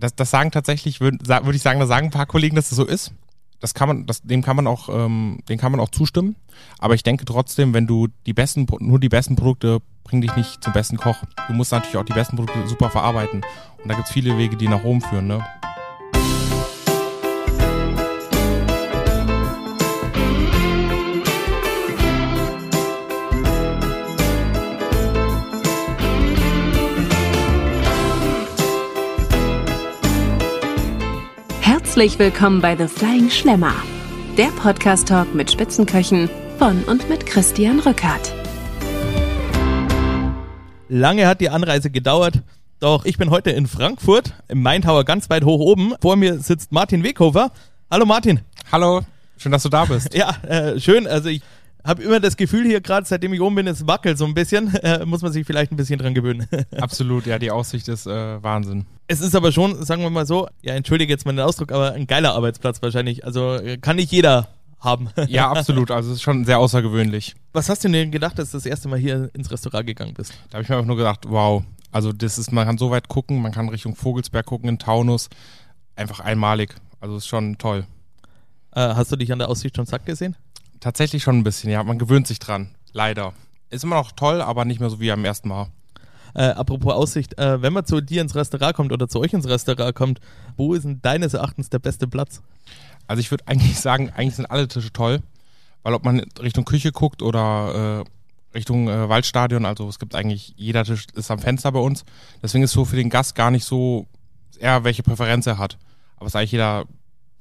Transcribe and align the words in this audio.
Das, 0.00 0.14
das 0.14 0.30
sagen 0.30 0.50
tatsächlich, 0.50 1.00
würde 1.00 1.18
würd 1.26 1.54
ich 1.54 1.62
sagen, 1.62 1.78
da 1.78 1.86
sagen 1.86 2.06
ein 2.06 2.12
paar 2.12 2.26
Kollegen, 2.26 2.56
dass 2.56 2.70
das 2.70 2.76
so 2.76 2.84
ist. 2.84 3.12
Das 3.60 3.74
kann 3.74 3.88
man, 3.88 4.06
das, 4.06 4.22
dem 4.22 4.42
kann 4.42 4.56
man 4.56 4.66
auch, 4.66 4.88
ähm, 4.88 5.40
dem 5.48 5.58
kann 5.58 5.70
man 5.70 5.80
auch 5.80 5.90
zustimmen. 5.90 6.36
Aber 6.78 6.94
ich 6.94 7.02
denke 7.02 7.26
trotzdem, 7.26 7.74
wenn 7.74 7.86
du 7.86 8.08
die 8.24 8.32
besten, 8.32 8.66
nur 8.78 8.98
die 8.98 9.10
besten 9.10 9.36
Produkte 9.36 9.80
bringen 10.02 10.22
dich 10.22 10.34
nicht 10.34 10.64
zum 10.64 10.72
besten 10.72 10.96
Koch. 10.96 11.18
Du 11.46 11.52
musst 11.52 11.70
natürlich 11.70 11.98
auch 11.98 12.04
die 12.04 12.14
besten 12.14 12.36
Produkte 12.36 12.66
super 12.66 12.88
verarbeiten. 12.88 13.42
Und 13.82 13.88
da 13.88 13.94
gibt's 13.94 14.10
viele 14.10 14.38
Wege, 14.38 14.56
die 14.56 14.68
nach 14.68 14.82
Rom 14.82 15.02
führen, 15.02 15.26
ne? 15.26 15.44
Herzlich 32.00 32.18
willkommen 32.18 32.62
bei 32.62 32.74
The 32.74 32.86
Flying 32.86 33.28
Schlemmer, 33.28 33.74
der 34.38 34.46
Podcast-Talk 34.46 35.34
mit 35.34 35.50
Spitzenköchen 35.50 36.30
von 36.58 36.82
und 36.84 37.10
mit 37.10 37.26
Christian 37.26 37.78
Rückert. 37.78 38.34
Lange 40.88 41.26
hat 41.26 41.42
die 41.42 41.50
Anreise 41.50 41.90
gedauert, 41.90 42.40
doch 42.78 43.04
ich 43.04 43.18
bin 43.18 43.28
heute 43.28 43.50
in 43.50 43.66
Frankfurt, 43.66 44.32
im 44.48 44.62
Main 44.62 44.80
Tower 44.80 45.04
ganz 45.04 45.28
weit 45.28 45.44
hoch 45.44 45.60
oben. 45.60 45.92
Vor 46.00 46.16
mir 46.16 46.38
sitzt 46.38 46.72
Martin 46.72 47.04
Weghofer. 47.04 47.52
Hallo 47.90 48.06
Martin. 48.06 48.40
Hallo, 48.72 49.02
schön, 49.36 49.52
dass 49.52 49.64
du 49.64 49.68
da 49.68 49.84
bist. 49.84 50.14
Ja, 50.14 50.30
äh, 50.48 50.80
schön. 50.80 51.06
Also 51.06 51.28
ich 51.28 51.42
habe 51.84 52.02
immer 52.02 52.20
das 52.20 52.36
Gefühl 52.36 52.66
hier 52.66 52.80
gerade, 52.80 53.06
seitdem 53.06 53.32
ich 53.32 53.40
oben 53.40 53.56
bin, 53.56 53.66
es 53.66 53.86
wackelt 53.86 54.18
so 54.18 54.24
ein 54.24 54.34
bisschen. 54.34 54.74
Äh, 54.80 55.04
muss 55.04 55.20
man 55.20 55.30
sich 55.30 55.46
vielleicht 55.46 55.72
ein 55.72 55.76
bisschen 55.76 55.98
dran 55.98 56.14
gewöhnen. 56.14 56.46
Absolut, 56.80 57.26
ja, 57.26 57.38
die 57.38 57.50
Aussicht 57.50 57.86
ist 57.88 58.06
äh, 58.06 58.42
Wahnsinn. 58.42 58.86
Es 59.08 59.20
ist 59.20 59.34
aber 59.34 59.52
schon, 59.52 59.84
sagen 59.84 60.02
wir 60.02 60.08
mal 60.08 60.24
so, 60.24 60.48
ja, 60.62 60.74
entschuldige 60.74 61.12
jetzt 61.12 61.26
mal 61.26 61.32
den 61.32 61.40
Ausdruck, 61.40 61.70
aber 61.70 61.92
ein 61.92 62.06
geiler 62.06 62.34
Arbeitsplatz 62.34 62.80
wahrscheinlich. 62.80 63.24
Also 63.24 63.56
äh, 63.56 63.76
kann 63.76 63.96
nicht 63.96 64.10
jeder 64.10 64.48
haben. 64.80 65.10
Ja, 65.28 65.50
absolut. 65.52 65.90
Also 65.90 66.10
es 66.10 66.16
ist 66.16 66.22
schon 66.22 66.44
sehr 66.44 66.58
außergewöhnlich. 66.58 67.36
Was 67.52 67.68
hast 67.68 67.84
du 67.84 67.88
denn 67.88 68.10
gedacht, 68.10 68.38
dass 68.38 68.50
du 68.50 68.56
das 68.56 68.66
erste 68.66 68.88
Mal 68.88 68.98
hier 68.98 69.30
ins 69.34 69.50
Restaurant 69.50 69.86
gegangen 69.86 70.14
bist? 70.14 70.32
Da 70.48 70.54
habe 70.54 70.62
ich 70.62 70.68
mir 70.68 70.76
einfach 70.76 70.86
nur 70.86 70.96
gedacht, 70.96 71.20
wow, 71.28 71.62
also 71.92 72.12
das 72.12 72.38
ist, 72.38 72.52
man 72.52 72.66
kann 72.66 72.78
so 72.78 72.90
weit 72.90 73.08
gucken, 73.08 73.42
man 73.42 73.52
kann 73.52 73.68
Richtung 73.68 73.94
Vogelsberg 73.94 74.46
gucken, 74.46 74.68
in 74.68 74.78
Taunus. 74.78 75.28
Einfach 75.96 76.20
einmalig. 76.20 76.74
Also 77.00 77.16
ist 77.16 77.26
schon 77.26 77.58
toll. 77.58 77.86
Äh, 78.72 78.94
hast 78.94 79.12
du 79.12 79.16
dich 79.16 79.32
an 79.32 79.38
der 79.38 79.48
Aussicht 79.48 79.76
schon 79.76 79.86
satt 79.86 80.06
gesehen? 80.06 80.36
Tatsächlich 80.80 81.22
schon 81.22 81.38
ein 81.38 81.44
bisschen, 81.44 81.70
ja. 81.70 81.82
Man 81.84 81.98
gewöhnt 81.98 82.26
sich 82.26 82.38
dran. 82.38 82.74
Leider. 82.92 83.32
Ist 83.68 83.84
immer 83.84 83.96
noch 83.96 84.12
toll, 84.12 84.40
aber 84.42 84.64
nicht 84.64 84.80
mehr 84.80 84.90
so 84.90 84.98
wie 84.98 85.12
am 85.12 85.24
ersten 85.24 85.48
Mal. 85.48 85.68
Äh, 86.34 86.44
apropos 86.44 86.92
Aussicht, 86.94 87.38
äh, 87.38 87.60
wenn 87.62 87.72
man 87.72 87.84
zu 87.84 88.00
dir 88.00 88.22
ins 88.22 88.34
Restaurant 88.34 88.74
kommt 88.74 88.92
oder 88.92 89.08
zu 89.08 89.20
euch 89.20 89.32
ins 89.32 89.48
Restaurant 89.48 89.94
kommt, 89.94 90.20
wo 90.56 90.74
ist 90.74 90.84
denn 90.84 91.00
deines 91.02 91.34
Erachtens 91.34 91.70
der 91.70 91.80
beste 91.80 92.06
Platz? 92.06 92.42
Also 93.06 93.20
ich 93.20 93.30
würde 93.30 93.46
eigentlich 93.46 93.78
sagen, 93.80 94.10
eigentlich 94.10 94.36
sind 94.36 94.46
alle 94.46 94.68
Tische 94.68 94.92
toll, 94.92 95.20
weil 95.82 95.94
ob 95.94 96.04
man 96.04 96.20
Richtung 96.40 96.64
Küche 96.64 96.92
guckt 96.92 97.22
oder 97.22 98.04
äh, 98.06 98.56
Richtung 98.56 98.88
äh, 98.88 99.08
Waldstadion, 99.08 99.64
also 99.64 99.88
es 99.88 99.98
gibt 99.98 100.14
eigentlich, 100.14 100.54
jeder 100.56 100.84
Tisch 100.84 101.06
ist 101.14 101.30
am 101.30 101.38
Fenster 101.38 101.72
bei 101.72 101.80
uns. 101.80 102.04
Deswegen 102.42 102.64
ist 102.64 102.72
so 102.72 102.84
für 102.84 102.96
den 102.96 103.10
Gast 103.10 103.34
gar 103.34 103.50
nicht 103.50 103.64
so, 103.64 104.06
eher 104.58 104.84
welche 104.84 105.02
Präferenz 105.02 105.46
er 105.46 105.58
hat. 105.58 105.78
Aber 106.16 106.26
es 106.26 106.32
ist 106.32 106.36
eigentlich 106.36 106.52
jeder 106.52 106.84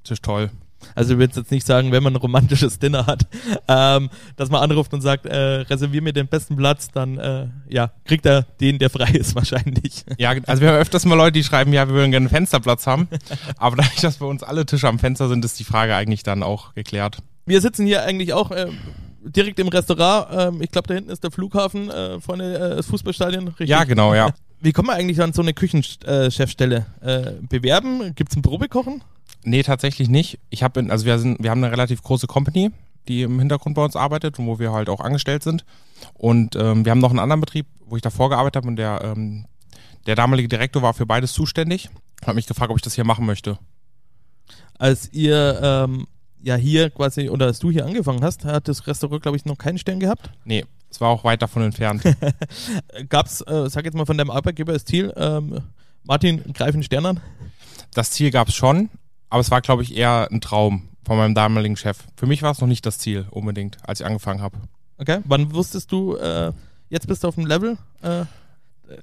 Tisch 0.04 0.22
toll. 0.22 0.52
Also 0.96 1.14
du 1.14 1.20
willst 1.20 1.38
jetzt 1.38 1.52
nicht 1.52 1.66
sagen, 1.66 1.92
wenn 1.92 2.04
man 2.04 2.14
ein 2.14 2.18
romantisches 2.18 2.80
Dinner 2.80 3.06
hat, 3.06 3.28
ähm, 3.68 4.10
dass 4.36 4.50
man 4.50 4.62
anruft 4.62 4.94
und 4.94 5.02
sagt, 5.02 5.26
äh, 5.26 5.36
reservier 5.36 6.02
mir 6.02 6.14
den 6.14 6.28
besten 6.28 6.56
Platz, 6.56 6.90
dann 6.92 7.18
äh, 7.18 7.48
ja, 7.68 7.92
kriegt 8.06 8.26
er 8.26 8.44
den, 8.60 8.80
der 8.80 8.90
frei 8.90 9.12
ist 9.12 9.36
wahrscheinlich. 9.36 10.04
Ja, 10.18 10.34
also 10.46 10.62
wir 10.62 10.70
haben 10.70 10.78
öfters 10.78 11.06
mal 11.06 11.16
Leute, 11.16 11.34
die 11.34 11.44
schreiben, 11.44 11.74
ja, 11.74 11.88
wir 11.88 11.96
würden 11.96 12.12
gerne 12.12 12.26
einen 12.26 12.36
Fensterplatz 12.36 12.88
haben. 12.88 13.08
Aber 13.58 13.78
dadurch, 13.78 14.02
dass 14.02 14.18
bei 14.18 14.26
uns 14.26 14.44
alle 14.44 14.66
Tische 14.66 14.88
am 14.88 15.00
Fenster 15.00 15.30
sind, 15.30 15.44
ist 15.46 15.60
die 15.60 15.64
Frage 15.64 15.96
eigentlich 15.96 16.24
dann 16.24 16.44
auch 16.44 16.74
geklärt. 16.74 17.20
Wir 17.46 17.62
sitzen 17.62 17.86
hier 17.86 18.04
eigentlich 18.04 18.34
auch 18.34 18.52
äh, 18.52 18.68
direkt 19.24 19.60
im 19.60 19.68
Restaurant. 19.68 20.28
Ähm, 20.32 20.62
ich 20.62 20.72
glaube, 20.72 20.88
da 20.88 20.94
hinten 20.94 21.10
ist 21.10 21.24
der 21.24 21.32
Flughafen, 21.32 21.90
äh, 21.90 22.20
vorne 22.20 22.56
äh, 22.56 22.76
das 22.76 22.88
Fußballstadion. 22.88 23.48
Richtig? 23.48 23.70
Ja, 23.70 23.84
genau, 23.84 24.14
ja. 24.14 24.34
Wie 24.62 24.74
kommt 24.74 24.88
man 24.88 24.98
eigentlich 24.98 25.22
an 25.22 25.34
so 25.34 25.42
eine 25.42 25.54
Küchenchefstelle? 25.54 26.86
Äh, 27.02 27.32
bewerben? 27.48 28.14
Gibt 28.16 28.32
es 28.32 28.38
ein 28.38 28.42
Probekochen? 28.42 29.02
Nee, 29.44 29.64
tatsächlich 29.64 30.10
nicht. 30.10 30.40
Ich 30.50 30.64
habe, 30.64 30.86
also 30.90 31.06
wir 31.06 31.18
sind, 31.20 31.42
wir 31.42 31.50
haben 31.50 31.64
eine 31.64 31.72
relativ 31.72 32.02
große 32.04 32.28
Company, 32.28 32.72
die 33.08 33.24
im 33.24 33.40
Hintergrund 33.40 33.76
bei 33.76 33.84
uns 33.84 33.96
arbeitet 33.96 34.38
und 34.40 34.48
wo 34.48 34.60
wir 34.60 34.72
halt 34.72 34.90
auch 34.90 35.00
angestellt 35.00 35.44
sind. 35.44 35.66
Und 36.14 36.56
ähm, 36.56 36.86
wir 36.86 36.92
haben 36.92 37.00
noch 37.00 37.10
einen 37.10 37.20
anderen 37.20 37.42
Betrieb, 37.42 37.68
wo 37.86 37.96
ich 37.96 38.02
davor 38.02 38.30
gearbeitet 38.30 38.58
habe 38.58 38.68
und 38.68 38.76
der, 38.76 39.02
ähm, 39.04 39.46
der 40.06 40.16
damalige 40.16 40.48
Direktor 40.48 40.82
war 40.82 40.94
für 40.94 41.06
beides 41.06 41.34
zuständig. 41.34 41.90
Hat 42.26 42.36
mich 42.36 42.48
gefragt, 42.48 42.72
ob 42.72 42.78
ich 42.78 42.84
das 42.84 42.96
hier 42.96 43.06
machen 43.06 43.26
möchte. 43.26 43.58
Als 44.78 45.12
ihr 45.12 45.60
ähm, 45.62 46.08
ja 46.42 46.56
hier 46.56 46.90
quasi, 46.90 47.30
oder 47.30 47.48
als 47.48 47.60
du 47.60 47.72
hier 47.72 47.86
angefangen 47.86 48.24
hast, 48.24 48.46
hat 48.46 48.68
das 48.68 48.88
Restaurant, 48.88 49.22
glaube 49.22 49.38
ich, 49.38 49.46
noch 49.46 49.58
keinen 49.58 49.78
Stern 49.78 50.00
gehabt? 50.00 50.32
Nee, 50.46 50.66
es 50.90 51.02
war 51.02 51.10
auch 51.10 51.24
weit 51.24 51.42
davon 51.42 51.64
entfernt. 51.64 52.04
Gab's, 53.10 53.42
äh, 53.42 53.70
sag 53.70 53.86
jetzt 53.86 53.96
mal 53.96 54.06
von 54.06 54.18
deinem 54.18 54.32
Arbeitgeber 54.32 54.74
das 54.74 54.86
Ziel, 54.86 55.14
ähm, 55.16 55.62
Martin, 56.04 56.54
greif 56.54 56.74
einen 56.74 56.84
Stern 56.84 57.06
an? 57.06 57.20
Das 57.94 58.12
Ziel 58.12 58.32
gab's 58.32 58.54
schon, 58.54 58.90
aber 59.30 59.42
es 59.42 59.52
war, 59.52 59.62
glaube 59.62 59.84
ich, 59.84 59.96
eher 59.96 60.28
ein 60.32 60.42
Traum 60.42 60.90
von 61.06 61.18
meinem 61.18 61.36
damaligen 61.36 61.78
Chef. 61.78 62.04
Für 62.16 62.28
mich 62.28 62.42
war 62.42 62.52
es 62.52 62.62
noch 62.62 62.68
nicht 62.68 62.86
das 62.86 62.98
Ziel 63.00 63.26
unbedingt, 63.32 63.78
als 63.88 64.00
ich 64.00 64.06
angefangen 64.06 64.42
habe. 64.42 64.58
Okay. 64.98 65.20
Wann 65.26 65.54
wusstest 65.54 65.92
du, 65.92 66.16
äh, 66.16 66.52
jetzt 66.90 67.08
bist 67.08 67.24
du 67.24 67.28
auf 67.30 67.36
dem 67.36 67.46
Level? 67.46 67.78
Äh, 68.02 68.26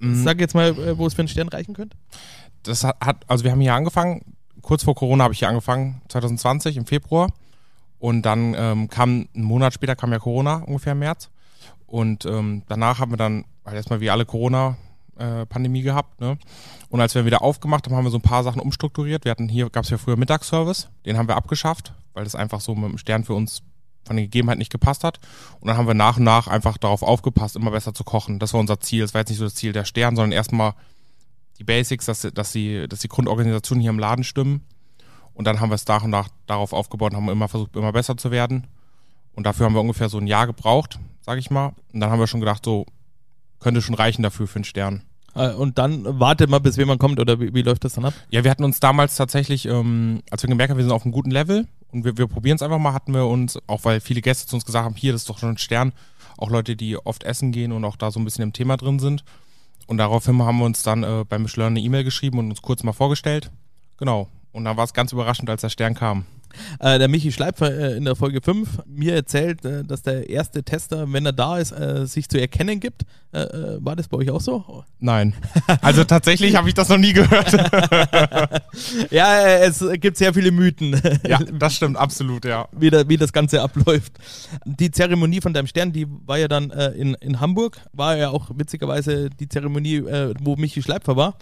Mm. 0.01 0.25
Sag 0.25 0.41
jetzt 0.41 0.55
mal, 0.55 0.71
äh, 0.79 0.99
wo 0.99 1.07
es 1.07 1.15
für 1.15 1.21
einen 1.21 1.29
Stern 1.29 1.49
reichen 1.49 1.75
könnte. 1.75 1.97
Das 2.63 2.85
hat, 2.85 3.17
also 3.27 3.45
wir 3.45 3.53
haben 3.53 3.61
hier 3.61 3.75
angefangen, 3.75 4.35
kurz 4.63 4.83
vor 4.83 4.95
Corona 4.95 5.25
habe 5.25 5.35
ich 5.35 5.41
hier 5.41 5.49
angefangen, 5.49 6.03
2020 6.09 6.77
im 6.77 6.87
Februar. 6.87 7.31
Und 7.99 8.23
dann 8.23 8.55
ähm, 8.57 8.89
kam, 8.89 9.29
einen 9.35 9.45
Monat 9.45 9.73
später 9.73 9.97
kam 9.97 10.13
ja 10.13 10.19
Corona, 10.19 10.57
ungefähr 10.57 10.93
im 10.93 10.99
März. 10.99 11.31
Und 11.87 12.27
ähm, 12.27 12.63
danach 12.69 12.99
haben 12.99 13.13
wir 13.13 13.17
dann 13.17 13.45
halt 13.65 13.77
erstmal 13.77 14.01
wie 14.01 14.11
alle 14.11 14.27
Corona-Pandemie 15.17 15.83
gehabt. 15.83 16.21
Ne? 16.21 16.39
Und 16.89 17.01
als 17.01 17.15
wir 17.15 17.25
wieder 17.25 17.43
aufgemacht 17.43 17.87
haben, 17.87 17.97
haben 17.97 18.05
wir 18.05 18.11
so 18.11 18.19
ein 18.19 18.23
paar 18.23 18.45
Sachen 18.45 18.61
umstrukturiert. 18.61 19.25
Wir 19.25 19.31
hatten 19.31 19.49
hier, 19.49 19.71
gab 19.71 19.85
es 19.85 19.91
ja 19.91 19.99
früher 19.99 20.17
Mittagsservice, 20.17 20.89
den 21.05 21.17
haben 21.17 21.29
wir 21.29 21.37
abgeschafft, 21.37 21.93
weil 22.15 22.25
das 22.25 22.35
einfach 22.35 22.61
so 22.61 22.75
mit 22.75 22.91
dem 22.91 22.99
Stern 22.99 23.25
für 23.25 23.35
uns 23.35 23.63
von 24.05 24.17
den 24.17 24.27
Gegebenheiten 24.27 24.61
nicht 24.61 24.71
gepasst 24.71 25.03
hat. 25.03 25.19
Und 25.61 25.69
dann 25.69 25.77
haben 25.77 25.89
wir 25.89 25.95
nach 25.95 26.19
und 26.19 26.25
nach 26.25 26.47
einfach 26.47 26.79
darauf 26.79 27.03
aufgepasst, 27.03 27.57
immer 27.57 27.73
besser 27.73 27.93
zu 27.93 28.05
kochen. 28.05 28.39
Das 28.39 28.53
war 28.53 28.61
unser 28.61 28.79
Ziel. 28.79 29.03
Das 29.03 29.15
war 29.15 29.23
jetzt 29.23 29.31
nicht 29.31 29.39
so 29.39 29.45
das 29.45 29.57
Ziel 29.57 29.73
der 29.73 29.85
Stern, 29.85 30.15
sondern 30.15 30.33
erstmal 30.33 30.75
die 31.59 31.65
Basics, 31.65 32.07
dass, 32.07 32.21
dass, 32.21 32.53
die, 32.53 32.87
dass 32.89 33.01
die 33.01 33.09
Grundorganisation 33.09 33.81
hier 33.81 33.91
im 33.91 33.99
Laden 33.99 34.23
stimmen. 34.23 34.63
Und 35.35 35.47
dann 35.47 35.61
haben 35.61 35.71
wir 35.71 35.75
es 35.75 35.87
nach 35.87 36.05
und 36.05 36.11
nach 36.11 36.29
darauf 36.47 36.73
aufgebaut 36.73 37.13
und 37.13 37.17
haben 37.17 37.29
immer 37.29 37.49
versucht, 37.49 37.75
immer 37.75 37.93
besser 37.93 38.17
zu 38.17 38.31
werden. 38.31 38.69
Und 39.35 39.45
dafür 39.45 39.67
haben 39.67 39.75
wir 39.75 39.81
ungefähr 39.81 40.09
so 40.09 40.19
ein 40.19 40.27
Jahr 40.27 40.47
gebraucht, 40.47 40.99
sag 41.21 41.39
ich 41.39 41.51
mal. 41.51 41.75
Und 41.93 42.01
dann 42.01 42.11
haben 42.11 42.21
wir 42.21 42.27
schon 42.27 42.41
gedacht, 42.41 42.65
so 42.65 42.87
könnte 43.61 43.83
schon 43.83 43.95
reichen 43.95 44.23
dafür 44.23 44.47
für 44.47 44.57
einen 44.57 44.65
Stern. 44.65 45.03
Äh, 45.35 45.53
und 45.53 45.79
dann 45.79 46.19
wartet 46.19 46.51
mal, 46.51 46.59
bis 46.59 46.77
jemand 46.77 47.01
kommt, 47.01 47.21
oder 47.21 47.41
wie, 47.41 47.55
wie 47.55 47.63
läuft 47.63 47.85
das 47.85 47.95
dann 47.95 48.07
ab? 48.07 48.15
Ja, 48.31 48.43
wir 48.45 48.51
hatten 48.51 48.65
uns 48.65 48.81
damals 48.81 49.17
tatsächlich, 49.17 49.67
ähm, 49.67 50.23
als 50.31 50.43
wir 50.43 50.49
gemerkt 50.49 50.71
haben, 50.71 50.79
wir 50.79 50.85
sind 50.85 50.93
auf 50.93 51.05
einem 51.05 51.13
guten 51.13 51.31
Level 51.31 51.67
und 51.93 52.05
wir, 52.05 52.17
wir 52.17 52.27
probieren 52.27 52.57
es 52.57 52.63
einfach 52.63 52.79
mal, 52.79 52.93
hatten 52.93 53.13
wir 53.13 53.27
uns, 53.27 53.59
auch 53.67 53.85
weil 53.85 54.01
viele 54.01 54.23
Gäste 54.23 54.47
zu 54.47 54.57
uns 54.57 54.65
gesagt 54.65 54.85
haben, 54.85 54.97
hier, 54.97 55.13
das 55.13 55.23
ist 55.23 55.31
doch 55.31 55.39
schon 55.39 55.51
ein 55.51 55.59
Stern, 55.59 55.93
auch 56.39 56.51
Leute, 56.51 56.77
die 56.77 56.97
oft 56.97 57.25
essen 57.25 57.53
gehen 57.53 57.73
und 57.73 57.85
auch 57.85 57.97
da 57.97 58.11
so 58.11 58.19
ein 58.19 58.25
bisschen 58.25 58.43
im 58.43 58.53
Thema 58.53 58.77
drin 58.77 58.99
sind. 58.99 59.25
Und 59.87 59.99
daraufhin 59.99 60.43
haben 60.43 60.59
wir 60.59 60.65
uns 60.65 60.83
dann 60.83 61.05
äh, 61.05 61.25
bei 61.29 61.39
Michelin 61.39 61.69
eine 61.69 61.81
E-Mail 61.81 62.03
geschrieben 62.03 62.39
und 62.39 62.51
uns 62.51 62.63
kurz 62.63 62.83
mal 62.83 62.93
vorgestellt. 62.93 63.51
Genau. 63.99 64.29
Und 64.53 64.65
dann 64.65 64.77
war 64.77 64.85
es 64.85 64.95
ganz 64.95 65.13
überraschend, 65.13 65.49
als 65.49 65.61
der 65.61 65.69
Stern 65.69 65.95
kam. 65.95 66.27
Äh, 66.81 66.99
der 66.99 67.09
Michi 67.09 67.33
Schleipfer 67.33 67.73
äh, 67.73 67.97
in 67.97 68.05
der 68.05 68.17
Folge 68.17 68.41
5 68.41 68.83
mir 68.87 69.15
erzählt, 69.15 69.65
äh, 69.65 69.85
dass 69.85 70.03
der 70.03 70.29
erste 70.29 70.63
Tester, 70.63 71.13
wenn 71.13 71.27
er 71.27 71.33
da 71.33 71.59
ist, 71.59 71.73
äh, 71.73 72.07
sich 72.07 72.29
zu 72.29 72.41
erkennen 72.41 72.81
gibt. 72.81 73.05
Äh, 73.33 73.41
äh, 73.41 73.85
war 73.85 73.97
das 73.97 74.09
bei 74.09 74.17
euch 74.19 74.31
auch 74.31 74.41
so? 74.41 74.85
Nein. 74.99 75.35
Also 75.83 76.05
tatsächlich 76.05 76.57
habe 76.57 76.69
ich 76.69 76.75
das 76.75 76.89
noch 76.89 76.99
nie 76.99 77.13
gehört. 77.13 77.53
Ja, 79.11 79.41
es 79.59 79.85
gibt 80.01 80.17
sehr 80.17 80.35
viele 80.35 80.51
Mythen, 80.51 81.01
ja, 81.27 81.39
das 81.39 81.75
stimmt 81.75 81.97
absolut, 81.97 82.45
ja. 82.45 82.69
wie, 82.73 82.91
da, 82.91 83.09
wie 83.09 83.17
das 83.17 83.33
Ganze 83.33 83.63
abläuft. 83.63 84.13
Die 84.65 84.91
Zeremonie 84.91 85.41
von 85.41 85.55
deinem 85.55 85.67
Stern, 85.67 85.93
die 85.93 86.07
war 86.27 86.39
ja 86.39 86.49
dann 86.49 86.71
in, 86.71 87.15
in 87.15 87.41
Hamburg, 87.41 87.79
war 87.93 88.17
ja 88.17 88.31
auch 88.31 88.51
witzigerweise 88.55 89.31
die 89.31 89.49
Zeremonie, 89.49 90.03
wo 90.41 90.57
Michi 90.57 90.83
Schleipfer 90.83 91.17
war. 91.17 91.39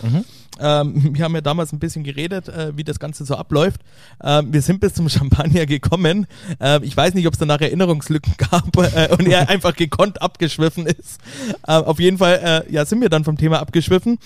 Ähm, 0.61 0.94
wir 1.14 1.25
haben 1.25 1.34
ja 1.34 1.40
damals 1.40 1.72
ein 1.72 1.78
bisschen 1.78 2.05
geredet, 2.05 2.50
wie 2.75 2.84
das 2.84 2.99
Ganze 2.99 3.25
so 3.25 3.34
abläuft. 3.37 3.81
Ähm, 4.22 4.52
wir 4.52 4.62
sind 4.62 4.81
bis 4.81 4.94
zum 4.94 5.03
Champagner 5.08 5.66
gekommen. 5.66 6.26
Ähm, 6.60 6.82
ich 6.82 6.96
weiß 6.96 7.14
nicht, 7.14 7.26
ob 7.26 7.34
es 7.34 7.38
danach 7.38 7.60
Erinnerungslücken 7.60 8.34
gab 8.50 8.76
äh, 8.76 9.08
und 9.12 9.26
er 9.26 9.48
einfach 9.48 9.74
gekonnt 9.74 10.22
abgeschwiffen 10.22 10.86
ist. 10.86 11.20
Äh, 11.66 11.72
auf 11.72 12.00
jeden 12.00 12.18
Fall, 12.18 12.64
äh, 12.68 12.72
ja, 12.72 12.84
sind 12.84 13.00
wir 13.00 13.08
dann 13.08 13.24
vom 13.24 13.36
Thema 13.36 13.60
abgeschwiffen. 13.60 14.18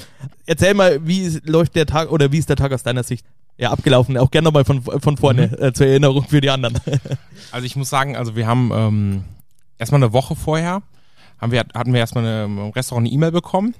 Erzähl 0.46 0.75
mal, 0.75 1.06
wie 1.06 1.40
läuft 1.44 1.76
der 1.76 1.86
Tag 1.86 2.10
oder 2.10 2.32
wie 2.32 2.38
ist 2.38 2.48
der 2.48 2.56
Tag 2.56 2.72
aus 2.72 2.82
deiner 2.82 3.02
Sicht? 3.02 3.25
Ja, 3.56 3.70
abgelaufen. 3.70 4.16
Auch 4.16 4.30
gerne 4.30 4.46
nochmal 4.46 4.64
von, 4.64 4.82
von 4.82 5.16
vorne 5.16 5.58
äh, 5.58 5.72
zur 5.72 5.86
Erinnerung 5.86 6.25
für 6.28 6.40
die 6.40 6.50
anderen. 6.50 6.78
Also 7.50 7.64
ich 7.64 7.76
muss 7.76 7.88
sagen, 7.88 8.14
also 8.14 8.36
wir 8.36 8.46
haben 8.46 8.70
ähm, 8.75 9.25
erstmal 9.78 10.02
eine 10.02 10.12
Woche 10.12 10.36
vorher 10.36 10.82
haben 11.38 11.52
wir, 11.52 11.60
hatten 11.75 11.92
wir 11.92 12.00
erstmal 12.00 12.25
eine, 12.25 12.44
im 12.44 12.58
Restaurant 12.70 13.06
eine 13.06 13.14
E-Mail 13.14 13.32
bekommen 13.32 13.75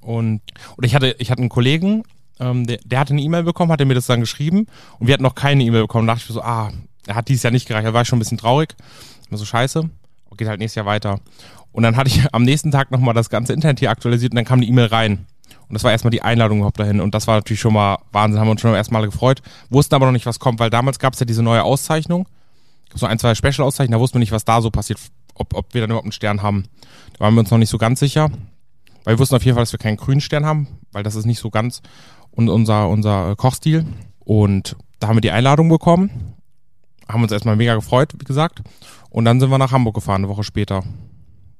und 0.00 0.40
oder 0.76 0.86
ich 0.86 0.94
hatte, 0.94 1.16
ich 1.18 1.30
hatte 1.30 1.40
einen 1.40 1.48
Kollegen, 1.48 2.04
ähm, 2.40 2.66
der, 2.66 2.78
der 2.84 2.98
hatte 2.98 3.12
eine 3.12 3.22
E-Mail 3.22 3.44
bekommen, 3.44 3.70
hat 3.70 3.80
er 3.80 3.86
mir 3.86 3.94
das 3.94 4.06
dann 4.06 4.20
geschrieben 4.20 4.66
und 4.98 5.06
wir 5.06 5.14
hatten 5.14 5.22
noch 5.22 5.34
keine 5.34 5.62
E-Mail 5.62 5.82
bekommen. 5.82 6.06
Da 6.06 6.14
dachte 6.14 6.24
ich 6.24 6.30
mir 6.30 6.34
so, 6.34 6.42
ah, 6.42 6.70
er 7.06 7.14
hat 7.14 7.28
dieses 7.28 7.42
Jahr 7.42 7.52
nicht 7.52 7.68
gereicht. 7.68 7.86
Da 7.86 7.92
war 7.92 8.02
ich 8.02 8.08
schon 8.08 8.18
ein 8.18 8.20
bisschen 8.20 8.38
traurig. 8.38 8.74
Immer 9.28 9.38
so 9.38 9.44
scheiße. 9.44 9.88
Geht 10.36 10.48
halt 10.48 10.58
nächstes 10.58 10.76
Jahr 10.76 10.86
weiter. 10.86 11.20
Und 11.72 11.82
dann 11.82 11.96
hatte 11.96 12.08
ich 12.08 12.22
am 12.32 12.44
nächsten 12.44 12.70
Tag 12.70 12.90
nochmal 12.90 13.14
das 13.14 13.28
ganze 13.30 13.52
Internet 13.52 13.78
hier 13.78 13.90
aktualisiert 13.90 14.32
und 14.32 14.36
dann 14.36 14.44
kam 14.44 14.60
die 14.60 14.68
E-Mail 14.68 14.86
rein. 14.86 15.26
Und 15.68 15.74
das 15.74 15.84
war 15.84 15.92
erstmal 15.92 16.10
die 16.10 16.22
Einladung 16.22 16.58
überhaupt 16.58 16.80
dahin. 16.80 17.00
Und 17.00 17.14
das 17.14 17.26
war 17.26 17.36
natürlich 17.36 17.60
schon 17.60 17.74
mal 17.74 17.98
Wahnsinn, 18.10 18.40
haben 18.40 18.48
wir 18.48 18.52
uns 18.52 18.60
schon 18.60 18.74
erstmal 18.74 19.04
gefreut. 19.04 19.42
Wussten 19.68 19.94
aber 19.94 20.06
noch 20.06 20.12
nicht, 20.12 20.26
was 20.26 20.38
kommt, 20.38 20.58
weil 20.58 20.70
damals 20.70 20.98
gab 20.98 21.12
es 21.12 21.20
ja 21.20 21.26
diese 21.26 21.42
neue 21.42 21.62
Auszeichnung. 21.62 22.26
So 22.94 23.06
ein, 23.06 23.18
zwei 23.18 23.34
Special-Auszeichnungen, 23.34 23.98
da 23.98 24.00
wussten 24.00 24.14
wir 24.14 24.20
nicht, 24.20 24.32
was 24.32 24.44
da 24.44 24.62
so 24.62 24.70
passiert, 24.70 24.98
ob, 25.34 25.54
ob 25.54 25.74
wir 25.74 25.82
dann 25.82 25.90
überhaupt 25.90 26.06
einen 26.06 26.12
Stern 26.12 26.42
haben. 26.42 26.64
Da 27.12 27.20
waren 27.20 27.34
wir 27.34 27.40
uns 27.40 27.50
noch 27.50 27.58
nicht 27.58 27.70
so 27.70 27.78
ganz 27.78 28.00
sicher. 28.00 28.30
Weil 29.04 29.14
wir 29.14 29.18
wussten 29.18 29.36
auf 29.36 29.44
jeden 29.44 29.54
Fall, 29.54 29.62
dass 29.62 29.72
wir 29.72 29.78
keinen 29.78 29.96
grünen 29.96 30.20
Stern 30.20 30.44
haben, 30.44 30.66
weil 30.92 31.02
das 31.02 31.14
ist 31.14 31.24
nicht 31.24 31.38
so 31.38 31.50
ganz 31.50 31.82
unser, 32.32 32.88
unser 32.88 33.36
Kochstil. 33.36 33.86
Und 34.20 34.76
da 34.98 35.08
haben 35.08 35.16
wir 35.16 35.22
die 35.22 35.30
Einladung 35.30 35.68
bekommen. 35.68 36.34
Haben 37.08 37.22
uns 37.22 37.32
erstmal 37.32 37.56
mega 37.56 37.74
gefreut, 37.74 38.12
wie 38.18 38.24
gesagt. 38.24 38.62
Und 39.10 39.24
dann 39.24 39.40
sind 39.40 39.50
wir 39.50 39.58
nach 39.58 39.72
Hamburg 39.72 39.94
gefahren, 39.94 40.22
eine 40.24 40.28
Woche 40.28 40.44
später. 40.44 40.84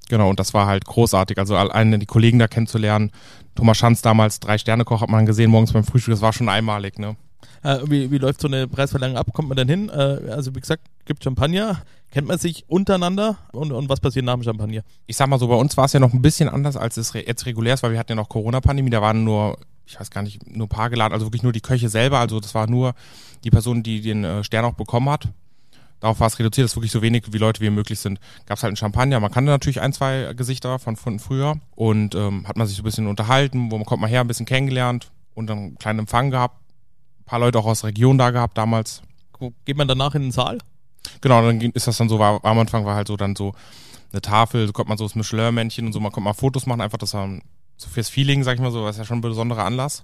Genau, 0.09 0.29
und 0.29 0.41
das 0.41 0.55
war 0.55 0.67
halt 0.67 0.85
großartig. 0.85 1.39
Also 1.39 1.57
alleine 1.57 1.99
die 1.99 2.07
Kollegen 2.07 2.39
da 2.39 2.49
kennenzulernen. 2.49 3.11
Thomas 3.55 3.79
Schanz 3.79 4.03
damals, 4.03 4.41
drei 4.41 4.59
Sterne-Koch, 4.59 5.01
hat 5.01 5.09
man 5.09 5.27
gesehen 5.27 5.51
morgens 5.51 5.73
beim 5.73 5.85
Frühstück, 5.85 6.13
das 6.13 6.23
war 6.23 6.33
schon 6.33 6.49
einmalig, 6.49 6.99
ne? 6.99 7.17
Äh, 7.63 7.79
wie, 7.87 8.11
wie 8.11 8.19
läuft 8.19 8.41
so 8.41 8.49
eine 8.49 8.67
Preisverleihung 8.67 9.17
ab? 9.17 9.29
Kommt 9.33 9.49
man 9.49 9.57
dann 9.57 9.69
hin? 9.69 9.89
Äh, 9.89 10.31
also 10.31 10.55
wie 10.55 10.61
gesagt, 10.61 10.83
gibt 11.05 11.23
Champagner, 11.23 11.83
kennt 12.11 12.27
man 12.27 12.39
sich 12.39 12.65
untereinander 12.69 13.37
und, 13.53 13.73
und 13.73 13.89
was 13.89 14.01
passiert 14.01 14.25
nach 14.25 14.35
dem 14.35 14.43
Champagner? 14.43 14.83
Ich 15.07 15.17
sag 15.17 15.29
mal 15.29 15.39
so, 15.39 15.47
bei 15.47 15.55
uns 15.55 15.77
war 15.77 15.85
es 15.85 15.93
ja 15.93 16.01
noch 16.01 16.13
ein 16.13 16.23
bisschen 16.23 16.49
anders, 16.49 16.77
als 16.77 16.97
es 16.97 17.13
jetzt 17.13 17.47
regulär 17.47 17.75
ist, 17.75 17.83
weil 17.83 17.93
wir 17.93 17.99
hatten 17.99 18.13
ja 18.13 18.17
noch 18.17 18.29
Corona-Pandemie, 18.29 18.91
da 18.91 19.03
waren 19.03 19.25
nur, 19.25 19.59
ich 19.91 19.99
weiß 19.99 20.11
gar 20.11 20.23
nicht, 20.23 20.47
nur 20.47 20.67
ein 20.67 20.69
paar 20.69 20.89
geladen, 20.89 21.13
also 21.13 21.27
wirklich 21.27 21.43
nur 21.43 21.53
die 21.53 21.61
Köche 21.61 21.89
selber, 21.89 22.21
also 22.21 22.39
das 22.39 22.55
war 22.55 22.69
nur 22.69 22.95
die 23.43 23.51
Person, 23.51 23.83
die 23.83 24.01
den 24.01 24.25
äh, 24.25 24.45
Stern 24.45 24.65
auch 24.65 24.75
bekommen 24.75 25.11
hat. 25.11 25.29
Darauf 25.99 26.21
war 26.21 26.29
es 26.29 26.39
reduziert, 26.39 26.65
dass 26.65 26.77
wirklich 26.77 26.93
so 26.93 27.03
wenig 27.03 27.25
wie 27.31 27.39
Leute 27.39 27.61
wie 27.61 27.69
möglich 27.69 27.99
sind. 27.99 28.21
Gab 28.47 28.57
es 28.57 28.63
halt 28.63 28.71
einen 28.71 28.77
Champagner, 28.77 29.21
man 29.21 29.31
kannte 29.31 29.51
natürlich 29.51 29.81
ein, 29.81 29.93
zwei 29.93 30.33
Gesichter 30.35 30.79
von, 30.79 30.97
von 30.97 31.19
früher 31.19 31.57
und 31.75 32.15
ähm, 32.15 32.47
hat 32.49 32.57
man 32.57 32.67
sich 32.67 32.77
so 32.77 32.83
ein 32.83 32.85
bisschen 32.85 33.07
unterhalten, 33.07 33.71
wo 33.71 33.77
man 33.77 33.85
kommt 33.85 34.01
mal 34.01 34.09
her, 34.09 34.21
ein 34.21 34.29
bisschen 34.29 34.47
kennengelernt 34.47 35.11
und 35.35 35.49
dann 35.49 35.59
einen 35.59 35.79
kleinen 35.79 35.99
Empfang 36.01 36.31
gehabt. 36.31 36.57
Ein 37.21 37.25
paar 37.25 37.41
Leute 37.41 37.59
auch 37.59 37.67
aus 37.67 37.81
der 37.81 37.89
Region 37.89 38.17
da 38.17 38.31
gehabt 38.31 38.57
damals. 38.57 39.03
Geht 39.65 39.77
man 39.77 39.89
danach 39.89 40.15
in 40.15 40.23
den 40.23 40.33
Saal? 40.33 40.59
Genau, 41.21 41.43
dann 41.43 41.61
ist 41.61 41.87
das 41.87 41.97
dann 41.97 42.09
so, 42.09 42.19
war, 42.19 42.45
am 42.45 42.59
Anfang 42.59 42.85
war 42.85 42.95
halt 42.95 43.09
so 43.09 43.17
dann 43.17 43.35
so 43.35 43.55
eine 44.13 44.21
Tafel, 44.21 44.67
so 44.67 44.73
kommt 44.73 44.89
man 44.89 44.99
so 44.99 45.05
das 45.05 45.15
Michelin-Männchen 45.15 45.87
und 45.87 45.93
so, 45.93 46.01
man 46.01 46.13
kommt 46.13 46.25
mal 46.25 46.33
Fotos 46.33 46.67
machen, 46.67 46.81
einfach 46.81 46.99
das 46.99 47.15
war 47.15 47.29
so 47.81 47.89
fürs 47.89 48.09
Feeling, 48.09 48.43
sag 48.45 48.55
ich 48.55 48.61
mal 48.61 48.71
so, 48.71 48.87
ist 48.87 48.99
ja 48.99 49.05
schon 49.05 49.19
ein 49.19 49.23
besonderer 49.23 49.65
Anlass. 49.65 50.03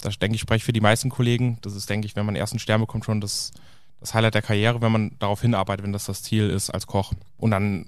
Das 0.00 0.18
denke 0.18 0.36
ich, 0.36 0.40
spreche 0.40 0.64
für 0.64 0.72
die 0.72 0.80
meisten 0.80 1.10
Kollegen. 1.10 1.58
Das 1.62 1.74
ist, 1.74 1.90
denke 1.90 2.06
ich, 2.06 2.14
wenn 2.14 2.24
man 2.24 2.36
ersten 2.36 2.60
Stern 2.60 2.80
bekommt, 2.80 3.04
schon 3.04 3.20
das, 3.20 3.50
das 3.98 4.14
Highlight 4.14 4.34
der 4.34 4.42
Karriere, 4.42 4.80
wenn 4.80 4.92
man 4.92 5.16
darauf 5.18 5.40
hinarbeitet, 5.40 5.84
wenn 5.84 5.92
das 5.92 6.04
das 6.04 6.22
Ziel 6.22 6.48
ist 6.48 6.70
als 6.70 6.86
Koch. 6.86 7.12
Und 7.36 7.50
dann 7.50 7.86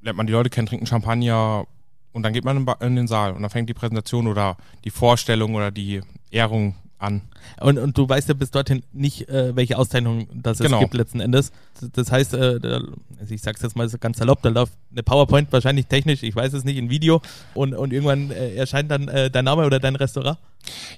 lernt 0.00 0.16
man 0.16 0.26
die 0.26 0.32
Leute 0.32 0.48
kennen, 0.48 0.66
trinkt 0.66 0.88
Champagner 0.88 1.66
und 2.12 2.22
dann 2.22 2.32
geht 2.32 2.46
man 2.46 2.66
in 2.80 2.96
den 2.96 3.08
Saal 3.08 3.32
und 3.32 3.42
dann 3.42 3.50
fängt 3.50 3.68
die 3.68 3.74
Präsentation 3.74 4.26
oder 4.26 4.56
die 4.84 4.90
Vorstellung 4.90 5.54
oder 5.54 5.70
die 5.70 6.00
Ehrung 6.30 6.76
an. 6.98 7.22
Und, 7.60 7.78
und 7.78 7.96
du 7.96 8.08
weißt 8.08 8.28
ja 8.28 8.34
bis 8.34 8.50
dorthin 8.50 8.82
nicht, 8.92 9.28
äh, 9.28 9.54
welche 9.54 9.78
Auszeichnung 9.78 10.28
das 10.32 10.58
genau. 10.58 10.76
es 10.76 10.80
gibt 10.80 10.94
letzten 10.94 11.20
Endes. 11.20 11.52
Das 11.92 12.10
heißt, 12.10 12.34
äh, 12.34 12.60
da, 12.60 12.80
also 13.20 13.34
ich 13.34 13.42
sag's 13.42 13.62
jetzt 13.62 13.76
mal 13.76 13.88
so 13.88 13.98
ganz 13.98 14.18
salopp, 14.18 14.42
da 14.42 14.48
läuft 14.48 14.72
eine 14.92 15.02
PowerPoint 15.02 15.52
wahrscheinlich 15.52 15.86
technisch, 15.86 16.22
ich 16.22 16.34
weiß 16.34 16.52
es 16.52 16.64
nicht, 16.64 16.76
in 16.76 16.90
Video 16.90 17.20
und, 17.54 17.74
und 17.74 17.92
irgendwann 17.92 18.30
äh, 18.30 18.54
erscheint 18.54 18.90
dann 18.90 19.08
äh, 19.08 19.30
dein 19.30 19.44
Name 19.44 19.66
oder 19.66 19.78
dein 19.78 19.96
Restaurant. 19.96 20.38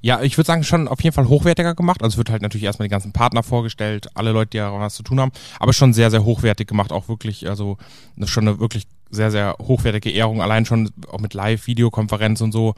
Ja, 0.01 0.23
ich 0.23 0.39
würde 0.39 0.47
sagen, 0.47 0.65
schon 0.65 0.89
auf 0.89 1.03
jeden 1.03 1.15
Fall 1.15 1.29
hochwertiger 1.29 1.75
gemacht. 1.75 2.03
Also 2.03 2.15
es 2.15 2.19
wird 2.19 2.31
halt 2.31 2.43
natürlich 2.43 2.65
erstmal 2.65 2.89
die 2.89 2.93
ganzen 2.93 3.13
Partner 3.13 3.43
vorgestellt, 3.43 4.09
alle 4.15 4.33
Leute, 4.33 4.51
die 4.51 4.59
daran 4.59 4.81
was 4.81 4.95
zu 4.95 5.03
tun 5.03 5.21
haben, 5.21 5.33
aber 5.59 5.73
schon 5.73 5.93
sehr, 5.93 6.11
sehr 6.11 6.25
hochwertig 6.25 6.67
gemacht, 6.67 6.93
auch 6.93 7.09
wirklich, 7.09 7.49
also 7.49 7.77
schon 8.25 8.49
eine 8.49 8.61
wirklich 8.61 8.87
sehr, 9.11 9.31
sehr 9.31 9.57
hochwertige 9.59 10.11
Ehrung, 10.11 10.43
allein 10.43 10.65
schon 10.65 10.91
auch 11.11 11.21
mit 11.21 11.35
Live-Videokonferenz 11.35 12.41
und 12.41 12.53
so. 12.53 12.75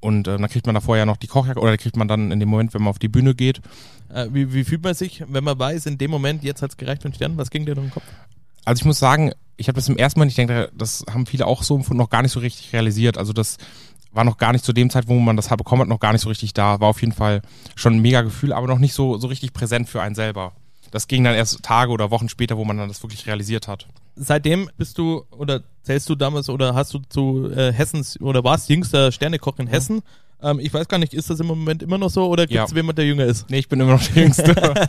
Und 0.00 0.26
äh, 0.26 0.38
dann 0.38 0.48
kriegt 0.48 0.66
man 0.66 0.74
da 0.74 0.80
vorher 0.80 1.06
noch 1.06 1.18
die 1.18 1.26
Kochjacke 1.26 1.60
oder 1.60 1.76
kriegt 1.76 1.96
man 1.96 2.08
dann 2.08 2.32
in 2.32 2.40
dem 2.40 2.48
Moment, 2.48 2.72
wenn 2.74 2.82
man 2.82 2.90
auf 2.90 2.98
die 2.98 3.08
Bühne 3.08 3.34
geht. 3.34 3.60
Äh, 4.12 4.28
wie, 4.32 4.52
wie 4.52 4.64
fühlt 4.64 4.82
man 4.82 4.94
sich, 4.94 5.22
wenn 5.28 5.44
man 5.44 5.58
weiß, 5.58 5.86
in 5.86 5.98
dem 5.98 6.10
Moment, 6.10 6.42
jetzt 6.42 6.62
hat 6.62 6.70
es 6.70 6.76
gereicht 6.76 7.04
und 7.04 7.14
Stern, 7.14 7.36
was 7.36 7.50
ging 7.50 7.66
dir 7.66 7.74
durch 7.74 7.86
den 7.86 7.92
Kopf? 7.92 8.04
Also 8.64 8.80
ich 8.80 8.86
muss 8.86 8.98
sagen, 8.98 9.32
ich 9.56 9.68
habe 9.68 9.76
das 9.76 9.88
im 9.88 9.96
ersten 9.96 10.18
Mal, 10.18 10.28
ich 10.28 10.34
denke, 10.34 10.70
das 10.74 11.04
haben 11.10 11.26
viele 11.26 11.46
auch 11.46 11.62
so 11.62 11.78
noch 11.90 12.08
gar 12.08 12.22
nicht 12.22 12.32
so 12.32 12.40
richtig 12.40 12.72
realisiert. 12.72 13.18
Also 13.18 13.32
das 13.32 13.58
war 14.12 14.24
noch 14.24 14.38
gar 14.38 14.52
nicht 14.52 14.64
zu 14.64 14.72
dem 14.72 14.90
Zeitpunkt, 14.90 15.20
wo 15.20 15.24
man 15.24 15.36
das 15.36 15.48
bekommen 15.48 15.82
hat, 15.82 15.88
noch 15.88 16.00
gar 16.00 16.12
nicht 16.12 16.22
so 16.22 16.28
richtig 16.28 16.54
da. 16.54 16.80
War 16.80 16.88
auf 16.88 17.00
jeden 17.00 17.12
Fall 17.12 17.42
schon 17.76 17.94
ein 17.94 18.02
mega 18.02 18.22
Gefühl, 18.22 18.52
aber 18.52 18.66
noch 18.66 18.78
nicht 18.78 18.94
so, 18.94 19.18
so 19.18 19.28
richtig 19.28 19.52
präsent 19.52 19.88
für 19.88 20.02
einen 20.02 20.14
selber. 20.14 20.52
Das 20.90 21.08
ging 21.08 21.22
dann 21.22 21.34
erst 21.34 21.62
Tage 21.62 21.92
oder 21.92 22.10
Wochen 22.10 22.28
später, 22.28 22.56
wo 22.56 22.64
man 22.64 22.76
dann 22.78 22.88
das 22.88 23.02
wirklich 23.02 23.26
realisiert 23.26 23.68
hat 23.68 23.86
seitdem 24.20 24.70
bist 24.76 24.98
du 24.98 25.24
oder 25.30 25.62
zählst 25.82 26.08
du 26.08 26.14
damals 26.14 26.48
oder 26.48 26.74
hast 26.74 26.94
du 26.94 27.00
zu 27.08 27.50
äh, 27.50 27.72
Hessens 27.72 28.20
oder 28.20 28.44
warst 28.44 28.68
jüngster 28.68 29.10
Sternekoch 29.10 29.58
in 29.58 29.66
Hessen? 29.66 29.96
Mhm. 29.96 30.02
Ähm, 30.42 30.60
ich 30.60 30.72
weiß 30.72 30.88
gar 30.88 30.98
nicht, 30.98 31.14
ist 31.14 31.30
das 31.30 31.40
im 31.40 31.46
Moment 31.46 31.82
immer 31.82 31.98
noch 31.98 32.10
so 32.10 32.26
oder 32.28 32.46
gibt 32.46 32.62
es 32.62 32.70
ja. 32.70 32.76
jemand, 32.76 32.98
der 32.98 33.06
jünger 33.06 33.24
ist? 33.24 33.50
Nee, 33.50 33.58
ich 33.58 33.68
bin 33.68 33.80
immer 33.80 33.92
noch 33.92 34.02
der 34.02 34.22
Jüngste. 34.22 34.54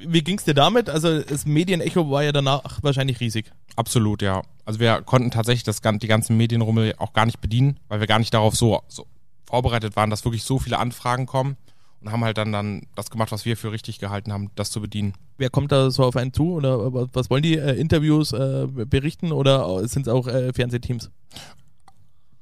Wie 0.00 0.22
ging 0.22 0.38
es 0.38 0.44
dir 0.44 0.54
damit? 0.54 0.88
Also 0.88 1.22
das 1.22 1.46
Medienecho 1.46 2.10
war 2.10 2.22
ja 2.22 2.32
danach 2.32 2.82
wahrscheinlich 2.82 3.20
riesig. 3.20 3.50
Absolut, 3.76 4.22
ja. 4.22 4.42
Also 4.64 4.78
wir 4.78 5.02
konnten 5.02 5.30
tatsächlich 5.30 5.64
das, 5.64 5.80
die 5.80 6.06
ganzen 6.06 6.36
Medienrummel 6.36 6.94
auch 6.98 7.12
gar 7.12 7.26
nicht 7.26 7.40
bedienen, 7.40 7.80
weil 7.88 8.00
wir 8.00 8.06
gar 8.06 8.18
nicht 8.18 8.32
darauf 8.32 8.54
so, 8.54 8.82
so 8.88 9.06
vorbereitet 9.44 9.96
waren, 9.96 10.10
dass 10.10 10.24
wirklich 10.24 10.44
so 10.44 10.58
viele 10.58 10.78
Anfragen 10.78 11.26
kommen 11.26 11.56
und 12.00 12.12
haben 12.12 12.24
halt 12.24 12.38
dann, 12.38 12.52
dann 12.52 12.82
das 12.94 13.10
gemacht, 13.10 13.32
was 13.32 13.44
wir 13.44 13.56
für 13.56 13.72
richtig 13.72 13.98
gehalten 13.98 14.32
haben, 14.32 14.50
das 14.54 14.70
zu 14.70 14.80
bedienen. 14.80 15.14
Wer 15.38 15.50
kommt 15.50 15.72
da 15.72 15.90
so 15.90 16.04
auf 16.04 16.16
einen 16.16 16.32
zu 16.32 16.52
oder 16.52 16.92
was 17.12 17.30
wollen 17.30 17.42
die 17.42 17.58
äh, 17.58 17.78
Interviews 17.78 18.32
äh, 18.32 18.66
berichten 18.66 19.32
oder 19.32 19.86
sind 19.86 20.06
es 20.06 20.12
auch 20.12 20.26
äh, 20.26 20.52
Fernsehteams? 20.52 21.10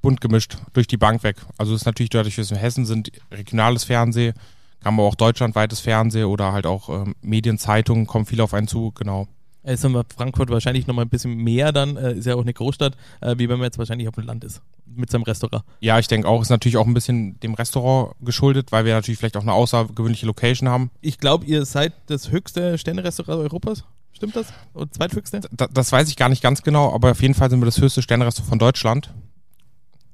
Bunt 0.00 0.20
gemischt, 0.20 0.58
durch 0.74 0.86
die 0.86 0.96
Bank 0.96 1.22
weg. 1.24 1.36
Also 1.56 1.74
es 1.74 1.82
ist 1.82 1.86
natürlich 1.86 2.10
dadurch, 2.10 2.36
dass 2.36 2.50
wir 2.50 2.56
in 2.56 2.62
Hessen 2.62 2.86
sind, 2.86 3.10
regionales 3.32 3.84
Fernsehen, 3.84 4.34
kann 4.80 4.94
man 4.94 5.06
auch 5.06 5.16
deutschlandweites 5.16 5.80
Fernsehen 5.80 6.26
oder 6.26 6.52
halt 6.52 6.66
auch 6.66 6.88
ähm, 6.88 7.16
Medienzeitungen 7.20 8.06
kommen 8.06 8.26
viel 8.26 8.40
auf 8.40 8.54
einen 8.54 8.68
zu, 8.68 8.92
genau. 8.92 9.26
Ist 9.64 9.84
aber 9.84 10.04
Frankfurt 10.16 10.50
wahrscheinlich 10.50 10.86
nochmal 10.86 11.04
ein 11.04 11.08
bisschen 11.08 11.36
mehr 11.36 11.72
dann, 11.72 11.96
äh, 11.96 12.14
ist 12.14 12.26
ja 12.26 12.34
auch 12.36 12.42
eine 12.42 12.54
Großstadt, 12.54 12.96
äh, 13.20 13.34
wie 13.38 13.48
wenn 13.48 13.58
man 13.58 13.64
jetzt 13.64 13.78
wahrscheinlich 13.78 14.08
auf 14.08 14.14
dem 14.14 14.24
Land 14.24 14.44
ist, 14.44 14.62
mit 14.86 15.10
seinem 15.10 15.24
Restaurant. 15.24 15.64
Ja, 15.80 15.98
ich 15.98 16.08
denke 16.08 16.28
auch, 16.28 16.40
ist 16.40 16.48
natürlich 16.48 16.76
auch 16.76 16.86
ein 16.86 16.94
bisschen 16.94 17.38
dem 17.40 17.54
Restaurant 17.54 18.14
geschuldet, 18.20 18.72
weil 18.72 18.84
wir 18.84 18.94
natürlich 18.94 19.18
vielleicht 19.18 19.36
auch 19.36 19.42
eine 19.42 19.52
außergewöhnliche 19.52 20.26
Location 20.26 20.68
haben. 20.68 20.90
Ich 21.00 21.18
glaube, 21.18 21.44
ihr 21.44 21.64
seid 21.64 21.92
das 22.06 22.30
höchste 22.30 22.78
Sternerestaurant 22.78 23.40
Europas. 23.40 23.84
Stimmt 24.12 24.36
das? 24.36 24.46
Und 24.72 24.94
zweithöchste? 24.94 25.40
Da, 25.50 25.66
das 25.66 25.92
weiß 25.92 26.08
ich 26.08 26.16
gar 26.16 26.28
nicht 26.28 26.42
ganz 26.42 26.62
genau, 26.62 26.92
aber 26.92 27.10
auf 27.10 27.22
jeden 27.22 27.34
Fall 27.34 27.50
sind 27.50 27.60
wir 27.60 27.66
das 27.66 27.80
höchste 27.80 28.02
Sternerestaurant 28.02 28.48
von 28.48 28.58
Deutschland. 28.58 29.12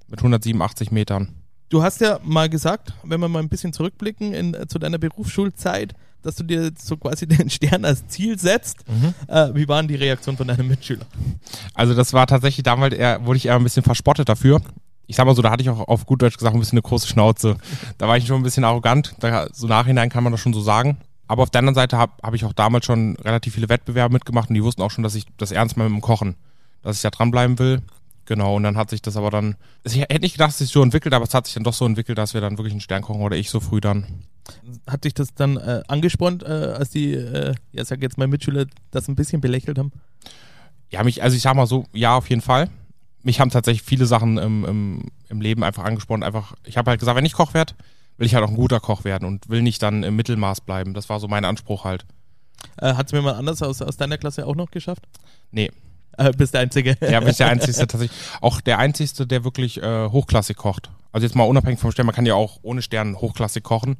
Mit 0.08 0.20
187 0.20 0.90
Metern. 0.90 1.34
Du 1.68 1.82
hast 1.82 2.00
ja 2.00 2.20
mal 2.22 2.48
gesagt, 2.48 2.92
wenn 3.02 3.20
wir 3.20 3.28
mal 3.28 3.40
ein 3.40 3.48
bisschen 3.48 3.72
zurückblicken 3.72 4.32
in, 4.34 4.54
äh, 4.54 4.66
zu 4.66 4.78
deiner 4.78 4.98
Berufsschulzeit, 4.98 5.94
dass 6.24 6.36
du 6.36 6.42
dir 6.42 6.72
so 6.76 6.96
quasi 6.96 7.26
den 7.28 7.50
Stern 7.50 7.84
als 7.84 8.06
Ziel 8.08 8.38
setzt. 8.38 8.84
Mhm. 8.88 9.14
Äh, 9.28 9.54
wie 9.54 9.68
waren 9.68 9.86
die 9.86 9.94
Reaktionen 9.94 10.36
von 10.36 10.48
deinen 10.48 10.66
Mitschülern? 10.66 11.06
Also 11.74 11.94
das 11.94 12.12
war 12.12 12.26
tatsächlich 12.26 12.64
damals 12.64 12.94
eher, 12.94 13.24
wurde 13.24 13.36
ich 13.36 13.46
eher 13.46 13.56
ein 13.56 13.62
bisschen 13.62 13.82
verspottet 13.82 14.28
dafür. 14.28 14.60
Ich 15.06 15.16
sag 15.16 15.26
mal 15.26 15.36
so, 15.36 15.42
da 15.42 15.50
hatte 15.50 15.62
ich 15.62 15.68
auch 15.68 15.86
auf 15.86 16.06
gut 16.06 16.22
Deutsch 16.22 16.38
gesagt 16.38 16.54
ein 16.54 16.60
bisschen 16.60 16.78
eine 16.78 16.82
große 16.82 17.06
Schnauze. 17.06 17.58
Da 17.98 18.08
war 18.08 18.16
ich 18.16 18.26
schon 18.26 18.40
ein 18.40 18.42
bisschen 18.42 18.64
arrogant. 18.64 19.14
Da, 19.20 19.48
so 19.52 19.66
nachhinein 19.66 20.08
kann 20.08 20.24
man 20.24 20.32
das 20.32 20.40
schon 20.40 20.54
so 20.54 20.62
sagen. 20.62 20.96
Aber 21.26 21.42
auf 21.42 21.50
der 21.50 21.60
anderen 21.60 21.74
Seite 21.74 21.98
habe 21.98 22.12
hab 22.22 22.34
ich 22.34 22.44
auch 22.44 22.52
damals 22.52 22.86
schon 22.86 23.16
relativ 23.16 23.54
viele 23.54 23.68
Wettbewerbe 23.68 24.12
mitgemacht 24.12 24.48
und 24.48 24.54
die 24.54 24.62
wussten 24.62 24.82
auch 24.82 24.90
schon, 24.90 25.04
dass 25.04 25.14
ich 25.14 25.26
das 25.36 25.52
ernst 25.52 25.76
mal 25.76 25.88
mit 25.88 25.98
dem 25.98 26.02
Kochen, 26.02 26.36
dass 26.82 26.96
ich 26.96 27.02
da 27.02 27.10
dranbleiben 27.10 27.58
will. 27.58 27.82
Genau, 28.26 28.56
und 28.56 28.62
dann 28.62 28.76
hat 28.76 28.90
sich 28.90 29.02
das 29.02 29.16
aber 29.16 29.30
dann, 29.30 29.56
ich 29.82 29.96
hätte 29.96 30.20
nicht 30.20 30.32
gedacht, 30.32 30.48
dass 30.48 30.54
es 30.54 30.68
sich 30.68 30.70
so 30.70 30.82
entwickelt, 30.82 31.12
aber 31.12 31.24
es 31.24 31.34
hat 31.34 31.46
sich 31.46 31.54
dann 31.54 31.64
doch 31.64 31.74
so 31.74 31.84
entwickelt, 31.84 32.16
dass 32.16 32.32
wir 32.32 32.40
dann 32.40 32.56
wirklich 32.56 32.72
einen 32.72 32.80
Stern 32.80 33.02
kochen 33.02 33.20
oder 33.20 33.36
ich 33.36 33.50
so 33.50 33.60
früh 33.60 33.80
dann. 33.80 34.24
Hat 34.86 35.04
dich 35.04 35.14
das 35.14 35.34
dann 35.34 35.56
äh, 35.58 35.82
angespornt, 35.88 36.42
äh, 36.42 36.46
als 36.46 36.90
die, 36.90 37.12
äh, 37.12 37.54
ja, 37.72 37.84
sag 37.84 38.00
jetzt 38.02 38.16
mal 38.16 38.26
Mitschüler 38.26 38.66
das 38.90 39.08
ein 39.08 39.14
bisschen 39.14 39.40
belächelt 39.40 39.78
haben? 39.78 39.92
Ja, 40.90 41.02
mich, 41.02 41.22
also 41.22 41.36
ich 41.36 41.42
sag 41.42 41.54
mal 41.54 41.66
so, 41.66 41.84
ja, 41.92 42.16
auf 42.16 42.30
jeden 42.30 42.42
Fall. 42.42 42.70
Mich 43.22 43.40
haben 43.40 43.50
tatsächlich 43.50 43.82
viele 43.82 44.06
Sachen 44.06 44.38
im, 44.38 44.64
im, 44.64 45.02
im 45.28 45.40
Leben 45.40 45.64
einfach 45.64 45.84
angespornt. 45.84 46.24
Einfach, 46.24 46.54
ich 46.64 46.76
habe 46.76 46.90
halt 46.90 47.00
gesagt, 47.00 47.16
wenn 47.16 47.24
ich 47.24 47.32
Koch 47.32 47.52
werde, 47.54 47.74
will 48.16 48.26
ich 48.26 48.34
halt 48.34 48.44
auch 48.44 48.50
ein 48.50 48.56
guter 48.56 48.80
Koch 48.80 49.04
werden 49.04 49.26
und 49.26 49.48
will 49.48 49.62
nicht 49.62 49.82
dann 49.82 50.02
im 50.02 50.16
Mittelmaß 50.16 50.60
bleiben. 50.60 50.94
Das 50.94 51.08
war 51.08 51.20
so 51.20 51.28
mein 51.28 51.44
Anspruch 51.44 51.84
halt. 51.84 52.04
Äh, 52.78 52.94
Hat 52.94 53.06
es 53.06 53.12
mir 53.12 53.22
mal 53.22 53.34
anders 53.34 53.62
aus, 53.62 53.82
aus 53.82 53.96
deiner 53.96 54.18
Klasse 54.18 54.46
auch 54.46 54.56
noch 54.56 54.70
geschafft? 54.70 55.06
Nee, 55.50 55.70
äh, 56.18 56.30
bist 56.36 56.54
der 56.54 56.60
Einzige. 56.62 56.96
Ja, 57.00 57.20
bist 57.20 57.40
der 57.40 57.48
Einzige 57.48 57.72
tatsächlich. 57.86 58.10
Auch 58.40 58.60
der 58.60 58.78
Einzige, 58.78 59.26
der 59.26 59.44
wirklich 59.44 59.82
äh, 59.82 60.08
hochklassig 60.08 60.56
kocht. 60.56 60.90
Also 61.12 61.26
jetzt 61.26 61.36
mal 61.36 61.44
unabhängig 61.44 61.78
vom 61.80 61.92
Stern, 61.92 62.06
man 62.06 62.14
kann 62.14 62.26
ja 62.26 62.34
auch 62.34 62.58
ohne 62.62 62.82
Stern 62.82 63.16
hochklassig 63.20 63.62
kochen, 63.62 63.96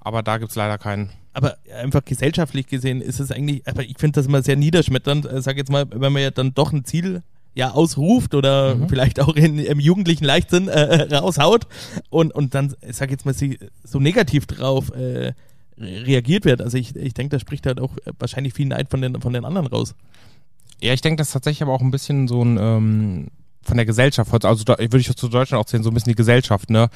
aber 0.00 0.22
da 0.22 0.38
gibt's 0.38 0.56
leider 0.56 0.78
keinen. 0.78 1.10
Aber 1.32 1.56
einfach 1.78 2.04
gesellschaftlich 2.04 2.66
gesehen 2.66 3.00
ist 3.00 3.20
es 3.20 3.30
eigentlich, 3.30 3.66
aber 3.68 3.82
ich 3.84 3.96
finde 3.98 4.18
das 4.20 4.26
immer 4.26 4.42
sehr 4.42 4.56
niederschmetternd, 4.56 5.26
äh, 5.26 5.42
sag 5.42 5.56
jetzt 5.58 5.70
mal, 5.70 5.84
wenn 5.90 6.12
man 6.12 6.22
ja 6.22 6.30
dann 6.30 6.54
doch 6.54 6.72
ein 6.72 6.84
Ziel 6.84 7.22
ja 7.54 7.70
ausruft 7.70 8.34
oder 8.34 8.74
Mhm. 8.74 8.88
vielleicht 8.88 9.20
auch 9.20 9.34
in, 9.36 9.58
im 9.58 9.78
jugendlichen 9.80 10.24
Leichtsinn 10.24 10.68
äh, 10.68 11.14
raushaut 11.14 11.66
und, 12.10 12.34
und 12.34 12.54
dann, 12.54 12.74
ich 12.86 12.96
sag 12.96 13.10
jetzt 13.10 13.24
mal, 13.26 13.32
sie 13.34 13.58
so 13.84 13.98
negativ 14.00 14.46
drauf 14.46 14.90
äh, 14.90 15.32
re- 15.78 16.06
reagiert 16.06 16.44
wird. 16.44 16.60
Also 16.62 16.76
ich, 16.78 16.96
ich 16.96 17.14
denke, 17.14 17.36
da 17.36 17.40
spricht 17.40 17.64
halt 17.66 17.80
auch 17.80 17.96
äh, 17.98 18.12
wahrscheinlich 18.18 18.52
viel 18.54 18.66
Neid 18.66 18.90
von 18.90 19.00
den, 19.00 19.20
von 19.20 19.32
den 19.32 19.44
anderen 19.44 19.66
raus. 19.68 19.94
Ja, 20.80 20.92
ich 20.92 21.00
denke, 21.00 21.16
das 21.16 21.28
ist 21.28 21.32
tatsächlich 21.32 21.62
aber 21.62 21.72
auch 21.72 21.80
ein 21.80 21.90
bisschen 21.90 22.28
so 22.28 22.42
ein 22.42 22.58
ähm, 22.60 23.28
von 23.62 23.76
der 23.76 23.86
Gesellschaft, 23.86 24.44
also 24.44 24.64
da 24.64 24.78
würde 24.78 24.98
ich 24.98 25.14
zu 25.14 25.28
Deutschland 25.28 25.60
auch 25.60 25.66
zählen, 25.66 25.82
so 25.82 25.90
ein 25.90 25.94
bisschen 25.94 26.12
die 26.12 26.16
Gesellschaft, 26.16 26.70
ne? 26.70 26.88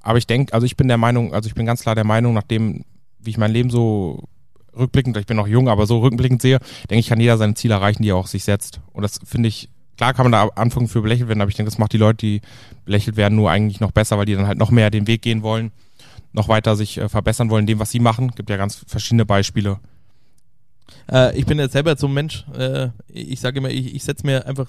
Aber 0.00 0.18
ich 0.18 0.26
denke, 0.26 0.54
also 0.54 0.64
ich 0.64 0.76
bin 0.76 0.86
der 0.86 0.98
Meinung, 0.98 1.34
also 1.34 1.48
ich 1.48 1.54
bin 1.54 1.66
ganz 1.66 1.82
klar 1.82 1.96
der 1.96 2.04
Meinung, 2.04 2.32
nachdem, 2.32 2.84
wie 3.18 3.30
ich 3.30 3.38
mein 3.38 3.50
Leben 3.50 3.70
so 3.70 4.28
rückblickend, 4.76 5.16
ich 5.16 5.26
bin 5.26 5.36
noch 5.36 5.48
jung, 5.48 5.68
aber 5.68 5.86
so 5.86 5.98
rückblickend 5.98 6.40
sehe, 6.40 6.60
denke 6.88 7.00
ich, 7.00 7.08
kann 7.08 7.18
jeder 7.18 7.38
seine 7.38 7.54
Ziele 7.54 7.74
erreichen, 7.74 8.02
die 8.02 8.10
er 8.10 8.16
auch 8.16 8.28
sich 8.28 8.44
setzt. 8.44 8.80
Und 8.92 9.02
das 9.02 9.18
finde 9.24 9.48
ich, 9.48 9.68
klar 9.96 10.14
kann 10.14 10.30
man 10.30 10.32
da 10.32 10.46
anfangen 10.54 10.86
für 10.86 11.02
belächelt 11.02 11.28
werden, 11.28 11.40
aber 11.40 11.48
ich 11.48 11.56
denke, 11.56 11.70
das 11.70 11.78
macht 11.78 11.92
die 11.92 11.98
Leute, 11.98 12.18
die 12.18 12.40
belächelt 12.84 13.16
werden, 13.16 13.34
nur 13.34 13.50
eigentlich 13.50 13.80
noch 13.80 13.90
besser, 13.90 14.16
weil 14.16 14.26
die 14.26 14.34
dann 14.34 14.46
halt 14.46 14.58
noch 14.58 14.70
mehr 14.70 14.90
den 14.90 15.08
Weg 15.08 15.22
gehen 15.22 15.42
wollen, 15.42 15.72
noch 16.32 16.48
weiter 16.48 16.76
sich 16.76 16.98
äh, 16.98 17.08
verbessern 17.08 17.50
wollen 17.50 17.66
dem, 17.66 17.80
was 17.80 17.90
sie 17.90 17.98
machen. 17.98 18.30
Gibt 18.36 18.50
ja 18.50 18.56
ganz 18.56 18.84
verschiedene 18.86 19.26
Beispiele. 19.26 19.80
Äh, 21.10 21.38
ich 21.38 21.46
bin 21.46 21.58
jetzt 21.58 21.72
selber 21.72 21.96
so 21.96 22.06
ein 22.06 22.14
Mensch, 22.14 22.44
äh, 22.56 22.88
ich 23.08 23.40
sage 23.40 23.58
immer, 23.58 23.70
ich, 23.70 23.94
ich 23.94 24.04
setze 24.04 24.26
mir 24.26 24.46
einfach 24.46 24.68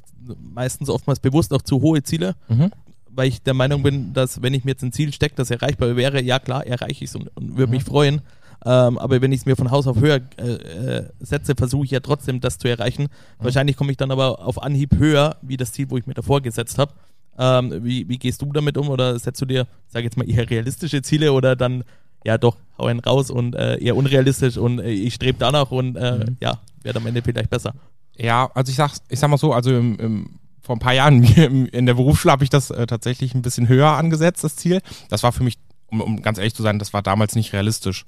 meistens 0.53 0.89
oftmals 0.89 1.19
bewusst 1.19 1.53
auch 1.53 1.61
zu 1.61 1.81
hohe 1.81 2.03
Ziele, 2.03 2.35
Mhm. 2.47 2.71
weil 3.09 3.27
ich 3.29 3.41
der 3.41 3.53
Meinung 3.53 3.83
bin, 3.83 4.13
dass 4.13 4.41
wenn 4.41 4.53
ich 4.53 4.63
mir 4.63 4.71
jetzt 4.71 4.83
ein 4.83 4.91
Ziel 4.91 5.11
stecke, 5.13 5.35
das 5.35 5.51
erreichbar 5.51 5.95
wäre, 5.95 6.21
ja 6.21 6.39
klar, 6.39 6.65
erreiche 6.65 7.03
ich 7.03 7.09
es 7.09 7.15
und, 7.15 7.29
und 7.35 7.57
würde 7.57 7.71
mich 7.71 7.83
freuen. 7.83 8.21
Ähm, 8.65 8.97
aber 8.97 9.21
wenn 9.21 9.31
ich 9.31 9.41
es 9.41 9.45
mir 9.45 9.55
von 9.55 9.69
Haus 9.69 9.85
auf 9.85 9.97
höher 9.99 10.19
äh, 10.37 10.51
äh, 10.53 11.09
setze, 11.19 11.53
versuche 11.55 11.85
ich 11.85 11.91
ja 11.91 11.99
trotzdem 11.99 12.39
das 12.41 12.57
zu 12.57 12.67
erreichen. 12.67 13.07
Wahrscheinlich 13.37 13.77
komme 13.77 13.91
ich 13.91 13.97
dann 13.97 14.09
aber 14.09 14.39
auf 14.45 14.61
Anhieb 14.61 14.95
höher, 14.97 15.37
wie 15.43 15.57
das 15.57 15.71
Ziel, 15.73 15.89
wo 15.91 15.97
ich 15.97 16.07
mir 16.07 16.15
davor 16.15 16.41
gesetzt 16.41 16.79
habe. 16.79 16.91
Ähm, 17.37 17.83
wie, 17.83 18.09
wie 18.09 18.17
gehst 18.17 18.41
du 18.41 18.51
damit 18.51 18.75
um 18.77 18.89
oder 18.89 19.19
setzt 19.19 19.39
du 19.41 19.45
dir, 19.45 19.67
sag 19.87 20.03
jetzt 20.03 20.17
mal, 20.17 20.27
eher 20.27 20.49
realistische 20.49 21.03
Ziele 21.03 21.33
oder 21.33 21.55
dann, 21.55 21.83
ja 22.23 22.37
doch, 22.37 22.57
hau 22.77 22.85
einen 22.85 22.99
raus 22.99 23.29
und 23.29 23.55
äh, 23.55 23.77
eher 23.77 23.95
unrealistisch 23.95 24.57
und 24.57 24.79
äh, 24.79 24.89
ich 24.89 25.15
strebe 25.15 25.39
danach 25.39 25.71
und 25.71 25.95
äh, 25.95 26.25
ja, 26.39 26.59
werde 26.83 26.99
am 26.99 27.07
Ende 27.07 27.21
vielleicht 27.21 27.49
besser. 27.49 27.73
Ja, 28.17 28.49
also 28.53 28.69
ich 28.69 28.75
sag, 28.75 28.91
ich 29.09 29.19
sag 29.19 29.29
mal 29.29 29.37
so, 29.37 29.53
also 29.53 29.71
im, 29.75 29.99
im, 29.99 30.39
vor 30.61 30.75
ein 30.75 30.79
paar 30.79 30.93
Jahren 30.93 31.23
in 31.71 31.85
der 31.85 31.93
Berufsschule 31.93 32.31
habe 32.31 32.43
ich 32.43 32.49
das 32.49 32.71
äh, 32.71 32.87
tatsächlich 32.87 33.35
ein 33.35 33.41
bisschen 33.41 33.67
höher 33.67 33.91
angesetzt, 33.91 34.43
das 34.43 34.55
Ziel. 34.55 34.81
Das 35.09 35.23
war 35.23 35.31
für 35.31 35.43
mich, 35.43 35.57
um, 35.87 36.01
um 36.01 36.21
ganz 36.21 36.37
ehrlich 36.37 36.55
zu 36.55 36.63
sein, 36.63 36.79
das 36.79 36.93
war 36.93 37.01
damals 37.01 37.35
nicht 37.35 37.53
realistisch. 37.53 38.05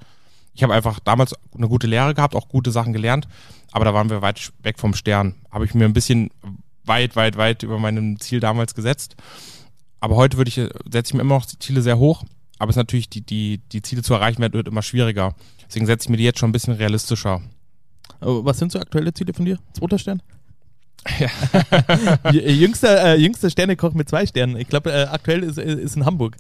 Ich 0.54 0.64
habe 0.64 0.74
einfach 0.74 1.00
damals 1.00 1.36
eine 1.56 1.70
gute 1.70 1.88
Lehre 1.88 2.14
gehabt, 2.14 2.36
auch 2.36 2.50
gute 2.50 2.72
Sachen 2.72 2.92
gelernt, 2.92 3.28
aber 3.72 3.86
da 3.86 3.94
waren 3.94 4.10
wir 4.10 4.22
weit 4.22 4.52
weg 4.62 4.80
vom 4.80 4.94
Stern. 4.94 5.36
Habe 5.52 5.66
ich 5.66 5.74
mir 5.74 5.86
ein 5.86 5.94
bisschen 5.94 6.32
weit, 6.86 7.16
weit, 7.16 7.38
weit 7.38 7.64
über 7.64 7.80
meinem 7.80 8.20
Ziel 8.20 8.40
damals 8.40 8.74
gesetzt. 8.74 9.16
Aber 10.00 10.16
heute 10.16 10.38
würde 10.38 10.50
ich, 10.50 10.58
äh, 10.58 10.70
setze 10.92 11.12
ich 11.12 11.14
mir 11.14 11.22
immer 11.22 11.36
noch 11.36 11.46
die 11.46 11.60
Ziele 11.60 11.82
sehr 11.82 12.00
hoch, 12.00 12.24
aber 12.60 12.70
es 12.70 12.76
ist 12.76 12.78
natürlich, 12.78 13.10
die, 13.10 13.22
die, 13.22 13.60
die 13.72 13.82
Ziele 13.82 14.04
zu 14.04 14.14
erreichen 14.14 14.42
wird, 14.42 14.54
wird 14.54 14.68
immer 14.68 14.84
schwieriger. 14.84 15.34
Deswegen 15.68 15.86
setze 15.86 16.06
ich 16.06 16.10
mir 16.10 16.18
die 16.18 16.24
jetzt 16.24 16.40
schon 16.40 16.50
ein 16.50 16.54
bisschen 16.54 16.74
realistischer. 16.74 17.42
Aber 18.20 18.46
was 18.46 18.60
sind 18.60 18.72
so 18.72 18.80
aktuelle 18.80 19.14
Ziele 19.14 19.34
von 19.34 19.46
dir? 19.46 19.58
Zweiter 19.74 19.98
Stern? 19.98 20.22
Ja. 21.18 22.32
jüngster, 22.32 23.14
äh, 23.14 23.16
jüngster 23.16 23.50
Sternekoch 23.50 23.94
mit 23.94 24.10
zwei 24.10 24.26
Sternen. 24.26 24.58
Ich 24.58 24.68
glaube, 24.68 24.92
äh, 24.92 25.06
aktuell 25.06 25.44
ist, 25.44 25.58
ist 25.58 25.96
in 25.96 26.06
Hamburg. 26.06 26.36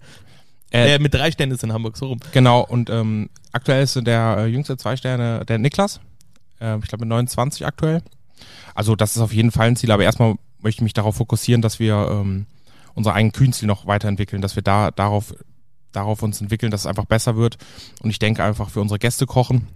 Äh, 0.72 0.96
Äh, 0.96 1.00
mit 1.00 1.14
drei 1.14 1.32
Sternen 1.32 1.54
ist 1.54 1.64
in 1.64 1.74
Hamburg, 1.74 1.98
so 1.98 2.08
rum. 2.08 2.20
Genau, 2.32 2.62
und 2.66 2.90
ähm, 2.90 3.30
aktuell 3.54 3.84
ist 3.84 3.96
der 4.06 4.36
äh, 4.40 4.46
jüngste 4.48 4.78
zwei 4.78 4.98
Sterne 4.98 5.46
der 5.46 5.58
Niklas. 5.58 6.00
Ähm, 6.60 6.82
ich 6.84 6.90
glaube 6.90 7.06
mit 7.06 7.10
29 7.10 7.66
aktuell. 7.66 8.02
Also 8.76 8.96
das 8.96 9.16
ist 9.16 9.22
auf 9.22 9.34
jeden 9.34 9.52
Fall 9.52 9.68
ein 9.68 9.76
Ziel, 9.76 9.92
aber 9.92 10.04
erstmal 10.04 10.36
möchte 10.60 10.80
ich 10.80 10.84
mich 10.84 10.94
darauf 10.94 11.16
fokussieren, 11.16 11.62
dass 11.62 11.80
wir 11.80 12.10
ähm, 12.12 12.46
unsere 12.94 13.16
eigenen 13.16 13.32
Kühnziel 13.32 13.68
noch 13.68 13.88
weiterentwickeln, 13.88 14.42
dass 14.42 14.56
wir 14.56 14.64
da 14.64 14.92
darauf, 14.92 15.34
darauf 15.91 16.24
uns 16.24 16.41
entwickeln, 16.41 16.72
dass 16.72 16.81
es 16.81 16.88
einfach 16.88 17.05
besser 17.05 17.36
wird. 17.36 17.58
Und 18.01 18.10
ich 18.10 18.19
denke 18.19 18.43
einfach 18.43 18.69
für 18.69 18.81
unsere 18.81 19.00
Gäste 19.00 19.25
kochen 19.25 19.67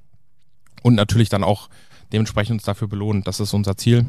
und 0.81 0.95
natürlich 0.95 1.29
dann 1.29 1.43
auch 1.43 1.69
dementsprechend 2.11 2.55
uns 2.55 2.63
dafür 2.63 2.87
belohnen. 2.87 3.23
Das 3.23 3.39
ist 3.39 3.53
unser 3.53 3.77
Ziel. 3.77 4.05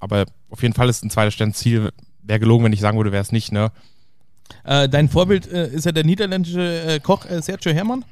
Aber 0.00 0.24
auf 0.50 0.62
jeden 0.62 0.74
Fall 0.74 0.88
ist 0.88 1.04
ein 1.04 1.10
zweiter 1.10 1.30
Stern 1.30 1.54
Ziel. 1.54 1.90
Wäre 2.22 2.40
gelogen, 2.40 2.64
wenn 2.64 2.72
ich 2.72 2.80
sagen 2.80 2.96
würde, 2.96 3.12
wäre 3.12 3.22
es 3.22 3.32
nicht, 3.32 3.52
ne? 3.52 3.70
Äh, 4.64 4.88
dein 4.88 5.08
Vorbild 5.08 5.50
äh, 5.50 5.68
ist 5.68 5.86
ja 5.86 5.92
der 5.92 6.04
niederländische 6.04 6.82
äh, 6.82 7.00
Koch 7.00 7.24
äh, 7.26 7.40
Sergio 7.40 7.72
Herrmann. 7.72 8.04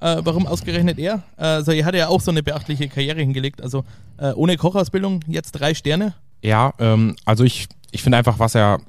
Äh, 0.00 0.18
warum 0.24 0.46
ausgerechnet 0.46 0.98
er? 0.98 1.22
Also 1.36 1.72
er 1.72 1.84
hat 1.84 1.94
ja 1.94 2.08
auch 2.08 2.20
so 2.20 2.30
eine 2.30 2.42
beachtliche 2.42 2.88
Karriere 2.88 3.20
hingelegt. 3.20 3.62
Also 3.62 3.84
ohne 4.18 4.56
Kochausbildung 4.56 5.20
jetzt 5.26 5.52
drei 5.52 5.74
Sterne. 5.74 6.14
Ja, 6.42 6.72
ähm, 6.78 7.16
also 7.24 7.44
ich, 7.44 7.68
ich 7.90 8.02
finde 8.02 8.18
einfach, 8.18 8.38
was 8.38 8.54
er 8.54 8.80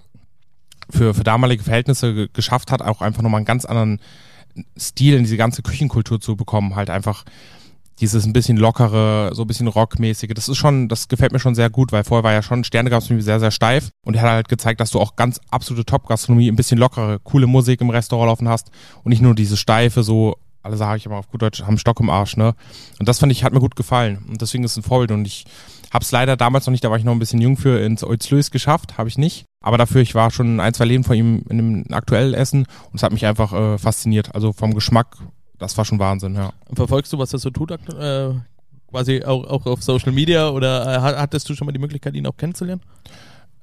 für, 0.90 1.14
für 1.14 1.24
damalige 1.24 1.64
Verhältnisse 1.64 2.14
ge 2.14 2.28
geschafft 2.34 2.72
hat, 2.72 2.82
auch 2.82 3.02
einfach 3.02 3.22
nochmal 3.22 3.40
einen 3.40 3.46
ganz 3.46 3.66
anderen 3.66 4.00
Stil 4.78 5.16
in 5.16 5.24
diese 5.24 5.38
ganze 5.38 5.62
Küchenkultur 5.62 6.20
zu 6.20 6.36
bekommen. 6.36 6.76
Halt 6.76 6.90
einfach 6.90 7.24
dieses 8.00 8.26
ein 8.26 8.34
bisschen 8.34 8.58
lockere, 8.58 9.32
so 9.34 9.44
ein 9.44 9.48
bisschen 9.48 9.68
rockmäßige. 9.68 10.32
Das 10.36 10.48
ist 10.48 10.58
schon, 10.58 10.88
das 10.88 11.08
gefällt 11.08 11.32
mir 11.32 11.40
schon 11.40 11.56
sehr 11.56 11.70
gut, 11.70 11.92
weil 11.92 12.04
vorher 12.04 12.24
war 12.24 12.34
ja 12.34 12.44
schon 12.44 12.64
Sterne 12.64 12.90
gab 12.90 13.02
es 13.02 13.08
sehr, 13.08 13.40
sehr 13.40 13.52
steif 13.52 13.90
und 14.06 14.16
er 14.16 14.22
hat 14.22 14.30
halt 14.30 14.50
gezeigt, 14.50 14.80
dass 14.80 14.92
du 14.92 15.00
auch 15.00 15.16
ganz 15.16 15.40
absolute 15.50 15.86
Top-Gastronomie, 15.86 16.50
ein 16.50 16.56
bisschen 16.56 16.78
lockere, 16.78 17.20
coole 17.24 17.48
Musik 17.48 17.82
im 17.82 17.90
Restaurant 17.90 18.30
laufen 18.30 18.48
hast 18.48 18.70
und 19.04 19.10
nicht 19.10 19.22
nur 19.22 19.34
diese 19.34 19.58
steife, 19.58 20.04
so, 20.04 20.36
alle 20.62 20.78
sage 20.78 20.98
ich 20.98 21.06
immer 21.06 21.16
auf 21.16 21.30
gut 21.30 21.42
Deutsch, 21.42 21.64
haben 21.64 21.78
Stock 21.78 22.00
im 22.00 22.10
Arsch, 22.10 22.38
ne? 22.38 22.54
Und 23.00 23.08
das 23.10 23.20
fand 23.20 23.32
ich, 23.32 23.44
hat 23.44 23.54
mir 23.54 23.60
gut 23.60 23.76
gefallen 23.76 24.24
und 24.28 24.42
deswegen 24.42 24.64
ist 24.64 24.72
es 24.72 24.78
ein 24.78 24.84
Vorbild 24.84 25.12
und 25.12 25.26
ich 25.26 25.46
hab's 25.94 26.12
leider 26.12 26.38
damals 26.38 26.66
noch 26.66 26.72
nicht, 26.72 26.84
da 26.84 26.90
war 26.92 26.98
ich 26.98 27.04
noch 27.04 27.14
ein 27.14 27.20
bisschen 27.20 27.42
jung 27.42 27.58
für 27.58 27.80
ins 27.84 28.04
Oitzlös 28.04 28.52
geschafft, 28.52 28.98
habe 28.98 29.10
ich 29.10 29.18
nicht. 29.18 29.46
Aber 29.62 29.78
dafür, 29.78 30.02
ich 30.02 30.16
war 30.16 30.32
schon 30.32 30.60
ein, 30.60 30.74
zwei 30.74 30.86
Leben 30.86 31.04
von 31.04 31.16
ihm 31.16 31.44
in 31.50 31.60
einem 31.60 31.86
aktuellen 31.92 32.34
Essen 32.34 32.66
und 32.92 32.96
es 32.96 33.04
hat 33.04 33.12
mich 33.12 33.26
einfach 33.26 33.54
äh, 33.54 33.78
fasziniert. 33.78 34.34
Also 34.36 34.54
vom 34.54 34.74
Geschmack, 34.74 35.18
das 35.58 35.78
war 35.78 35.86
schon 35.86 36.00
Wahnsinn, 36.00 36.36
ja. 36.36 36.54
Verfolgst 36.74 37.12
du, 37.14 37.18
was 37.18 37.34
er 37.34 37.40
so 37.40 37.50
tut? 37.50 37.72
Äh, 37.72 38.30
quasi 38.90 39.24
auch, 39.24 39.44
auch 39.46 39.66
auf 39.66 39.84
Social 39.84 40.12
Media 40.12 40.50
oder 40.50 40.98
äh, 40.98 41.02
hat- 41.02 41.18
hattest 41.18 41.50
du 41.50 41.56
schon 41.56 41.66
mal 41.66 41.72
die 41.74 41.80
Möglichkeit, 41.80 42.14
ihn 42.16 42.28
auch 42.28 42.38
kennenzulernen? 42.38 42.82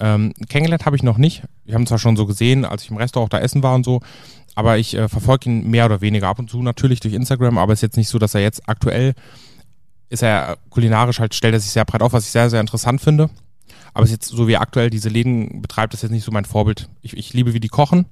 Ähm, 0.00 0.32
kennengelernt 0.48 0.86
habe 0.86 0.96
ich 0.96 1.04
noch 1.04 1.18
nicht. 1.18 1.44
Wir 1.64 1.76
haben 1.76 1.86
zwar 1.86 1.98
schon 1.98 2.16
so 2.16 2.26
gesehen, 2.26 2.64
als 2.64 2.82
ich 2.82 2.90
im 2.90 2.96
Restaurant 2.96 3.32
auch 3.32 3.38
da 3.38 3.42
essen 3.42 3.62
war 3.62 3.76
und 3.76 3.84
so, 3.84 4.00
aber 4.56 4.76
ich 4.76 4.94
äh, 4.96 5.08
verfolge 5.08 5.48
ihn 5.48 5.70
mehr 5.70 5.86
oder 5.86 6.00
weniger 6.00 6.26
ab 6.28 6.40
und 6.40 6.50
zu 6.50 6.62
natürlich 6.62 6.98
durch 6.98 7.14
Instagram, 7.14 7.58
aber 7.58 7.72
es 7.72 7.78
ist 7.78 7.82
jetzt 7.82 7.96
nicht 7.96 8.08
so, 8.08 8.18
dass 8.18 8.34
er 8.34 8.40
jetzt 8.40 8.68
aktuell 8.68 9.14
ist 10.14 10.22
er 10.22 10.56
kulinarisch 10.70 11.20
halt, 11.20 11.34
stellt 11.34 11.54
er 11.54 11.60
sich 11.60 11.70
sehr 11.70 11.84
breit 11.84 12.02
auf, 12.02 12.12
was 12.12 12.24
ich 12.24 12.30
sehr, 12.30 12.48
sehr 12.48 12.60
interessant 12.60 13.00
finde. 13.00 13.28
Aber 13.92 14.04
es 14.04 14.10
ist 14.10 14.16
jetzt 14.16 14.28
so, 14.28 14.48
wie 14.48 14.54
er 14.54 14.60
aktuell 14.60 14.90
diese 14.90 15.08
Läden 15.08 15.60
betreibt, 15.60 15.94
ist 15.94 16.02
jetzt 16.02 16.10
nicht 16.10 16.24
so 16.24 16.32
mein 16.32 16.44
Vorbild. 16.44 16.88
Ich, 17.02 17.16
ich 17.16 17.32
liebe, 17.32 17.52
wie 17.54 17.60
die 17.60 17.68
kochen, 17.68 18.06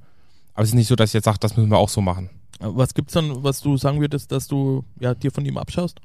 aber 0.54 0.62
es 0.62 0.70
ist 0.70 0.74
nicht 0.74 0.86
so, 0.86 0.96
dass 0.96 1.10
ich 1.10 1.14
jetzt 1.14 1.24
sage, 1.24 1.38
das 1.40 1.56
müssen 1.56 1.70
wir 1.70 1.78
auch 1.78 1.88
so 1.88 2.00
machen. 2.00 2.30
Was 2.60 2.94
gibt's 2.94 3.14
dann, 3.14 3.42
was 3.42 3.60
du 3.60 3.76
sagen 3.76 4.00
würdest, 4.00 4.30
dass 4.30 4.46
du 4.46 4.84
ja, 5.00 5.14
dir 5.14 5.32
von 5.32 5.44
ihm 5.44 5.56
abschaust? 5.58 6.00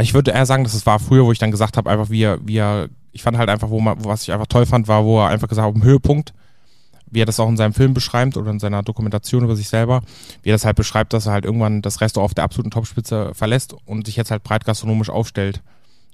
Ich 0.00 0.14
würde 0.14 0.30
eher 0.30 0.46
sagen, 0.46 0.64
dass 0.64 0.74
es 0.74 0.86
war 0.86 0.98
früher, 0.98 1.24
wo 1.24 1.32
ich 1.32 1.38
dann 1.38 1.50
gesagt 1.50 1.76
habe, 1.76 1.90
einfach 1.90 2.10
wie 2.10 2.22
er, 2.22 2.38
wie 2.46 2.56
er, 2.56 2.88
ich 3.12 3.22
fand 3.22 3.36
halt 3.36 3.50
einfach, 3.50 3.68
wo 3.70 3.80
man, 3.80 4.02
was 4.04 4.22
ich 4.22 4.32
einfach 4.32 4.46
toll 4.46 4.64
fand, 4.64 4.88
war, 4.88 5.04
wo 5.04 5.20
er 5.20 5.28
einfach 5.28 5.48
gesagt 5.48 5.64
hat, 5.64 5.68
auf 5.68 5.80
dem 5.80 5.84
Höhepunkt, 5.84 6.32
wie 7.10 7.20
er 7.22 7.26
das 7.26 7.40
auch 7.40 7.48
in 7.48 7.56
seinem 7.56 7.72
Film 7.72 7.94
beschreibt 7.94 8.36
oder 8.36 8.50
in 8.50 8.58
seiner 8.58 8.82
Dokumentation 8.82 9.44
über 9.44 9.56
sich 9.56 9.68
selber, 9.68 10.02
wie 10.42 10.50
er 10.50 10.54
das 10.54 10.64
halt 10.64 10.76
beschreibt, 10.76 11.12
dass 11.12 11.26
er 11.26 11.32
halt 11.32 11.44
irgendwann 11.44 11.82
das 11.82 12.00
Restaurant 12.00 12.30
auf 12.30 12.34
der 12.34 12.44
absoluten 12.44 12.70
Topspitze 12.70 13.32
verlässt 13.34 13.74
und 13.86 14.06
sich 14.06 14.16
jetzt 14.16 14.30
halt 14.30 14.42
breit 14.42 14.64
gastronomisch 14.64 15.10
aufstellt. 15.10 15.62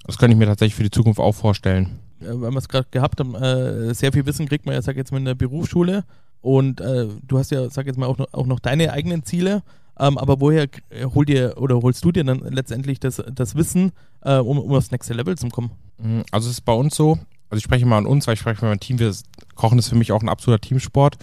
Das 0.05 0.17
könnte 0.17 0.33
ich 0.33 0.39
mir 0.39 0.45
tatsächlich 0.45 0.75
für 0.75 0.83
die 0.83 0.91
Zukunft 0.91 1.19
auch 1.19 1.33
vorstellen. 1.33 1.99
weil 2.19 2.51
wir 2.51 2.57
es 2.57 2.69
gerade 2.69 2.87
gehabt 2.91 3.19
haben, 3.19 3.35
äh, 3.35 3.93
sehr 3.93 4.13
viel 4.13 4.25
Wissen 4.25 4.47
kriegt 4.47 4.65
man 4.65 4.75
ja, 4.75 4.81
sag 4.81 4.95
jetzt 4.95 5.11
mal, 5.11 5.17
in 5.17 5.25
der 5.25 5.35
Berufsschule. 5.35 6.03
Und 6.41 6.79
äh, 6.79 7.07
du 7.23 7.39
hast 7.39 7.49
ja, 7.51 7.69
sag 7.71 7.87
jetzt 7.87 7.97
mal, 7.97 8.05
auch 8.05 8.17
noch, 8.19 8.27
auch 8.31 8.45
noch 8.45 8.59
deine 8.59 8.91
eigenen 8.93 9.23
Ziele. 9.25 9.63
Ähm, 9.97 10.17
aber 10.17 10.39
woher 10.41 10.67
holt 11.15 11.29
ihr 11.29 11.55
oder 11.57 11.81
holst 11.81 12.03
du 12.05 12.11
dir 12.11 12.23
dann 12.23 12.39
letztendlich 12.39 12.99
das, 12.99 13.23
das 13.33 13.55
Wissen, 13.55 13.93
äh, 14.21 14.37
um, 14.37 14.59
um 14.59 14.71
aufs 14.73 14.91
nächste 14.91 15.13
Level 15.13 15.37
zu 15.37 15.47
kommen? 15.49 15.71
Mhm, 15.97 16.23
Also 16.31 16.49
es 16.49 16.57
ist 16.57 16.61
bei 16.65 16.73
uns 16.73 16.95
so, 16.95 17.17
also 17.49 17.57
ich 17.57 17.63
spreche 17.63 17.85
mal 17.85 17.97
an 17.97 18.05
uns, 18.05 18.27
weil 18.27 18.33
ich 18.33 18.39
spreche 18.39 18.61
mal 18.61 18.69
mein 18.69 18.79
Team, 18.79 18.99
wir 18.99 19.13
Kochen 19.55 19.79
ist 19.79 19.89
für 19.89 19.95
mich 19.95 20.11
auch 20.11 20.21
ein 20.21 20.29
absoluter 20.29 20.61
Teamsport. 20.61 21.17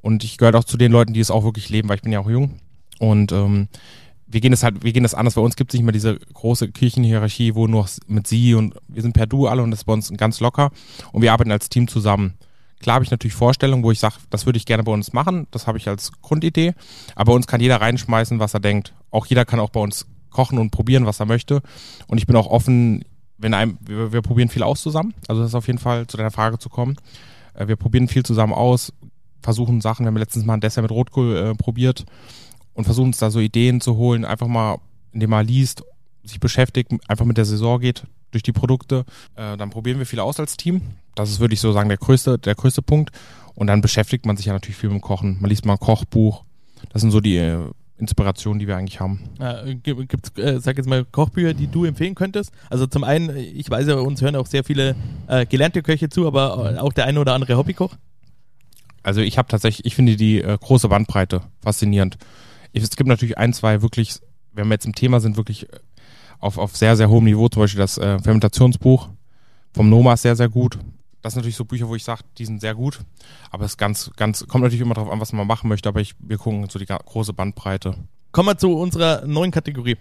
Und 0.00 0.24
ich 0.24 0.36
gehöre 0.36 0.58
auch 0.58 0.64
zu 0.64 0.76
den 0.76 0.92
Leuten, 0.92 1.12
die 1.12 1.20
es 1.20 1.30
auch 1.30 1.44
wirklich 1.44 1.68
leben, 1.68 1.88
weil 1.88 1.96
ich 1.96 2.02
bin 2.02 2.12
ja 2.12 2.20
auch 2.20 2.30
jung. 2.30 2.58
Und 2.98 3.32
ähm, 3.32 3.68
wir 4.26 4.40
gehen 4.40 4.52
es 4.52 4.62
halt, 4.62 4.82
wir 4.82 4.92
gehen 4.92 5.02
das 5.02 5.14
anders. 5.14 5.34
Bei 5.34 5.40
uns 5.40 5.56
gibt 5.56 5.72
es 5.72 5.78
nicht 5.78 5.84
mehr 5.84 5.92
diese 5.92 6.18
große 6.18 6.72
Kirchenhierarchie, 6.72 7.54
wo 7.54 7.66
nur 7.66 7.86
mit 8.06 8.26
sie 8.26 8.54
und 8.54 8.74
wir 8.88 9.02
sind 9.02 9.12
per 9.12 9.26
Du 9.26 9.46
alle 9.46 9.62
und 9.62 9.70
das 9.70 9.80
ist 9.80 9.84
bei 9.84 9.92
uns 9.92 10.10
ganz 10.16 10.40
locker. 10.40 10.70
Und 11.12 11.22
wir 11.22 11.32
arbeiten 11.32 11.52
als 11.52 11.68
Team 11.68 11.86
zusammen. 11.86 12.34
Klar 12.80 12.94
habe 12.94 13.04
ich 13.04 13.10
natürlich 13.10 13.34
Vorstellungen, 13.34 13.84
wo 13.84 13.92
ich 13.92 14.00
sage, 14.00 14.16
das 14.30 14.44
würde 14.44 14.56
ich 14.56 14.66
gerne 14.66 14.82
bei 14.82 14.90
uns 14.90 15.12
machen, 15.12 15.46
das 15.52 15.68
habe 15.68 15.78
ich 15.78 15.86
als 15.86 16.10
Grundidee, 16.20 16.74
aber 17.14 17.30
bei 17.30 17.36
uns 17.36 17.46
kann 17.46 17.60
jeder 17.60 17.80
reinschmeißen, 17.80 18.40
was 18.40 18.54
er 18.54 18.60
denkt. 18.60 18.92
Auch 19.12 19.26
jeder 19.26 19.44
kann 19.44 19.60
auch 19.60 19.70
bei 19.70 19.78
uns 19.78 20.06
kochen 20.30 20.58
und 20.58 20.70
probieren, 20.70 21.06
was 21.06 21.20
er 21.20 21.26
möchte. 21.26 21.62
Und 22.08 22.18
ich 22.18 22.26
bin 22.26 22.34
auch 22.34 22.48
offen, 22.48 23.04
wenn 23.42 23.54
einem, 23.54 23.78
wir, 23.80 24.12
wir 24.12 24.22
probieren 24.22 24.48
viel 24.48 24.62
aus 24.62 24.82
zusammen, 24.82 25.14
also 25.28 25.42
das 25.42 25.50
ist 25.50 25.54
auf 25.54 25.66
jeden 25.66 25.78
Fall 25.78 26.06
zu 26.06 26.16
deiner 26.16 26.30
Frage 26.30 26.58
zu 26.58 26.68
kommen. 26.68 26.96
Äh, 27.54 27.66
Wir 27.68 27.76
probieren 27.76 28.08
viel 28.08 28.22
zusammen 28.22 28.52
aus, 28.52 28.92
versuchen 29.42 29.80
Sachen, 29.80 30.04
wir 30.04 30.08
haben 30.08 30.16
letztens 30.16 30.44
mal 30.44 30.54
ein 30.54 30.60
Dessert 30.60 30.82
mit 30.82 30.90
Rotkohl 30.90 31.36
äh, 31.36 31.54
probiert 31.54 32.04
und 32.74 32.84
versuchen 32.84 33.08
uns 33.08 33.18
da 33.18 33.30
so 33.30 33.40
Ideen 33.40 33.80
zu 33.80 33.96
holen, 33.96 34.24
einfach 34.24 34.46
mal, 34.46 34.78
indem 35.12 35.30
man 35.30 35.46
liest, 35.46 35.82
sich 36.24 36.40
beschäftigt, 36.40 36.92
einfach 37.08 37.24
mit 37.24 37.36
der 37.36 37.44
Saison 37.44 37.80
geht, 37.80 38.04
durch 38.30 38.42
die 38.42 38.52
Produkte. 38.52 39.04
Äh, 39.34 39.56
dann 39.56 39.70
probieren 39.70 39.98
wir 39.98 40.06
viel 40.06 40.20
aus 40.20 40.40
als 40.40 40.56
Team. 40.56 40.80
Das 41.14 41.30
ist 41.30 41.40
würde 41.40 41.54
ich 41.54 41.60
so 41.60 41.72
sagen 41.72 41.88
der 41.88 41.98
größte, 41.98 42.38
der 42.38 42.54
größte 42.54 42.80
Punkt. 42.80 43.10
Und 43.54 43.66
dann 43.66 43.82
beschäftigt 43.82 44.24
man 44.24 44.36
sich 44.36 44.46
ja 44.46 44.52
natürlich 44.54 44.76
viel 44.76 44.88
mit 44.88 45.00
dem 45.00 45.02
Kochen. 45.02 45.36
Man 45.40 45.50
liest 45.50 45.66
mal 45.66 45.74
ein 45.74 45.78
Kochbuch. 45.78 46.44
Das 46.90 47.02
sind 47.02 47.10
so 47.10 47.20
die 47.20 47.36
äh, 47.36 47.58
Inspirationen, 48.02 48.58
die 48.58 48.66
wir 48.66 48.76
eigentlich 48.76 49.00
haben. 49.00 49.20
Äh, 49.38 49.76
Gibt 49.76 50.38
es, 50.38 50.44
äh, 50.44 50.60
sag 50.60 50.76
jetzt 50.76 50.88
mal, 50.88 51.04
Kochbücher, 51.04 51.54
die 51.54 51.68
du 51.68 51.84
empfehlen 51.84 52.14
könntest? 52.14 52.52
Also 52.68 52.86
zum 52.86 53.04
einen, 53.04 53.34
ich 53.36 53.70
weiß 53.70 53.86
ja, 53.86 53.94
uns 53.94 54.20
hören 54.20 54.36
auch 54.36 54.46
sehr 54.46 54.64
viele 54.64 54.96
äh, 55.28 55.46
gelernte 55.46 55.82
Köche 55.82 56.08
zu, 56.08 56.26
aber 56.26 56.82
auch 56.82 56.92
der 56.92 57.06
eine 57.06 57.20
oder 57.20 57.34
andere 57.34 57.56
Hobbykoch. 57.56 57.96
Also 59.02 59.20
ich 59.20 59.38
habe 59.38 59.48
tatsächlich, 59.48 59.86
ich 59.86 59.94
finde 59.94 60.16
die 60.16 60.40
äh, 60.40 60.58
große 60.58 60.88
Bandbreite 60.88 61.42
faszinierend. 61.60 62.18
Ich, 62.72 62.82
es 62.82 62.96
gibt 62.96 63.08
natürlich 63.08 63.38
ein, 63.38 63.52
zwei 63.52 63.82
wirklich, 63.82 64.16
wenn 64.52 64.66
wir 64.66 64.74
jetzt 64.74 64.86
im 64.86 64.94
Thema 64.94 65.20
sind, 65.20 65.36
wirklich 65.36 65.72
äh, 65.72 65.78
auf, 66.40 66.58
auf 66.58 66.76
sehr, 66.76 66.96
sehr 66.96 67.08
hohem 67.08 67.24
Niveau, 67.24 67.48
zum 67.48 67.62
Beispiel 67.62 67.80
das 67.80 67.98
äh, 67.98 68.18
Fermentationsbuch 68.18 69.08
vom 69.72 69.88
Noma 69.88 70.14
ist 70.14 70.22
sehr, 70.22 70.36
sehr 70.36 70.48
gut. 70.48 70.78
Das 71.22 71.32
sind 71.32 71.40
natürlich 71.40 71.56
so 71.56 71.64
Bücher, 71.64 71.88
wo 71.88 71.94
ich 71.94 72.04
sage, 72.04 72.22
die 72.36 72.44
sind 72.44 72.60
sehr 72.60 72.74
gut. 72.74 73.00
Aber 73.50 73.64
es 73.64 73.76
ganz, 73.76 74.10
ganz, 74.16 74.46
kommt 74.46 74.64
natürlich 74.64 74.82
immer 74.82 74.94
darauf 74.94 75.10
an, 75.10 75.20
was 75.20 75.32
man 75.32 75.46
machen 75.46 75.68
möchte, 75.68 75.88
aber 75.88 76.00
ich, 76.00 76.14
wir 76.18 76.36
gucken 76.36 76.68
so 76.68 76.78
die 76.78 76.86
große 76.86 77.32
Bandbreite. 77.32 77.94
Kommen 78.32 78.48
wir 78.48 78.58
zu 78.58 78.76
unserer 78.76 79.26
neuen 79.26 79.52
Kategorie. 79.52 79.96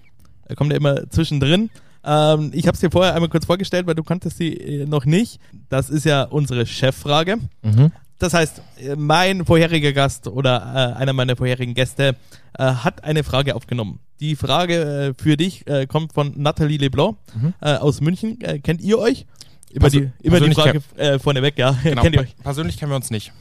Da 0.47 0.55
kommt 0.55 0.71
ja 0.71 0.77
immer 0.77 1.09
zwischendrin. 1.09 1.69
Ähm, 2.03 2.51
ich 2.53 2.65
habe 2.67 2.75
es 2.75 2.81
dir 2.81 2.89
vorher 2.89 3.13
einmal 3.13 3.29
kurz 3.29 3.45
vorgestellt, 3.45 3.85
weil 3.87 3.95
du 3.95 4.03
kanntest 4.03 4.37
sie 4.37 4.53
äh, 4.53 4.85
noch 4.85 5.05
nicht. 5.05 5.39
Das 5.69 5.89
ist 5.89 6.05
ja 6.05 6.23
unsere 6.23 6.65
Cheffrage. 6.65 7.37
Mhm. 7.61 7.91
Das 8.17 8.33
heißt, 8.33 8.61
äh, 8.77 8.95
mein 8.95 9.45
vorheriger 9.45 9.93
Gast 9.93 10.27
oder 10.27 10.95
äh, 10.97 10.99
einer 10.99 11.13
meiner 11.13 11.35
vorherigen 11.35 11.73
Gäste 11.73 12.15
äh, 12.57 12.63
hat 12.63 13.03
eine 13.03 13.23
Frage 13.23 13.55
aufgenommen. 13.55 13.99
Die 14.19 14.35
Frage 14.35 15.13
äh, 15.17 15.21
für 15.21 15.37
dich 15.37 15.67
äh, 15.67 15.87
kommt 15.87 16.13
von 16.13 16.33
Nathalie 16.35 16.77
Leblanc 16.77 17.17
mhm. 17.33 17.53
äh, 17.61 17.75
aus 17.75 18.01
München. 18.01 18.39
Äh, 18.41 18.59
kennt 18.59 18.81
ihr 18.81 18.99
euch? 18.99 19.25
Immer, 19.73 19.89
Perso 19.89 19.99
die, 19.99 20.11
immer 20.21 20.39
die 20.39 20.53
Frage 20.53 20.81
äh, 20.97 21.19
vorneweg, 21.19 21.57
ja. 21.57 21.71
Genau, 21.83 22.01
kennt 22.01 22.15
ihr 22.15 22.21
euch? 22.21 22.35
Persönlich 22.37 22.77
kennen 22.77 22.91
wir 22.91 22.95
uns 22.95 23.09
nicht. 23.09 23.31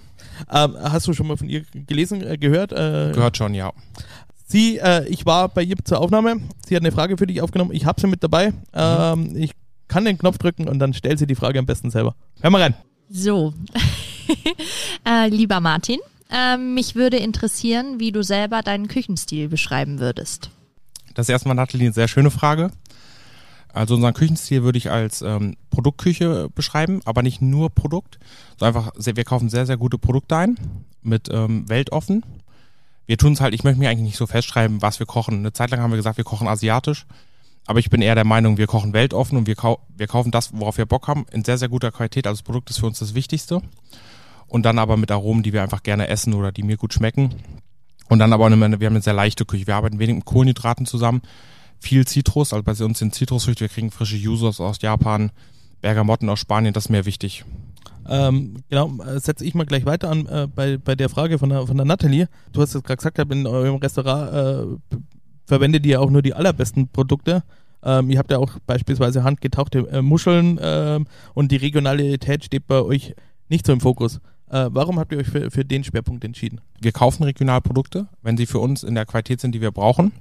Ähm, 0.53 0.77
hast 0.81 1.07
du 1.07 1.13
schon 1.13 1.27
mal 1.27 1.37
von 1.37 1.49
ihr 1.49 1.65
gelesen, 1.75 2.27
äh, 2.27 2.39
gehört? 2.39 2.73
Äh, 2.73 3.13
gehört 3.13 3.37
schon, 3.37 3.55
ja. 3.55 3.73
Sie, 4.47 4.79
äh, 4.79 5.07
ich 5.07 5.27
war 5.27 5.49
bei 5.49 5.63
ihr 5.63 5.77
zur 5.85 6.01
Aufnahme. 6.01 6.41
Sie 6.67 6.75
hat 6.75 6.83
eine 6.83 6.93
Frage 6.93 7.17
für 7.17 7.27
dich 7.27 7.41
aufgenommen. 7.41 7.71
Ich 7.73 7.85
habe 7.85 8.01
sie 8.01 8.07
mit 8.07 8.23
dabei. 8.23 8.51
Mhm. 8.51 8.57
Ähm, 8.75 9.37
ich 9.37 9.53
kann 9.87 10.05
den 10.05 10.19
Knopf 10.19 10.39
drücken 10.39 10.69
und 10.69 10.79
dann 10.79 10.95
stellt 10.95 11.19
sie 11.19 11.27
die 11.27 11.35
Frage 11.35 11.59
am 11.59 11.67
besten 11.67 11.91
selber. 11.91 12.15
Hör 12.41 12.51
mal 12.51 12.63
rein. 12.63 12.75
So, 13.09 13.53
äh, 15.07 15.29
lieber 15.29 15.61
Martin, 15.61 15.99
äh, 16.31 16.57
mich 16.57 16.95
würde 16.95 17.17
interessieren, 17.17 17.99
wie 17.99 18.13
du 18.13 18.23
selber 18.23 18.63
deinen 18.63 18.89
Küchenstil 18.89 19.49
beschreiben 19.49 19.99
würdest. 19.99 20.51
Das 21.15 21.27
ist 21.27 21.31
erstmal, 21.31 21.57
Nathalie, 21.57 21.87
eine 21.87 21.93
sehr 21.93 22.09
schöne 22.09 22.31
Frage. 22.31 22.71
Also 23.73 23.95
unseren 23.95 24.15
Küchenstil 24.15 24.63
würde 24.63 24.79
ich 24.79 24.91
als 24.91 25.23
ähm, 25.23 25.57
Produktküche 25.71 26.49
beschreiben, 26.55 27.01
aber 27.05 27.23
nicht 27.23 27.41
nur 27.41 27.71
Produkt, 27.71 28.19
sondern 28.59 28.77
einfach, 28.77 28.93
wir 28.97 29.25
kaufen 29.25 29.49
sehr, 29.49 29.67
sehr 29.67 29.77
gute 29.77 29.99
Produkte 29.99 30.37
ein, 30.37 30.57
mit 31.03 31.29
ähm, 31.31 31.69
weltoffen. 31.69 32.25
Wir 33.07 33.19
tun 33.19 33.33
es 33.33 33.41
halt, 33.41 33.55
ich 33.55 33.65
möchte 33.65 33.79
mir 33.79 33.91
eigentlich 33.91 34.07
nicht 34.07 34.17
so 34.17 34.27
festschreiben, 34.27 34.83
was 34.83 34.99
wir 34.99 35.07
kochen. 35.07 35.39
Eine 35.39 35.53
Zeit 35.53 35.71
lang 35.71 35.81
haben 35.81 35.91
wir 35.91 35.97
gesagt, 35.97 36.17
wir 36.17 36.25
kochen 36.25 36.49
asiatisch. 36.49 37.07
Aber 37.67 37.79
ich 37.79 37.91
bin 37.91 38.03
eher 38.03 38.15
der 38.15 38.25
Meinung, 38.25 38.57
wir 38.57 38.67
kochen 38.67 38.93
weltoffen 38.93 39.39
und 39.39 39.47
wir, 39.47 39.55
kau 39.55 39.81
wir 39.97 40.07
kaufen 40.07 40.31
das, 40.31 40.53
worauf 40.53 40.79
wir 40.79 40.87
Bock 40.87 41.09
haben, 41.09 41.27
in 41.31 41.45
sehr, 41.45 41.59
sehr 41.59 41.69
guter 41.69 41.93
Qualität. 41.93 42.27
Also 42.27 42.39
das 42.39 42.45
Produkt 42.45 42.71
ist 42.71 42.81
für 42.81 42.87
uns 42.87 42.99
das 42.99 43.15
Wichtigste. 43.15 43.63
Und 44.47 44.65
dann 44.65 44.79
aber 44.79 44.97
mit 44.97 45.13
Aromen, 45.13 45.43
die 45.43 45.53
wir 45.53 45.63
einfach 45.63 45.83
gerne 45.83 46.09
essen 46.09 46.35
oder 46.35 46.51
die 46.51 46.63
mir 46.63 46.77
gut 46.77 46.95
schmecken. 46.95 47.35
Und 48.09 48.19
dann 48.19 48.33
aber, 48.33 48.47
eine, 48.47 48.81
wir 48.81 48.87
haben 48.87 48.95
eine 48.95 49.03
sehr 49.03 49.13
leichte 49.13 49.45
Küche. 49.45 49.69
Wir 49.69 49.77
arbeiten 49.77 50.01
wenig 50.01 50.17
mit 50.17 50.25
Kohlenhydraten 50.25 50.87
zusammen. 50.87 51.23
Viel 51.81 52.07
Zitrus, 52.07 52.53
also 52.53 52.63
bei 52.63 52.73
uns 52.85 52.99
sind 52.99 53.15
Zitrusfrüchte. 53.15 53.63
Wir 53.63 53.69
kriegen 53.69 53.91
frische 53.91 54.17
Yuzus 54.17 54.61
aus 54.61 54.81
Japan, 54.81 55.33
Bergamotten 55.81 56.29
aus 56.29 56.39
Spanien. 56.39 56.75
Das 56.75 56.85
ist 56.87 56.91
mir 56.91 57.07
wichtig. 57.07 57.45
Ähm, 58.09 58.63
genau, 58.69 58.91
äh, 59.03 59.19
setze 59.19 59.45
ich 59.45 59.55
mal 59.55 59.67
gleich 59.67 59.87
weiter 59.87 60.11
an 60.11 60.27
äh, 60.27 60.47
bei, 60.55 60.77
bei 60.79 60.95
der 60.95 61.09
Frage 61.09 61.39
von 61.39 61.49
der, 61.49 61.67
von 61.67 61.77
der 61.77 61.87
Nathalie. 61.87 62.29
Du 62.53 62.61
hast 62.61 62.75
es 62.75 62.83
gerade 62.83 62.97
gesagt, 62.97 63.19
in 63.19 63.47
eurem 63.47 63.77
Restaurant 63.77 64.81
äh, 64.93 64.97
verwendet 65.47 65.87
ihr 65.87 66.01
auch 66.01 66.11
nur 66.11 66.23
die 66.23 66.35
allerbesten 66.35 66.89
Produkte. 66.89 67.43
Ähm, 67.83 68.11
ihr 68.11 68.19
habt 68.19 68.31
ja 68.31 68.39
auch 68.39 68.59
beispielsweise 68.67 69.25
handgetauchte 69.25 69.89
äh, 69.91 70.03
Muscheln 70.03 70.59
ähm, 70.63 71.07
und 71.35 71.51
die 71.51 71.57
Regionalität 71.57 72.45
steht 72.45 72.67
bei 72.67 72.83
euch 72.83 73.15
nicht 73.49 73.67
so 73.67 73.73
im 73.73 73.81
Fokus. 73.81 74.21
Äh, 74.51 74.69
warum 74.71 74.99
habt 74.99 75.13
ihr 75.13 75.19
euch 75.19 75.29
für, 75.29 75.51
für 75.51 75.65
den 75.65 75.85
Schwerpunkt 75.85 76.25
entschieden? 76.25 76.61
Wir 76.81 76.93
kaufen 76.93 77.23
Regionalprodukte, 77.23 78.09
wenn 78.23 78.37
sie 78.37 78.47
für 78.47 78.59
uns 78.59 78.83
in 78.83 78.95
der 78.95 79.07
Qualität 79.07 79.41
sind, 79.41 79.53
die 79.55 79.61
wir 79.61 79.71
brauchen, 79.71 80.13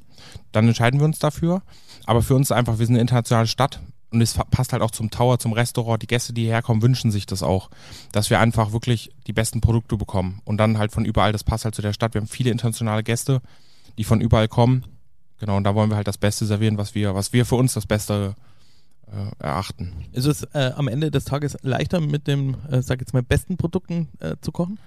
dann 0.52 0.68
entscheiden 0.68 1.00
wir 1.00 1.06
uns 1.06 1.20
dafür. 1.20 1.62
Aber 2.06 2.22
für 2.22 2.36
uns 2.36 2.52
einfach, 2.52 2.80
wir 2.80 2.86
sind 2.86 2.96
eine 2.96 3.02
internationale 3.02 3.48
Stadt 3.48 3.82
und 4.12 4.22
es 4.22 4.36
passt 4.52 4.74
halt 4.74 4.82
auch 4.82 4.92
zum 4.92 5.10
Tower, 5.10 5.40
zum 5.40 5.54
Restaurant. 5.54 6.02
Die 6.02 6.08
Gäste, 6.08 6.34
die 6.34 6.44
hierher 6.44 6.62
kommen, 6.62 6.82
wünschen 6.82 7.12
sich 7.12 7.26
das 7.26 7.44
auch, 7.44 7.70
dass 8.12 8.30
wir 8.30 8.40
einfach 8.40 8.72
wirklich 8.72 9.12
die 9.28 9.34
besten 9.34 9.62
Produkte 9.62 9.98
bekommen 9.98 10.42
und 10.46 10.58
dann 10.58 10.78
halt 10.78 10.92
von 10.92 11.06
überall, 11.06 11.32
das 11.32 11.44
passt 11.44 11.66
halt 11.66 11.76
zu 11.76 11.82
der 11.82 11.94
Stadt. 11.94 12.14
Wir 12.14 12.22
haben 12.22 12.28
viele 12.28 12.52
internationale 12.52 13.04
Gäste, 13.04 13.42
die 13.98 14.04
von 14.04 14.22
überall 14.22 14.48
kommen 14.48 14.86
Genau, 15.40 15.56
und 15.56 15.64
da 15.64 15.74
wollen 15.74 15.90
wir 15.90 15.96
halt 15.96 16.08
das 16.08 16.18
Beste 16.18 16.46
servieren, 16.46 16.78
was 16.78 16.96
wir, 16.96 17.16
was 17.16 17.32
wir 17.32 17.46
für 17.46 17.56
uns 17.56 17.74
das 17.74 17.86
Beste 17.86 18.36
äh, 19.12 19.44
erachten. 19.44 19.94
Ist 20.12 20.26
es 20.26 20.44
äh, 20.54 20.72
am 20.76 20.88
Ende 20.88 21.12
des 21.12 21.26
Tages 21.26 21.58
leichter, 21.62 22.02
mit 22.02 22.28
dem, 22.28 22.56
äh, 22.70 22.82
sag 22.82 23.00
jetzt 23.00 23.14
mal, 23.14 23.24
besten 23.24 23.58
Produkten 23.58 24.10
äh, 24.20 24.36
zu 24.42 24.52
kochen? 24.52 24.80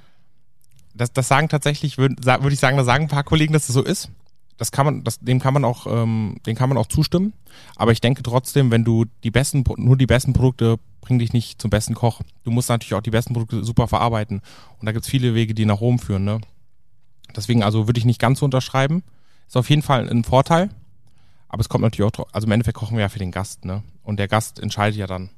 Das, 0.95 1.13
das 1.13 1.29
sagen 1.29 1.49
tatsächlich, 1.49 1.99
würde 1.99 2.17
würd 2.25 2.53
ich 2.53 2.61
sagen, 2.61 2.77
da 2.77 2.85
sagen 2.85 3.05
ein 3.05 3.09
paar 3.09 3.25
Kollegen, 3.25 3.53
dass 3.53 3.69
es 3.69 3.75
so 3.75 3.83
ist. 3.83 4.11
Das 4.59 4.71
kann 4.71 4.87
man, 4.87 5.05
das, 5.05 5.19
dem 5.19 5.41
kann 5.41 5.55
man 5.55 5.65
auch, 5.65 5.87
ähm, 5.87 6.37
dem 6.47 6.55
kann 6.55 6.69
man 6.69 6.79
auch 6.79 6.87
zustimmen. 6.87 7.33
Aber 7.77 7.93
ich 7.93 8.01
denke 8.01 8.23
trotzdem, 8.23 8.71
wenn 8.71 8.85
du 8.85 9.07
die 9.25 9.31
besten, 9.31 9.65
nur 9.77 9.97
die 9.97 10.07
besten 10.07 10.35
Produkte 10.35 10.79
bringen 11.01 11.19
dich 11.19 11.33
nicht 11.33 11.61
zum 11.61 11.71
besten 11.71 11.95
Koch. 11.95 12.21
Du 12.45 12.51
musst 12.51 12.69
natürlich 12.69 12.95
auch 12.95 13.03
die 13.03 13.11
besten 13.11 13.33
Produkte 13.33 13.65
super 13.65 13.89
verarbeiten. 13.89 14.41
Und 14.79 14.87
da 14.87 14.93
gibt's 14.93 15.09
viele 15.09 15.35
Wege, 15.35 15.55
die 15.55 15.65
nach 15.65 15.81
Rom 15.81 15.99
führen. 15.99 16.25
Ne? 16.25 16.41
Deswegen 17.35 17.63
also 17.63 17.89
würde 17.89 17.99
ich 17.99 18.05
nicht 18.05 18.21
ganz 18.21 18.39
so 18.39 18.45
unterschreiben. 18.45 19.03
Ist 19.49 19.57
auf 19.57 19.69
jeden 19.69 19.83
Fall 19.83 20.09
ein 20.09 20.23
Vorteil. 20.23 20.71
Aber 21.53 21.61
es 21.61 21.69
kommt 21.69 21.83
natürlich 21.83 22.11
auch, 22.13 22.27
also 22.33 22.47
im 22.47 22.53
Endeffekt 22.53 22.79
kochen 22.79 22.97
wir 22.97 23.03
ja 23.03 23.09
für 23.11 23.19
den 23.19 23.31
Gast, 23.31 23.67
ne? 23.67 23.83
Und 24.03 24.17
der 24.17 24.27
Gast 24.27 24.59
entscheidet 24.59 24.99
ja 24.99 25.07
dann, 25.07 25.29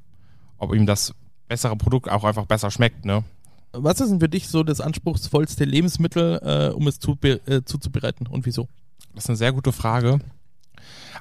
ob 0.58 0.72
ihm 0.72 0.86
das 0.86 1.12
bessere 1.48 1.76
Produkt 1.76 2.08
auch 2.08 2.22
einfach 2.22 2.46
besser 2.46 2.70
schmeckt, 2.70 3.04
ne? 3.04 3.24
Was 3.72 4.00
ist 4.00 4.10
denn 4.10 4.20
für 4.20 4.28
dich 4.28 4.46
so 4.46 4.62
das 4.62 4.80
anspruchsvollste 4.80 5.64
Lebensmittel, 5.64 6.38
äh, 6.42 6.72
um 6.72 6.86
es 6.86 7.00
zu, 7.00 7.18
äh, 7.22 7.62
zuzubereiten 7.64 8.28
und 8.28 8.46
wieso? 8.46 8.68
Das 9.12 9.24
ist 9.24 9.30
eine 9.30 9.36
sehr 9.36 9.52
gute 9.52 9.72
Frage. 9.72 10.20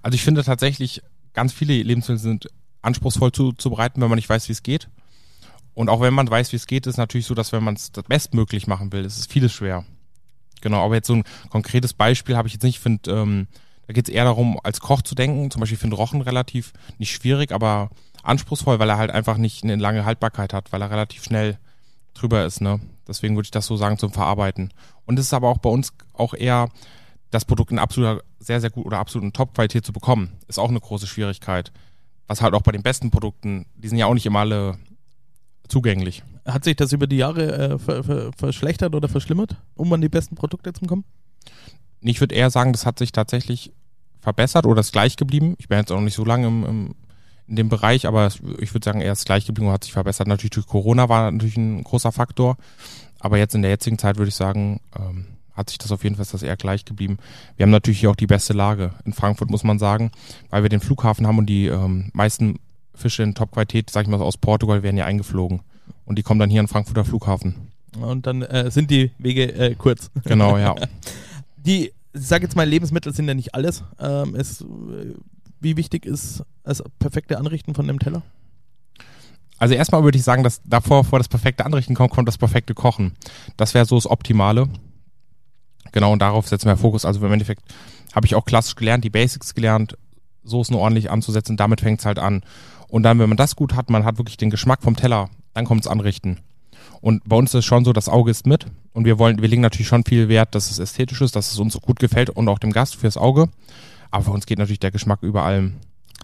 Also 0.03 0.15
ich 0.15 0.21
finde 0.21 0.43
tatsächlich, 0.43 1.01
ganz 1.33 1.53
viele 1.53 1.73
Lebensmittel 1.81 2.19
sind 2.19 2.49
anspruchsvoll 2.83 3.31
zuzubereiten, 3.31 3.99
wenn 3.99 4.09
man 4.09 4.17
nicht 4.17 4.29
weiß, 4.29 4.47
wie 4.47 4.53
es 4.53 4.61
geht. 4.61 4.89
Und 5.73 5.89
auch 5.89 6.01
wenn 6.01 6.13
man 6.13 6.29
weiß, 6.29 6.51
wie 6.51 6.57
es 6.57 6.67
geht, 6.67 6.85
ist 6.85 6.93
es 6.93 6.97
natürlich 6.97 7.25
so, 7.25 7.33
dass 7.33 7.51
wenn 7.51 7.63
man 7.63 7.73
es 7.73 7.89
bestmöglich 8.07 8.67
machen 8.67 8.93
will, 8.93 9.05
ist 9.05 9.17
es 9.17 9.25
vieles 9.25 9.53
schwer. 9.53 9.85
Genau, 10.61 10.85
aber 10.85 10.93
jetzt 10.93 11.07
so 11.07 11.15
ein 11.15 11.23
konkretes 11.49 11.93
Beispiel 11.93 12.37
habe 12.37 12.47
ich 12.47 12.53
jetzt 12.53 12.63
nicht. 12.63 12.75
Ich 12.75 12.79
finde, 12.79 13.09
ähm, 13.09 13.47
da 13.87 13.93
geht 13.93 14.07
es 14.07 14.13
eher 14.13 14.23
darum, 14.23 14.59
als 14.63 14.79
Koch 14.79 15.01
zu 15.01 15.15
denken. 15.15 15.51
Zum 15.51 15.59
Beispiel 15.59 15.77
finde 15.77 15.95
Rochen 15.95 16.21
relativ 16.21 16.73
nicht 16.97 17.11
schwierig, 17.11 17.51
aber 17.51 17.89
anspruchsvoll, 18.23 18.79
weil 18.79 18.89
er 18.89 18.97
halt 18.97 19.11
einfach 19.11 19.37
nicht 19.37 19.63
eine 19.63 19.75
lange 19.75 20.05
Haltbarkeit 20.05 20.53
hat, 20.53 20.71
weil 20.71 20.81
er 20.81 20.89
relativ 20.89 21.23
schnell 21.23 21.57
drüber 22.13 22.45
ist. 22.45 22.61
Ne? 22.61 22.79
Deswegen 23.07 23.35
würde 23.35 23.47
ich 23.47 23.51
das 23.51 23.65
so 23.65 23.75
sagen 23.75 23.97
zum 23.97 24.13
Verarbeiten. 24.13 24.73
Und 25.05 25.19
es 25.19 25.25
ist 25.25 25.33
aber 25.33 25.49
auch 25.49 25.57
bei 25.57 25.69
uns 25.69 25.93
auch 26.13 26.33
eher 26.33 26.69
das 27.31 27.45
Produkt 27.45 27.71
in 27.71 27.79
absoluter, 27.79 28.23
sehr, 28.39 28.61
sehr 28.61 28.69
gut 28.69 28.85
oder 28.85 28.99
absoluten 28.99 29.33
Top-Qualität 29.33 29.85
zu 29.85 29.91
bekommen, 29.91 30.33
ist 30.47 30.59
auch 30.59 30.69
eine 30.69 30.79
große 30.79 31.07
Schwierigkeit. 31.07 31.71
Was 32.27 32.41
halt 32.41 32.53
auch 32.53 32.61
bei 32.61 32.71
den 32.71 32.83
besten 32.83 33.11
Produkten, 33.11 33.65
die 33.75 33.87
sind 33.87 33.97
ja 33.97 34.05
auch 34.05 34.13
nicht 34.13 34.25
immer 34.25 34.39
alle 34.39 34.77
zugänglich. 35.67 36.23
Hat 36.45 36.63
sich 36.63 36.75
das 36.75 36.93
über 36.93 37.07
die 37.07 37.17
Jahre 37.17 37.73
äh, 37.73 37.79
ver, 37.79 38.03
ver, 38.03 38.31
verschlechtert 38.37 38.95
oder 38.95 39.09
verschlimmert, 39.09 39.57
um 39.75 39.91
an 39.93 40.01
die 40.01 40.09
besten 40.09 40.35
Produkte 40.35 40.73
zu 40.73 40.85
kommen? 40.85 41.05
Ich 42.03 42.19
würde 42.19 42.35
eher 42.35 42.49
sagen, 42.49 42.73
das 42.73 42.85
hat 42.85 42.99
sich 42.99 43.11
tatsächlich 43.11 43.71
verbessert 44.19 44.65
oder 44.65 44.81
ist 44.81 44.93
gleich 44.93 45.15
geblieben. 45.15 45.55
Ich 45.57 45.67
bin 45.67 45.77
jetzt 45.77 45.91
auch 45.91 45.97
noch 45.97 46.03
nicht 46.03 46.15
so 46.15 46.25
lange 46.25 46.47
im, 46.47 46.65
im, 46.65 46.95
in 47.47 47.55
dem 47.55 47.69
Bereich, 47.69 48.07
aber 48.07 48.29
ich 48.59 48.73
würde 48.73 48.85
sagen, 48.85 49.01
er 49.01 49.13
ist 49.13 49.25
gleich 49.25 49.45
geblieben 49.45 49.67
und 49.67 49.73
hat 49.73 49.83
sich 49.83 49.93
verbessert. 49.93 50.27
Natürlich 50.27 50.51
durch 50.51 50.67
Corona 50.67 51.09
war 51.09 51.29
natürlich 51.31 51.57
ein 51.57 51.83
großer 51.83 52.11
Faktor, 52.11 52.57
aber 53.19 53.37
jetzt 53.37 53.55
in 53.55 53.61
der 53.61 53.71
jetzigen 53.71 53.97
Zeit 53.97 54.17
würde 54.17 54.29
ich 54.29 54.35
sagen, 54.35 54.79
ähm, 54.97 55.27
hat 55.53 55.69
sich 55.69 55.77
das 55.77 55.91
auf 55.91 56.03
jeden 56.03 56.15
Fall 56.15 56.25
das 56.29 56.41
eher 56.41 56.57
gleich 56.57 56.85
geblieben. 56.85 57.17
Wir 57.57 57.65
haben 57.65 57.71
natürlich 57.71 57.99
hier 57.99 58.09
auch 58.09 58.15
die 58.15 58.27
beste 58.27 58.53
Lage 58.53 58.93
in 59.05 59.13
Frankfurt, 59.13 59.49
muss 59.49 59.63
man 59.63 59.77
sagen, 59.77 60.11
weil 60.49 60.63
wir 60.63 60.69
den 60.69 60.79
Flughafen 60.79 61.27
haben 61.27 61.37
und 61.37 61.45
die 61.45 61.67
ähm, 61.67 62.09
meisten 62.13 62.59
Fische 62.95 63.23
in 63.23 63.35
Top-Qualität, 63.35 63.89
sag 63.89 64.03
ich 64.03 64.09
mal, 64.09 64.21
aus 64.21 64.37
Portugal 64.37 64.83
werden 64.83 64.97
ja 64.97 65.05
eingeflogen. 65.05 65.61
Und 66.05 66.17
die 66.17 66.23
kommen 66.23 66.39
dann 66.39 66.49
hier 66.49 66.59
an 66.59 66.67
Frankfurter 66.67 67.05
Flughafen. 67.05 67.71
Und 67.99 68.25
dann 68.25 68.41
äh, 68.41 68.71
sind 68.71 68.89
die 68.89 69.11
Wege 69.17 69.53
äh, 69.53 69.75
kurz. 69.75 70.09
Genau, 70.25 70.57
ja. 70.57 70.75
die, 71.65 71.93
ich 72.13 72.27
sag 72.27 72.41
jetzt 72.41 72.55
mal, 72.55 72.67
Lebensmittel 72.67 73.13
sind 73.13 73.27
ja 73.27 73.33
nicht 73.33 73.55
alles. 73.55 73.83
Ähm, 73.99 74.35
es, 74.35 74.61
äh, 74.61 75.15
wie 75.59 75.77
wichtig 75.77 76.05
ist 76.05 76.43
das 76.63 76.83
perfekte 76.99 77.37
Anrichten 77.37 77.73
von 77.73 77.87
dem 77.87 77.99
Teller? 77.99 78.21
Also 79.57 79.75
erstmal 79.75 80.03
würde 80.03 80.17
ich 80.17 80.23
sagen, 80.23 80.43
dass 80.43 80.61
davor, 80.63 81.03
vor 81.03 81.19
das 81.19 81.29
perfekte 81.29 81.65
Anrichten 81.65 81.95
kommt, 81.95 82.11
kommt 82.11 82.27
das 82.27 82.37
perfekte 82.37 82.73
Kochen. 82.73 83.13
Das 83.55 83.73
wäre 83.73 83.85
so 83.85 83.95
das 83.95 84.09
Optimale. 84.09 84.67
Genau, 85.93 86.11
und 86.11 86.21
darauf 86.21 86.47
setzen 86.47 86.67
wir 86.67 86.75
Fokus. 86.75 87.05
Also 87.05 87.25
im 87.25 87.31
Endeffekt 87.31 87.63
habe 88.13 88.25
ich 88.25 88.35
auch 88.35 88.45
klassisch 88.45 88.75
gelernt, 88.75 89.03
die 89.03 89.09
Basics 89.09 89.53
gelernt, 89.53 89.97
Soßen 90.43 90.75
ordentlich 90.75 91.09
anzusetzen. 91.09 91.55
Damit 91.55 91.79
fängt 91.79 92.01
es 92.01 92.05
halt 92.05 92.19
an. 92.19 92.41
Und 92.89 93.03
dann, 93.03 93.19
wenn 93.19 93.29
man 93.29 93.37
das 93.37 93.55
gut 93.55 93.75
hat, 93.75 93.89
man 93.89 94.03
hat 94.03 94.17
wirklich 94.17 94.35
den 94.35 94.49
Geschmack 94.49 94.83
vom 94.83 94.97
Teller, 94.97 95.29
dann 95.53 95.65
kommt 95.65 95.81
es 95.81 95.87
anrichten. 95.87 96.41
Und 97.03 97.27
bei 97.27 97.35
uns 97.35 97.49
ist 97.49 97.59
es 97.59 97.65
schon 97.65 97.83
so, 97.83 97.91
das 97.91 98.07
Auge 98.07 98.31
ist 98.31 98.47
mit. 98.47 98.65
Und 98.93 99.03
wir 99.03 99.19
wollen, 99.19 99.41
wir 99.41 99.49
legen 99.49 99.61
natürlich 99.61 99.89
schon 99.89 100.05
viel 100.05 100.29
Wert, 100.29 100.55
dass 100.55 100.71
es 100.71 100.79
ästhetisch 100.79 101.19
ist, 101.19 101.35
dass 101.35 101.51
es 101.51 101.59
uns 101.59 101.73
gut 101.81 101.99
gefällt 101.99 102.29
und 102.29 102.47
auch 102.47 102.59
dem 102.59 102.71
Gast 102.71 102.95
fürs 102.95 103.17
Auge. 103.17 103.49
Aber 104.09 104.23
für 104.23 104.31
uns 104.31 104.45
geht 104.45 104.57
natürlich 104.57 104.79
der 104.79 104.91
Geschmack 104.91 105.21
über 105.21 105.43
allem. 105.43 105.73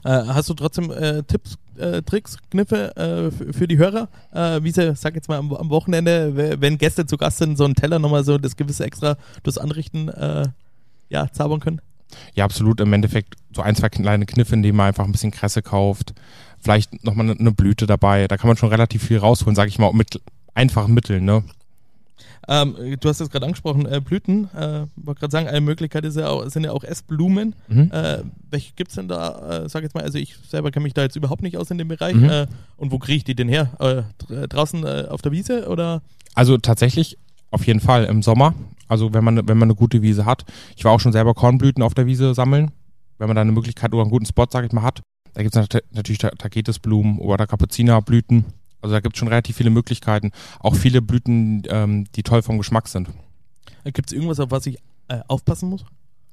Äh, 0.06 0.24
hast 0.28 0.48
du 0.48 0.54
trotzdem 0.54 0.90
äh, 0.90 1.22
Tipps, 1.24 1.58
äh, 1.78 2.02
Tricks, 2.04 2.38
Kniffe 2.50 2.96
äh, 2.96 3.52
für 3.52 3.68
die 3.68 3.78
Hörer? 3.78 4.08
Äh, 4.32 4.64
wie 4.64 4.72
sie, 4.72 4.96
sag 4.96 5.16
jetzt 5.16 5.28
mal, 5.28 5.38
am, 5.38 5.52
am, 5.54 5.70
Wochenende, 5.70 6.62
wenn 6.62 6.78
Gäste 6.78 7.06
zu 7.06 7.18
Gast 7.18 7.40
sind, 7.40 7.58
so 7.58 7.66
einen 7.66 7.76
Teller 7.76 8.00
nochmal 8.00 8.24
so 8.24 8.38
das 8.38 8.56
gewisse 8.56 8.86
Extra 8.86 9.18
das 9.44 9.58
Anrichten 9.58 10.08
äh, 10.08 10.48
ja, 11.10 11.30
zaubern 11.30 11.60
können? 11.60 11.82
Ja, 12.36 12.46
absolut. 12.46 12.80
Im 12.80 12.94
Endeffekt 12.94 13.36
so 13.54 13.62
ein, 13.62 13.76
zwei 13.76 13.90
kleine 13.90 14.26
Kniffe, 14.26 14.56
indem 14.56 14.78
man 14.78 14.88
einfach 14.88 15.04
ein 15.04 15.12
bisschen 15.12 15.32
Kresse 15.32 15.62
kauft. 15.62 16.14
Vielleicht 16.62 17.04
nochmal 17.04 17.32
eine 17.32 17.52
Blüte 17.52 17.86
dabei. 17.86 18.30
Da 18.30 18.38
kann 18.38 18.48
man 18.48 18.56
schon 18.56 18.70
relativ 18.70 19.04
viel 19.04 19.18
rausholen, 19.18 19.58
sag 19.58 19.68
ich 19.68 19.78
mal, 19.78 19.92
mit 19.92 20.22
einfachen 20.54 20.94
Mitteln, 20.94 21.26
ne? 21.26 21.44
Ähm, 22.48 22.76
du 23.00 23.10
hast 23.10 23.22
es 23.22 23.30
gerade 23.30 23.46
angesprochen, 23.46 23.86
äh, 23.86 24.02
Blüten. 24.02 24.50
Äh, 24.56 24.88
wollte 24.96 25.20
gerade 25.20 25.32
sagen, 25.32 25.48
eine 25.48 25.62
Möglichkeit 25.62 26.04
ist 26.04 26.18
ja 26.18 26.30
auch, 26.30 26.48
sind 26.50 26.64
ja 26.64 26.72
auch 26.72 26.84
Essblumen. 26.84 27.54
Mhm. 27.68 27.92
Äh, 27.92 28.24
welche 28.50 28.74
gibt 28.74 28.90
es 28.90 28.96
denn 28.96 29.08
da? 29.08 29.66
Äh, 29.66 29.70
sag 29.70 29.84
jetzt 29.84 29.94
mal, 29.94 30.04
also 30.04 30.18
ich 30.18 30.36
selber 30.48 30.72
kenne 30.72 30.84
mich 30.84 30.96
da 30.96 31.04
jetzt 31.04 31.16
überhaupt 31.16 31.44
nicht 31.44 31.58
aus 31.58 31.70
in 31.70 31.78
dem 31.78 31.90
Bereich. 31.90 32.16
Mhm. 32.16 32.30
Äh, 32.30 32.48
und 32.78 32.92
wo 32.92 32.98
kriege 32.98 33.18
ich 33.18 33.24
die 33.24 33.36
denn 33.36 33.50
her? 33.50 33.70
Äh, 33.80 34.48
draußen 34.48 34.84
äh, 34.84 35.06
auf 35.10 35.22
der 35.22 35.32
Wiese 35.32 35.68
oder? 35.68 36.02
Also 36.34 36.58
tatsächlich 36.58 37.20
auf 37.52 37.68
jeden 37.68 37.82
Fall 37.82 38.06
im 38.06 38.24
Sommer. 38.24 38.56
Also 38.88 39.14
wenn 39.14 39.24
man, 39.24 39.48
wenn 39.48 39.58
man 39.58 39.68
eine 39.68 39.76
gute 39.76 40.02
Wiese 40.02 40.26
hat. 40.26 40.44
Ich 40.76 40.84
war 40.84 40.92
auch 40.92 41.00
schon 41.00 41.12
selber 41.12 41.36
Kornblüten 41.36 41.84
auf 41.84 41.94
der 41.94 42.08
Wiese 42.08 42.34
sammeln. 42.34 42.72
Wenn 43.20 43.28
man 43.28 43.36
da 43.36 43.44
eine 43.44 43.52
Möglichkeit 43.52 43.94
oder 43.94 44.02
einen 44.02 44.12
guten 44.12 44.26
Spot, 44.26 44.48
sag 44.50 44.66
ich 44.66 44.72
mal, 44.72 44.82
hat. 44.82 45.02
Da 45.34 45.44
gibt 45.44 45.56
es 45.56 45.82
natürlich 45.92 46.18
Tagetesblumen 46.18 47.20
oder 47.20 47.46
Kapuzinerblüten. 47.46 48.46
Also 48.82 48.94
da 48.94 49.00
gibt 49.00 49.16
es 49.16 49.20
schon 49.20 49.28
relativ 49.28 49.58
viele 49.58 49.70
Möglichkeiten. 49.70 50.32
Auch 50.60 50.76
viele 50.76 51.02
Blüten, 51.02 51.64
ähm, 51.70 52.06
die 52.16 52.24
toll 52.24 52.42
vom 52.42 52.58
Geschmack 52.58 52.88
sind. 52.88 53.10
Gibt 53.84 54.10
es 54.10 54.14
irgendwas, 54.14 54.40
auf 54.40 54.52
was 54.52 54.66
ich 54.66 54.78
äh, 55.08 55.20
aufpassen 55.28 55.70
muss? 55.70 55.86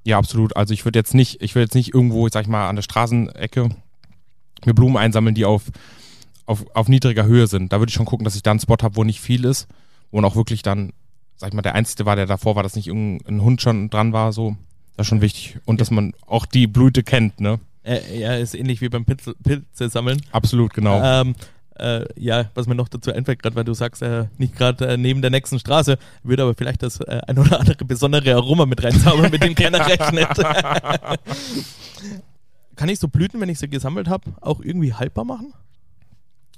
Ja, 0.04 0.18
absolut. 0.18 0.56
Also 0.56 0.72
ich 0.72 0.84
würde 0.84 0.98
jetzt 0.98 1.14
nicht, 1.14 1.42
ich 1.42 1.54
würde 1.54 1.64
jetzt 1.64 1.74
nicht 1.74 1.94
irgendwo, 1.94 2.28
sag 2.28 2.42
ich 2.42 2.48
mal, 2.48 2.68
an 2.68 2.76
der 2.76 2.82
Straßenecke 2.82 3.70
mir 4.64 4.74
Blumen 4.74 4.96
einsammeln, 4.96 5.34
die 5.34 5.44
auf, 5.44 5.64
auf, 6.46 6.64
auf 6.74 6.88
niedriger 6.88 7.24
Höhe 7.24 7.46
sind. 7.46 7.72
Da 7.72 7.80
würde 7.80 7.90
ich 7.90 7.94
schon 7.94 8.06
gucken, 8.06 8.24
dass 8.24 8.36
ich 8.36 8.42
da 8.42 8.52
einen 8.52 8.60
Spot 8.60 8.76
habe, 8.80 8.96
wo 8.96 9.04
nicht 9.04 9.20
viel 9.20 9.44
ist, 9.44 9.66
wo 10.10 10.20
auch 10.22 10.36
wirklich 10.36 10.62
dann, 10.62 10.92
sag 11.36 11.48
ich 11.48 11.54
mal, 11.54 11.62
der 11.62 11.74
Einzige 11.74 12.06
war, 12.06 12.16
der 12.16 12.26
davor 12.26 12.56
war, 12.56 12.62
dass 12.62 12.76
nicht 12.76 12.86
irgendein 12.86 13.42
Hund 13.42 13.60
schon 13.60 13.90
dran 13.90 14.12
war, 14.12 14.32
so. 14.32 14.56
Das 14.96 15.04
ist 15.04 15.08
schon 15.08 15.20
wichtig. 15.20 15.58
Und 15.66 15.80
dass 15.80 15.90
man 15.90 16.14
auch 16.26 16.46
die 16.46 16.66
Blüte 16.66 17.02
kennt, 17.02 17.40
ne? 17.40 17.60
Äh, 17.82 18.18
ja, 18.18 18.34
ist 18.34 18.54
ähnlich 18.54 18.80
wie 18.80 18.88
beim 18.88 19.04
Pilze, 19.04 19.34
Pilze 19.42 19.88
sammeln. 19.88 20.22
Absolut, 20.32 20.72
genau. 20.72 21.00
Ähm, 21.02 21.34
äh, 21.78 22.04
ja, 22.16 22.50
was 22.54 22.66
mir 22.66 22.74
noch 22.74 22.88
dazu 22.88 23.12
einfällt, 23.12 23.42
gerade 23.42 23.56
weil 23.56 23.64
du 23.64 23.74
sagst, 23.74 24.02
äh, 24.02 24.26
nicht 24.38 24.56
gerade 24.56 24.86
äh, 24.86 24.96
neben 24.96 25.22
der 25.22 25.30
nächsten 25.30 25.58
Straße, 25.58 25.98
würde 26.22 26.42
aber 26.42 26.54
vielleicht 26.54 26.82
das 26.82 27.00
äh, 27.00 27.20
ein 27.26 27.38
oder 27.38 27.60
andere 27.60 27.84
besondere 27.84 28.34
Aroma 28.34 28.66
mit 28.66 28.82
reinzaubern, 28.82 29.30
mit 29.30 29.42
dem 29.42 29.54
keiner 29.54 29.86
rechnet. 29.86 30.28
Kann 32.76 32.88
ich 32.88 32.98
so 32.98 33.08
Blüten, 33.08 33.40
wenn 33.40 33.48
ich 33.48 33.58
sie 33.58 33.68
gesammelt 33.68 34.08
habe, 34.08 34.32
auch 34.40 34.60
irgendwie 34.60 34.92
haltbar 34.92 35.24
machen? 35.24 35.54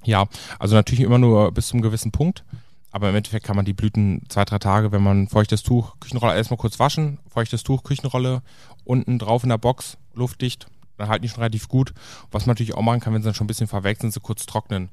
Ja, 0.05 0.27
also 0.59 0.75
natürlich 0.75 1.05
immer 1.05 1.19
nur 1.19 1.53
bis 1.53 1.69
zum 1.69 1.81
gewissen 1.83 2.13
Punkt. 2.13 2.45
Aber 2.91 3.11
im 3.11 3.17
Endeffekt 3.17 3.45
kann 3.45 3.57
man 3.57 3.67
die 3.67 3.75
Blüten 3.75 4.23
zwei, 4.29 4.45
drei 4.47 4.59
Tage, 4.59 4.93
wenn 4.93 5.03
man 5.03 5.29
feuchtes 5.29 5.63
Tuch, 5.63 5.97
Küchenrolle 6.01 6.35
erstmal 6.35 6.57
kurz 6.57 6.79
waschen, 6.79 7.19
feuchtes 7.29 7.63
Tuch, 7.63 7.83
Küchenrolle, 7.83 8.43
unten 8.85 9.19
drauf 9.19 9.43
in 9.43 9.51
der 9.51 9.59
Box, 9.59 9.99
luftdicht, 10.15 10.67
dann 10.97 11.09
halten 11.09 11.23
die 11.23 11.29
schon 11.29 11.41
relativ 11.43 11.69
gut. 11.69 11.93
Was 12.31 12.47
man 12.47 12.55
natürlich 12.55 12.75
auch 12.75 12.83
machen 12.83 13.01
kann, 13.01 13.13
wenn 13.13 13.23
sie 13.23 13.27
dann 13.27 13.35
schon 13.35 13.45
ein 13.45 13.49
bisschen 13.49 13.67
verwelkt 13.67 14.01
sind, 14.01 14.13
sie 14.13 14.21
kurz 14.21 14.47
trocknen 14.47 14.89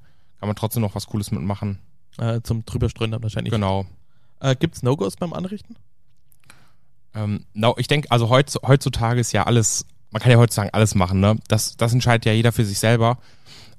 kann 0.45 0.49
man 0.49 0.55
trotzdem 0.57 0.83
noch 0.83 0.93
was 0.93 1.07
Cooles 1.07 1.31
mitmachen. 1.31 1.79
Äh, 2.19 2.41
zum 2.43 2.63
drüberstreuen 2.65 3.09
dann 3.09 3.23
wahrscheinlich. 3.23 3.51
Genau. 3.51 3.87
Äh, 4.39 4.55
Gibt 4.55 4.75
es 4.75 4.83
No-Gos 4.83 5.15
beim 5.15 5.33
Anrichten? 5.33 5.75
Ähm, 7.15 7.45
no, 7.55 7.73
ich 7.79 7.87
denke, 7.87 8.11
also 8.11 8.29
heutz, 8.29 8.55
heutzutage 8.61 9.19
ist 9.19 9.31
ja 9.31 9.47
alles, 9.47 9.87
man 10.11 10.21
kann 10.21 10.31
ja 10.31 10.37
heutzutage 10.37 10.71
alles 10.71 10.93
machen, 10.93 11.19
ne? 11.19 11.37
Das, 11.47 11.77
das 11.77 11.93
entscheidet 11.93 12.25
ja 12.25 12.33
jeder 12.33 12.51
für 12.51 12.63
sich 12.63 12.77
selber. 12.77 13.17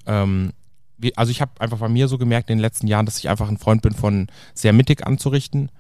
Ähm, 0.07 0.55
wie, 0.99 1.17
also 1.17 1.31
ich 1.31 1.41
habe 1.41 1.53
einfach 1.61 1.79
bei 1.79 1.89
mir 1.89 2.09
so 2.09 2.19
gemerkt 2.19 2.51
in 2.51 2.57
den 2.57 2.63
letzten 2.63 2.89
Jahren, 2.89 3.07
dass 3.07 3.19
ich 3.19 3.29
einfach 3.29 3.49
ein 3.49 3.59
Freund 3.59 3.83
bin 3.83 3.95
von 3.95 4.27
sehr 4.53 4.73
mittig 4.73 5.07
anzurichten 5.07 5.71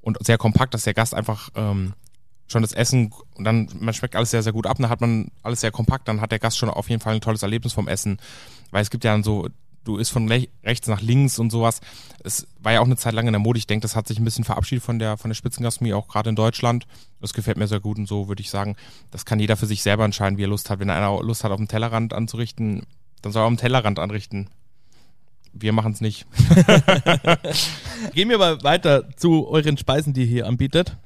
und 0.00 0.24
sehr 0.24 0.38
kompakt, 0.38 0.74
dass 0.74 0.84
der 0.84 0.94
Gast 0.94 1.12
einfach 1.12 1.48
ähm, 1.56 1.94
schon 2.46 2.62
das 2.62 2.72
Essen 2.72 3.12
und 3.34 3.42
dann, 3.42 3.68
man 3.80 3.94
schmeckt 3.94 4.14
alles 4.14 4.30
sehr, 4.30 4.44
sehr 4.44 4.52
gut 4.52 4.68
ab, 4.68 4.76
dann 4.78 4.90
hat 4.90 5.00
man 5.00 5.32
alles 5.42 5.60
sehr 5.60 5.72
kompakt, 5.72 6.06
dann 6.06 6.20
hat 6.20 6.30
der 6.30 6.38
Gast 6.38 6.56
schon 6.56 6.70
auf 6.70 6.88
jeden 6.88 7.00
Fall 7.00 7.16
ein 7.16 7.20
tolles 7.20 7.42
Erlebnis 7.42 7.72
vom 7.72 7.88
Essen. 7.88 8.18
Weil 8.70 8.82
es 8.82 8.90
gibt 8.90 9.02
ja 9.04 9.12
dann 9.12 9.24
so 9.24 9.48
du 9.86 9.96
isst 9.96 10.10
von 10.10 10.28
rechts 10.28 10.88
nach 10.88 11.00
links 11.00 11.38
und 11.38 11.50
sowas. 11.50 11.80
Es 12.24 12.46
war 12.58 12.72
ja 12.72 12.80
auch 12.80 12.86
eine 12.86 12.96
Zeit 12.96 13.14
lang 13.14 13.26
in 13.26 13.32
der 13.32 13.40
Mode. 13.40 13.58
Ich 13.58 13.66
denke, 13.66 13.82
das 13.82 13.96
hat 13.96 14.08
sich 14.08 14.18
ein 14.18 14.24
bisschen 14.24 14.44
verabschiedet 14.44 14.84
von 14.84 14.98
der, 14.98 15.16
von 15.16 15.30
der 15.30 15.34
Spitzengastronomie, 15.34 15.94
auch 15.94 16.08
gerade 16.08 16.28
in 16.30 16.36
Deutschland. 16.36 16.86
Das 17.20 17.32
gefällt 17.32 17.56
mir 17.56 17.68
sehr 17.68 17.80
gut 17.80 17.98
und 17.98 18.06
so 18.06 18.28
würde 18.28 18.42
ich 18.42 18.50
sagen, 18.50 18.76
das 19.10 19.24
kann 19.24 19.40
jeder 19.40 19.56
für 19.56 19.66
sich 19.66 19.82
selber 19.82 20.04
entscheiden, 20.04 20.38
wie 20.38 20.44
er 20.44 20.48
Lust 20.48 20.68
hat. 20.68 20.80
Wenn 20.80 20.90
einer 20.90 21.22
Lust 21.22 21.44
hat, 21.44 21.52
auf 21.52 21.58
dem 21.58 21.68
Tellerrand 21.68 22.12
anzurichten, 22.12 22.82
dann 23.22 23.32
soll 23.32 23.42
er 23.42 23.46
auf 23.46 23.52
dem 23.52 23.58
Tellerrand 23.58 23.98
anrichten. 23.98 24.50
Wir 25.52 25.72
machen 25.72 25.92
es 25.92 26.00
nicht. 26.02 26.26
Gehen 28.14 28.28
wir 28.28 28.36
mal 28.36 28.62
weiter 28.62 29.08
zu 29.16 29.48
euren 29.48 29.78
Speisen, 29.78 30.12
die 30.12 30.22
ihr 30.22 30.26
hier 30.26 30.46
anbietet. 30.46 30.98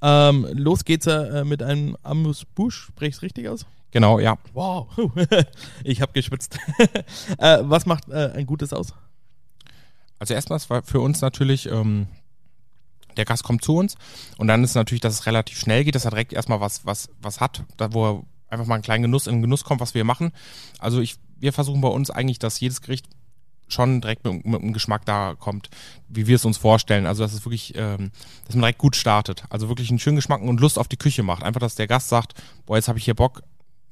Ähm, 0.00 0.48
los 0.54 0.84
geht's 0.84 1.06
äh, 1.06 1.44
mit 1.44 1.62
einem 1.62 1.96
Amuse-Bouche. 2.02 2.88
Spreche 2.88 3.10
ich 3.10 3.16
es 3.16 3.22
richtig 3.22 3.48
aus? 3.48 3.66
Genau, 3.92 4.18
ja. 4.18 4.38
Wow, 4.54 4.88
ich 5.84 6.00
habe 6.00 6.12
geschwitzt. 6.12 6.58
äh, 7.38 7.58
was 7.62 7.86
macht 7.86 8.08
äh, 8.08 8.32
ein 8.34 8.46
gutes 8.46 8.72
aus? 8.72 8.94
Also 10.18 10.34
erstmal 10.34 10.58
war 10.68 10.82
für 10.82 11.00
uns 11.00 11.20
natürlich, 11.20 11.66
ähm, 11.66 12.06
der 13.16 13.26
Gast 13.26 13.44
kommt 13.44 13.62
zu 13.62 13.76
uns 13.76 13.96
und 14.38 14.48
dann 14.48 14.64
ist 14.64 14.74
natürlich, 14.74 15.02
dass 15.02 15.12
es 15.12 15.26
relativ 15.26 15.58
schnell 15.58 15.84
geht, 15.84 15.94
dass 15.94 16.06
er 16.06 16.10
direkt 16.10 16.32
erstmal 16.32 16.60
was, 16.60 16.86
was, 16.86 17.10
was 17.20 17.40
hat, 17.40 17.64
da 17.76 17.92
wo 17.92 18.06
er 18.06 18.22
einfach 18.48 18.66
mal 18.66 18.74
einen 18.74 18.82
kleinen 18.82 19.02
Genuss 19.02 19.26
in 19.26 19.36
den 19.36 19.42
Genuss 19.42 19.64
kommt, 19.64 19.80
was 19.80 19.94
wir 19.94 20.04
machen. 20.04 20.32
Also 20.78 21.00
ich, 21.00 21.16
wir 21.38 21.52
versuchen 21.52 21.82
bei 21.82 21.88
uns 21.88 22.10
eigentlich, 22.10 22.38
dass 22.38 22.60
jedes 22.60 22.80
Gericht 22.80 23.08
schon 23.68 24.00
direkt 24.00 24.24
mit, 24.24 24.44
mit 24.44 24.62
einem 24.62 24.72
Geschmack 24.72 25.04
da 25.04 25.34
kommt, 25.38 25.70
wie 26.08 26.26
wir 26.26 26.36
es 26.36 26.44
uns 26.44 26.58
vorstellen. 26.58 27.06
Also 27.06 27.22
dass 27.22 27.32
es 27.32 27.44
wirklich, 27.44 27.74
ähm, 27.76 28.10
dass 28.46 28.54
man 28.54 28.62
direkt 28.62 28.78
gut 28.78 28.96
startet. 28.96 29.44
Also 29.50 29.68
wirklich 29.68 29.90
einen 29.90 29.98
schönen 29.98 30.16
Geschmack 30.16 30.40
und 30.42 30.60
Lust 30.60 30.78
auf 30.78 30.88
die 30.88 30.96
Küche 30.96 31.22
macht. 31.22 31.42
Einfach, 31.42 31.60
dass 31.60 31.74
der 31.74 31.86
Gast 31.86 32.08
sagt, 32.08 32.34
boah, 32.66 32.76
jetzt 32.76 32.88
habe 32.88 32.98
ich 32.98 33.04
hier 33.04 33.14
Bock, 33.14 33.42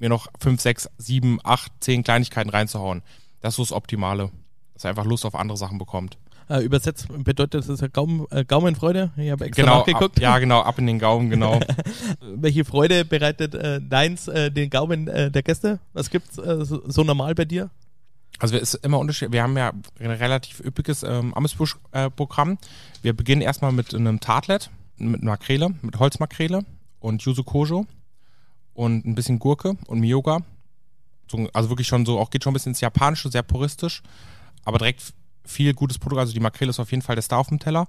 mir 0.01 0.09
noch 0.09 0.29
fünf, 0.41 0.61
sechs, 0.61 0.89
sieben, 0.99 1.39
acht, 1.45 1.73
zehn 1.81 2.03
Kleinigkeiten 2.03 2.51
reinzuhauen. 2.51 3.03
Das 3.41 3.53
ist 3.53 3.57
so 3.57 3.63
das 3.63 3.73
Optimale. 3.73 4.31
Dass 4.75 4.85
er 4.85 4.91
einfach 4.91 5.05
Lust 5.05 5.27
auf 5.27 5.35
andere 5.35 5.59
Sachen 5.59 5.79
bekommt. 5.79 6.17
Äh, 6.49 6.65
übersetzt 6.65 7.07
bedeutet 7.23 7.69
das 7.69 7.81
ja 7.81 7.87
Gaumen, 7.87 8.27
äh, 8.31 8.45
Gaumenfreude. 8.45 9.13
Ich 9.17 9.31
habe 9.31 9.45
extra 9.45 9.63
genau, 9.63 9.79
nachgeguckt. 9.79 10.17
Ab, 10.17 10.23
ja, 10.23 10.39
genau, 10.41 10.63
ab 10.63 10.79
in 10.79 10.87
den 10.89 10.99
Gaumen, 10.99 11.31
genau. 11.31 11.61
Welche 12.21 12.65
Freude 12.65 13.05
bereitet 13.05 13.55
äh, 13.55 13.81
deins 13.81 14.27
äh, 14.27 14.51
den 14.51 14.69
Gaumen 14.69 15.07
äh, 15.07 15.31
der 15.31 15.45
Gäste? 15.45 15.79
Was 15.93 16.11
gibt's 16.11 16.39
äh, 16.39 16.65
so, 16.65 16.83
so, 16.91 17.05
normal 17.05 17.37
bei 17.37 17.45
dir? 17.45 17.71
Also 18.41 18.57
es 18.57 18.75
ist 18.75 18.85
immer 18.85 18.99
unterschiedlich. 18.99 19.33
Wir 19.33 19.45
haben 19.45 19.57
ja 19.57 19.73
ein 20.01 20.11
relativ 20.11 20.59
üppiges 20.59 21.05
ähm, 21.05 21.35
Amesbusch-Programm. 21.35 22.59
Wir 23.03 23.13
beginnen 23.13 23.43
erstmal 23.43 23.71
mit 23.71 23.95
einem 23.95 24.19
Tartlet, 24.19 24.71
mit 24.97 25.23
Makrele, 25.23 25.75
mit 25.83 26.01
Holzmakrele 26.01 26.65
und 26.99 27.23
Yuzu 27.23 27.45
Kojo 27.45 27.87
und 28.81 29.05
ein 29.05 29.15
bisschen 29.15 29.39
Gurke 29.39 29.77
und 29.89 30.01
Miyoga. 30.01 30.39
So, 31.31 31.47
also 31.53 31.69
wirklich 31.69 31.87
schon 31.87 32.07
so, 32.07 32.19
auch 32.19 32.31
geht 32.31 32.43
schon 32.43 32.53
ein 32.53 32.55
bisschen 32.55 32.71
ins 32.71 32.81
Japanische, 32.81 33.31
sehr 33.31 33.43
puristisch, 33.43 34.03
aber 34.65 34.79
direkt 34.79 35.13
viel 35.45 35.75
gutes 35.75 35.99
Produkt. 35.99 36.21
Also 36.21 36.33
die 36.33 36.41
Makrele 36.41 36.71
ist 36.71 36.81
auf 36.81 36.91
jeden 36.91 37.03
Fall 37.03 37.15
der 37.15 37.23
Star 37.23 37.41
auf 37.41 37.49
dem 37.49 37.59
Teller. 37.59 37.87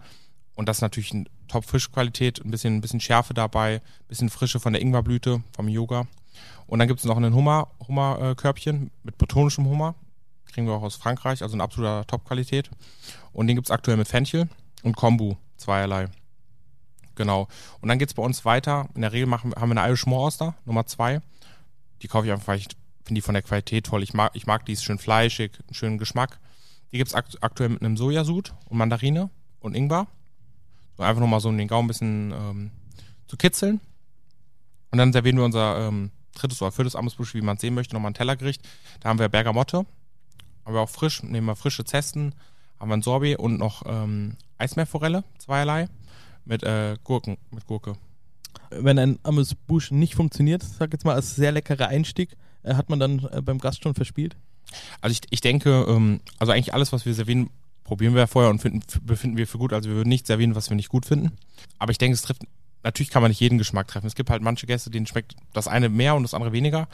Und 0.53 0.67
das 0.67 0.77
ist 0.77 0.81
natürlich 0.81 1.13
eine 1.13 1.25
Top-Fischqualität, 1.47 2.43
ein 2.43 2.51
bisschen, 2.51 2.75
ein 2.75 2.81
bisschen 2.81 2.99
Schärfe 2.99 3.33
dabei, 3.33 3.75
ein 3.75 4.07
bisschen 4.09 4.29
Frische 4.29 4.59
von 4.59 4.73
der 4.73 4.81
Ingwerblüte, 4.81 5.41
vom 5.55 5.69
Yoga. 5.69 6.07
Und 6.67 6.79
dann 6.79 6.89
gibt 6.89 6.99
es 6.99 7.05
noch 7.05 7.15
einen 7.15 7.33
Hummer, 7.33 7.69
Hummerkörbchen 7.87 8.91
mit 9.03 9.17
bretonischem 9.17 9.65
Hummer. 9.65 9.95
Kriegen 10.51 10.67
wir 10.67 10.73
auch 10.73 10.83
aus 10.83 10.97
Frankreich, 10.97 11.41
also 11.41 11.55
in 11.55 11.61
absoluter 11.61 12.05
Top-Qualität. 12.05 12.69
Und 13.31 13.47
den 13.47 13.55
gibt 13.55 13.67
es 13.67 13.71
aktuell 13.71 13.95
mit 13.95 14.09
Fenchel 14.09 14.49
und 14.83 14.97
Kombu, 14.97 15.35
zweierlei. 15.55 16.09
Genau. 17.21 17.47
Und 17.81 17.89
dann 17.89 17.99
geht 17.99 18.07
es 18.07 18.15
bei 18.15 18.23
uns 18.23 18.45
weiter. 18.45 18.89
In 18.95 19.01
der 19.01 19.11
Regel 19.11 19.27
machen, 19.27 19.53
haben 19.53 19.69
wir 19.69 19.79
eine 19.79 19.87
Irish 19.87 20.07
Moor 20.07 20.33
Nummer 20.65 20.87
zwei. 20.87 21.21
Die 22.01 22.07
kaufe 22.07 22.25
ich 22.25 22.33
einfach, 22.33 22.47
weil 22.47 22.57
ich 22.57 22.67
finde 23.03 23.19
die 23.19 23.21
von 23.21 23.35
der 23.35 23.43
Qualität 23.43 23.85
toll. 23.85 24.01
Ich 24.01 24.15
mag, 24.15 24.31
ich 24.33 24.47
mag 24.47 24.65
die, 24.65 24.73
ist 24.73 24.83
schön 24.83 24.97
fleischig, 24.97 25.51
einen 25.67 25.75
schönen 25.75 25.97
Geschmack. 25.99 26.39
Die 26.91 26.97
gibt 26.97 27.09
es 27.09 27.13
akt 27.13 27.37
aktuell 27.43 27.69
mit 27.69 27.83
einem 27.83 27.95
Sojasud 27.95 28.55
und 28.65 28.77
Mandarine 28.79 29.29
und 29.59 29.75
Ingwer. 29.75 30.07
So 30.97 31.03
einfach 31.03 31.21
nochmal 31.21 31.41
so 31.41 31.49
um 31.49 31.59
den 31.59 31.67
Gaumen 31.67 31.85
ein 31.85 31.89
bisschen 31.89 32.31
ähm, 32.31 32.71
zu 33.27 33.37
kitzeln. 33.37 33.81
Und 34.89 34.97
dann 34.97 35.13
servieren 35.13 35.37
wir 35.37 35.45
unser 35.45 35.87
ähm, 35.87 36.09
drittes 36.33 36.59
oder 36.63 36.71
viertes 36.71 36.95
Amesbusch, 36.95 37.35
wie 37.35 37.41
man 37.41 37.57
es 37.57 37.61
sehen 37.61 37.75
möchte, 37.75 37.93
nochmal 37.93 38.09
ein 38.09 38.15
Tellergericht. 38.15 38.67
Da 38.99 39.09
haben 39.09 39.19
wir 39.19 39.29
Bergamotte. 39.29 39.85
Haben 40.65 40.73
wir 40.73 40.81
auch 40.81 40.89
frisch, 40.89 41.21
nehmen 41.21 41.45
wir 41.45 41.55
frische 41.55 41.85
Zesten, 41.85 42.33
haben 42.79 42.89
wir 42.89 42.97
ein 42.97 43.03
Sorbet 43.03 43.37
und 43.37 43.59
noch 43.59 43.83
ähm, 43.85 44.37
Eismeerforelle, 44.57 45.23
zweierlei 45.37 45.87
mit 46.45 46.63
äh, 46.63 46.97
Gurken, 47.03 47.37
mit 47.51 47.65
Gurke. 47.67 47.93
Wenn 48.69 48.99
ein 48.99 49.19
Amuse 49.23 49.55
Bouche 49.67 49.95
nicht 49.95 50.15
funktioniert, 50.15 50.63
sag 50.63 50.93
jetzt 50.93 51.05
mal 51.05 51.15
als 51.15 51.35
sehr 51.35 51.51
leckerer 51.51 51.87
Einstieg, 51.87 52.35
äh, 52.63 52.75
hat 52.75 52.89
man 52.89 52.99
dann 52.99 53.27
äh, 53.31 53.41
beim 53.41 53.59
Gast 53.59 53.83
schon 53.83 53.93
verspielt? 53.93 54.35
Also 55.01 55.13
ich, 55.13 55.21
ich 55.29 55.41
denke, 55.41 55.85
ähm, 55.87 56.21
also 56.39 56.51
eigentlich 56.51 56.73
alles, 56.73 56.93
was 56.93 57.05
wir 57.05 57.13
servieren, 57.13 57.49
probieren 57.83 58.15
wir 58.15 58.27
vorher 58.27 58.49
und 58.49 58.59
finden, 58.59 58.81
befinden 59.03 59.37
wir 59.37 59.47
für 59.47 59.57
gut. 59.57 59.73
Also 59.73 59.89
wir 59.89 59.97
würden 59.97 60.09
nicht 60.09 60.27
servieren, 60.27 60.55
was 60.55 60.69
wir 60.69 60.75
nicht 60.75 60.89
gut 60.89 61.05
finden. 61.05 61.31
Aber 61.77 61.91
ich 61.91 61.97
denke, 61.97 62.15
es 62.15 62.21
trifft, 62.21 62.43
natürlich 62.83 63.09
kann 63.09 63.21
man 63.21 63.29
nicht 63.29 63.39
jeden 63.39 63.57
Geschmack 63.57 63.87
treffen. 63.87 64.07
Es 64.07 64.15
gibt 64.15 64.29
halt 64.29 64.41
manche 64.41 64.67
Gäste, 64.67 64.89
denen 64.89 65.05
schmeckt 65.05 65.35
das 65.53 65.67
eine 65.67 65.89
mehr 65.89 66.15
und 66.15 66.23
das 66.23 66.33
andere 66.33 66.51
weniger. 66.51 66.87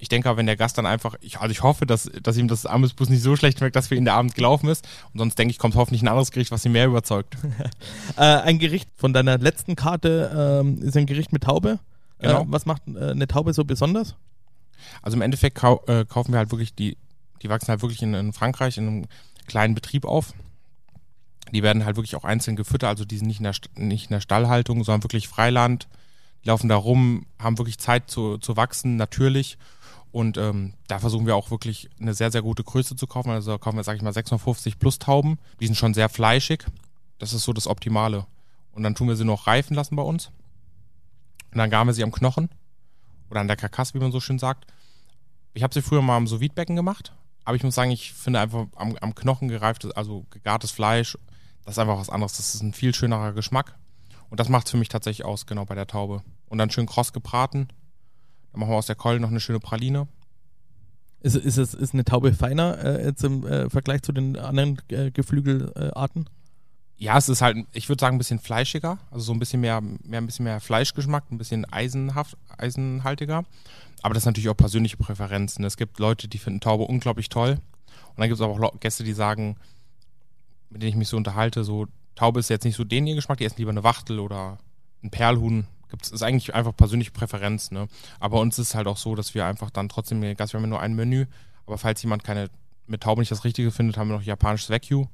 Ich 0.00 0.08
denke 0.08 0.28
aber, 0.28 0.38
wenn 0.38 0.46
der 0.46 0.56
Gast 0.56 0.78
dann 0.78 0.86
einfach, 0.86 1.16
ich, 1.20 1.38
also 1.38 1.50
ich 1.50 1.62
hoffe, 1.64 1.84
dass, 1.84 2.08
dass 2.22 2.36
ihm 2.36 2.46
das 2.46 2.66
Amüsbus 2.66 3.08
nicht 3.08 3.22
so 3.22 3.34
schlecht 3.34 3.58
schmeckt, 3.58 3.74
dass 3.74 3.88
für 3.88 3.96
ihn 3.96 4.04
der 4.04 4.14
Abend 4.14 4.36
gelaufen 4.36 4.68
ist. 4.68 4.86
Und 5.12 5.18
sonst 5.18 5.36
denke 5.38 5.50
ich, 5.50 5.58
kommt 5.58 5.74
hoffentlich 5.74 6.02
ein 6.02 6.08
anderes 6.08 6.30
Gericht, 6.30 6.52
was 6.52 6.64
ihn 6.64 6.72
mehr 6.72 6.86
überzeugt. 6.86 7.36
äh, 8.16 8.22
ein 8.22 8.60
Gericht 8.60 8.88
von 8.96 9.12
deiner 9.12 9.38
letzten 9.38 9.74
Karte 9.74 10.60
ähm, 10.62 10.80
ist 10.82 10.96
ein 10.96 11.06
Gericht 11.06 11.32
mit 11.32 11.42
Taube. 11.42 11.80
Genau. 12.20 12.42
Äh, 12.42 12.46
was 12.48 12.64
macht 12.64 12.82
äh, 12.86 13.10
eine 13.10 13.26
Taube 13.26 13.52
so 13.52 13.64
besonders? 13.64 14.14
Also 15.02 15.16
im 15.16 15.22
Endeffekt 15.22 15.56
kau 15.56 15.82
äh, 15.88 16.04
kaufen 16.04 16.32
wir 16.32 16.38
halt 16.38 16.52
wirklich 16.52 16.74
die, 16.74 16.96
die 17.42 17.48
wachsen 17.48 17.68
halt 17.68 17.82
wirklich 17.82 18.02
in, 18.02 18.14
in 18.14 18.32
Frankreich 18.32 18.78
in 18.78 18.86
einem 18.86 19.06
kleinen 19.48 19.74
Betrieb 19.74 20.04
auf. 20.04 20.32
Die 21.52 21.62
werden 21.62 21.84
halt 21.84 21.96
wirklich 21.96 22.16
auch 22.16 22.24
einzeln 22.24 22.56
gefüttert, 22.56 22.90
also 22.90 23.04
die 23.04 23.18
sind 23.18 23.26
nicht 23.26 23.40
in 23.40 23.44
der, 23.44 23.54
nicht 23.76 24.10
in 24.10 24.14
der 24.14 24.20
Stallhaltung, 24.20 24.84
sondern 24.84 25.04
wirklich 25.04 25.28
Freiland. 25.28 25.88
Die 26.44 26.48
laufen 26.48 26.68
da 26.68 26.76
rum, 26.76 27.26
haben 27.38 27.58
wirklich 27.58 27.78
Zeit 27.78 28.10
zu, 28.10 28.38
zu 28.38 28.56
wachsen, 28.56 28.96
natürlich. 28.96 29.58
Und 30.10 30.38
ähm, 30.38 30.74
da 30.86 30.98
versuchen 30.98 31.26
wir 31.26 31.36
auch 31.36 31.50
wirklich 31.50 31.90
eine 32.00 32.14
sehr, 32.14 32.30
sehr 32.30 32.42
gute 32.42 32.64
Größe 32.64 32.96
zu 32.96 33.06
kaufen. 33.06 33.30
Also 33.30 33.58
kaufen 33.58 33.76
wir, 33.76 33.84
sag 33.84 33.96
ich 33.96 34.02
mal, 34.02 34.12
650 34.12 34.78
plus 34.78 34.98
Tauben. 34.98 35.38
Die 35.60 35.66
sind 35.66 35.74
schon 35.74 35.94
sehr 35.94 36.08
fleischig. 36.08 36.64
Das 37.18 37.32
ist 37.32 37.44
so 37.44 37.52
das 37.52 37.66
Optimale. 37.66 38.26
Und 38.72 38.82
dann 38.84 38.94
tun 38.94 39.08
wir 39.08 39.16
sie 39.16 39.24
noch 39.24 39.46
reifen 39.46 39.74
lassen 39.74 39.96
bei 39.96 40.02
uns. 40.02 40.30
Und 41.52 41.58
dann 41.58 41.70
garen 41.70 41.86
wir 41.86 41.94
sie 41.94 42.04
am 42.04 42.12
Knochen. 42.12 42.48
Oder 43.30 43.40
an 43.40 43.48
der 43.48 43.56
Karkasse, 43.56 43.94
wie 43.94 43.98
man 43.98 44.12
so 44.12 44.20
schön 44.20 44.38
sagt. 44.38 44.66
Ich 45.52 45.62
habe 45.62 45.74
sie 45.74 45.82
früher 45.82 46.02
mal 46.02 46.16
am 46.16 46.26
sous 46.26 46.40
gemacht. 46.40 47.12
Aber 47.44 47.56
ich 47.56 47.62
muss 47.62 47.74
sagen, 47.74 47.90
ich 47.90 48.12
finde 48.12 48.40
einfach 48.40 48.66
am, 48.76 48.96
am 49.00 49.14
Knochen 49.14 49.48
gereiftes, 49.48 49.90
also 49.92 50.26
gegartes 50.30 50.70
Fleisch, 50.70 51.18
das 51.64 51.74
ist 51.74 51.78
einfach 51.78 51.98
was 51.98 52.10
anderes. 52.10 52.36
Das 52.36 52.54
ist 52.54 52.62
ein 52.62 52.72
viel 52.72 52.94
schönerer 52.94 53.32
Geschmack. 53.32 53.76
Und 54.30 54.40
das 54.40 54.48
macht 54.48 54.66
es 54.66 54.72
für 54.72 54.76
mich 54.76 54.88
tatsächlich 54.88 55.24
aus, 55.24 55.46
genau 55.46 55.64
bei 55.64 55.74
der 55.74 55.86
Taube. 55.86 56.22
Und 56.48 56.58
dann 56.58 56.70
schön 56.70 56.86
kross 56.86 57.12
gebraten. 57.12 57.68
Dann 58.52 58.60
machen 58.60 58.70
wir 58.70 58.76
aus 58.76 58.86
der 58.86 58.96
Keule 58.96 59.20
noch 59.20 59.30
eine 59.30 59.40
schöne 59.40 59.60
Praline. 59.60 60.08
Ist, 61.20 61.36
ist, 61.36 61.56
es, 61.56 61.74
ist 61.74 61.94
eine 61.94 62.04
Taube 62.04 62.32
feiner 62.32 62.78
äh, 62.78 63.06
jetzt 63.06 63.24
im 63.24 63.46
äh, 63.46 63.68
Vergleich 63.68 64.02
zu 64.02 64.12
den 64.12 64.38
anderen 64.38 64.80
äh, 64.88 65.10
Geflügelarten? 65.10 66.28
ja, 66.98 67.16
es 67.16 67.28
ist 67.28 67.42
halt, 67.42 67.56
ich 67.72 67.88
würde 67.88 68.00
sagen, 68.00 68.16
ein 68.16 68.18
bisschen 68.18 68.40
fleischiger. 68.40 68.98
Also 69.10 69.26
so 69.26 69.32
ein 69.32 69.38
bisschen 69.38 69.60
mehr, 69.60 69.80
mehr, 69.80 70.20
ein 70.20 70.26
bisschen 70.26 70.44
mehr 70.44 70.60
Fleischgeschmack, 70.60 71.30
ein 71.30 71.38
bisschen 71.38 71.64
eisenhaft, 71.64 72.36
eisenhaltiger. 72.58 73.44
Aber 74.02 74.14
das 74.14 74.22
ist 74.22 74.26
natürlich 74.26 74.48
auch 74.48 74.56
persönliche 74.56 74.96
Präferenzen. 74.96 75.64
Es 75.64 75.76
gibt 75.76 75.98
Leute, 76.00 76.26
die 76.28 76.38
finden 76.38 76.60
Taube 76.60 76.84
unglaublich 76.84 77.28
toll. 77.28 77.50
Und 77.50 78.18
dann 78.18 78.28
gibt 78.28 78.40
es 78.40 78.40
aber 78.40 78.60
auch 78.60 78.80
Gäste, 78.80 79.04
die 79.04 79.12
sagen, 79.12 79.56
mit 80.70 80.82
denen 80.82 80.90
ich 80.90 80.96
mich 80.96 81.08
so 81.08 81.16
unterhalte, 81.16 81.64
so 81.64 81.86
Taube 82.14 82.40
ist 82.40 82.50
jetzt 82.50 82.64
nicht 82.64 82.76
so 82.76 82.84
den 82.84 83.06
ihr 83.06 83.14
Geschmack, 83.14 83.38
die 83.38 83.44
essen 83.44 83.58
lieber 83.58 83.70
eine 83.70 83.84
Wachtel 83.84 84.18
oder 84.18 84.58
ein 85.02 85.10
Perlhuhn. 85.10 85.66
Gibt's, 85.88 86.10
ist 86.10 86.22
eigentlich 86.22 86.54
einfach 86.54 86.76
persönliche 86.76 87.12
Präferenz, 87.12 87.70
ne? 87.70 87.88
Aber 88.20 88.40
uns 88.40 88.58
ist 88.58 88.74
halt 88.74 88.86
auch 88.86 88.98
so, 88.98 89.14
dass 89.14 89.34
wir 89.34 89.46
einfach 89.46 89.70
dann 89.70 89.88
trotzdem, 89.88 90.20
wir 90.20 90.34
haben 90.34 90.48
ja 90.50 90.66
nur 90.66 90.80
ein 90.80 90.94
Menü, 90.94 91.26
aber 91.64 91.78
falls 91.78 92.02
jemand 92.02 92.24
keine 92.24 92.50
mit 92.86 93.02
Taube 93.02 93.20
nicht 93.20 93.30
das 93.30 93.44
Richtige 93.44 93.70
findet, 93.70 93.96
haben 93.96 94.08
wir 94.08 94.16
noch 94.16 94.22
japanisches 94.22 94.70
Wagyu. 94.70 95.06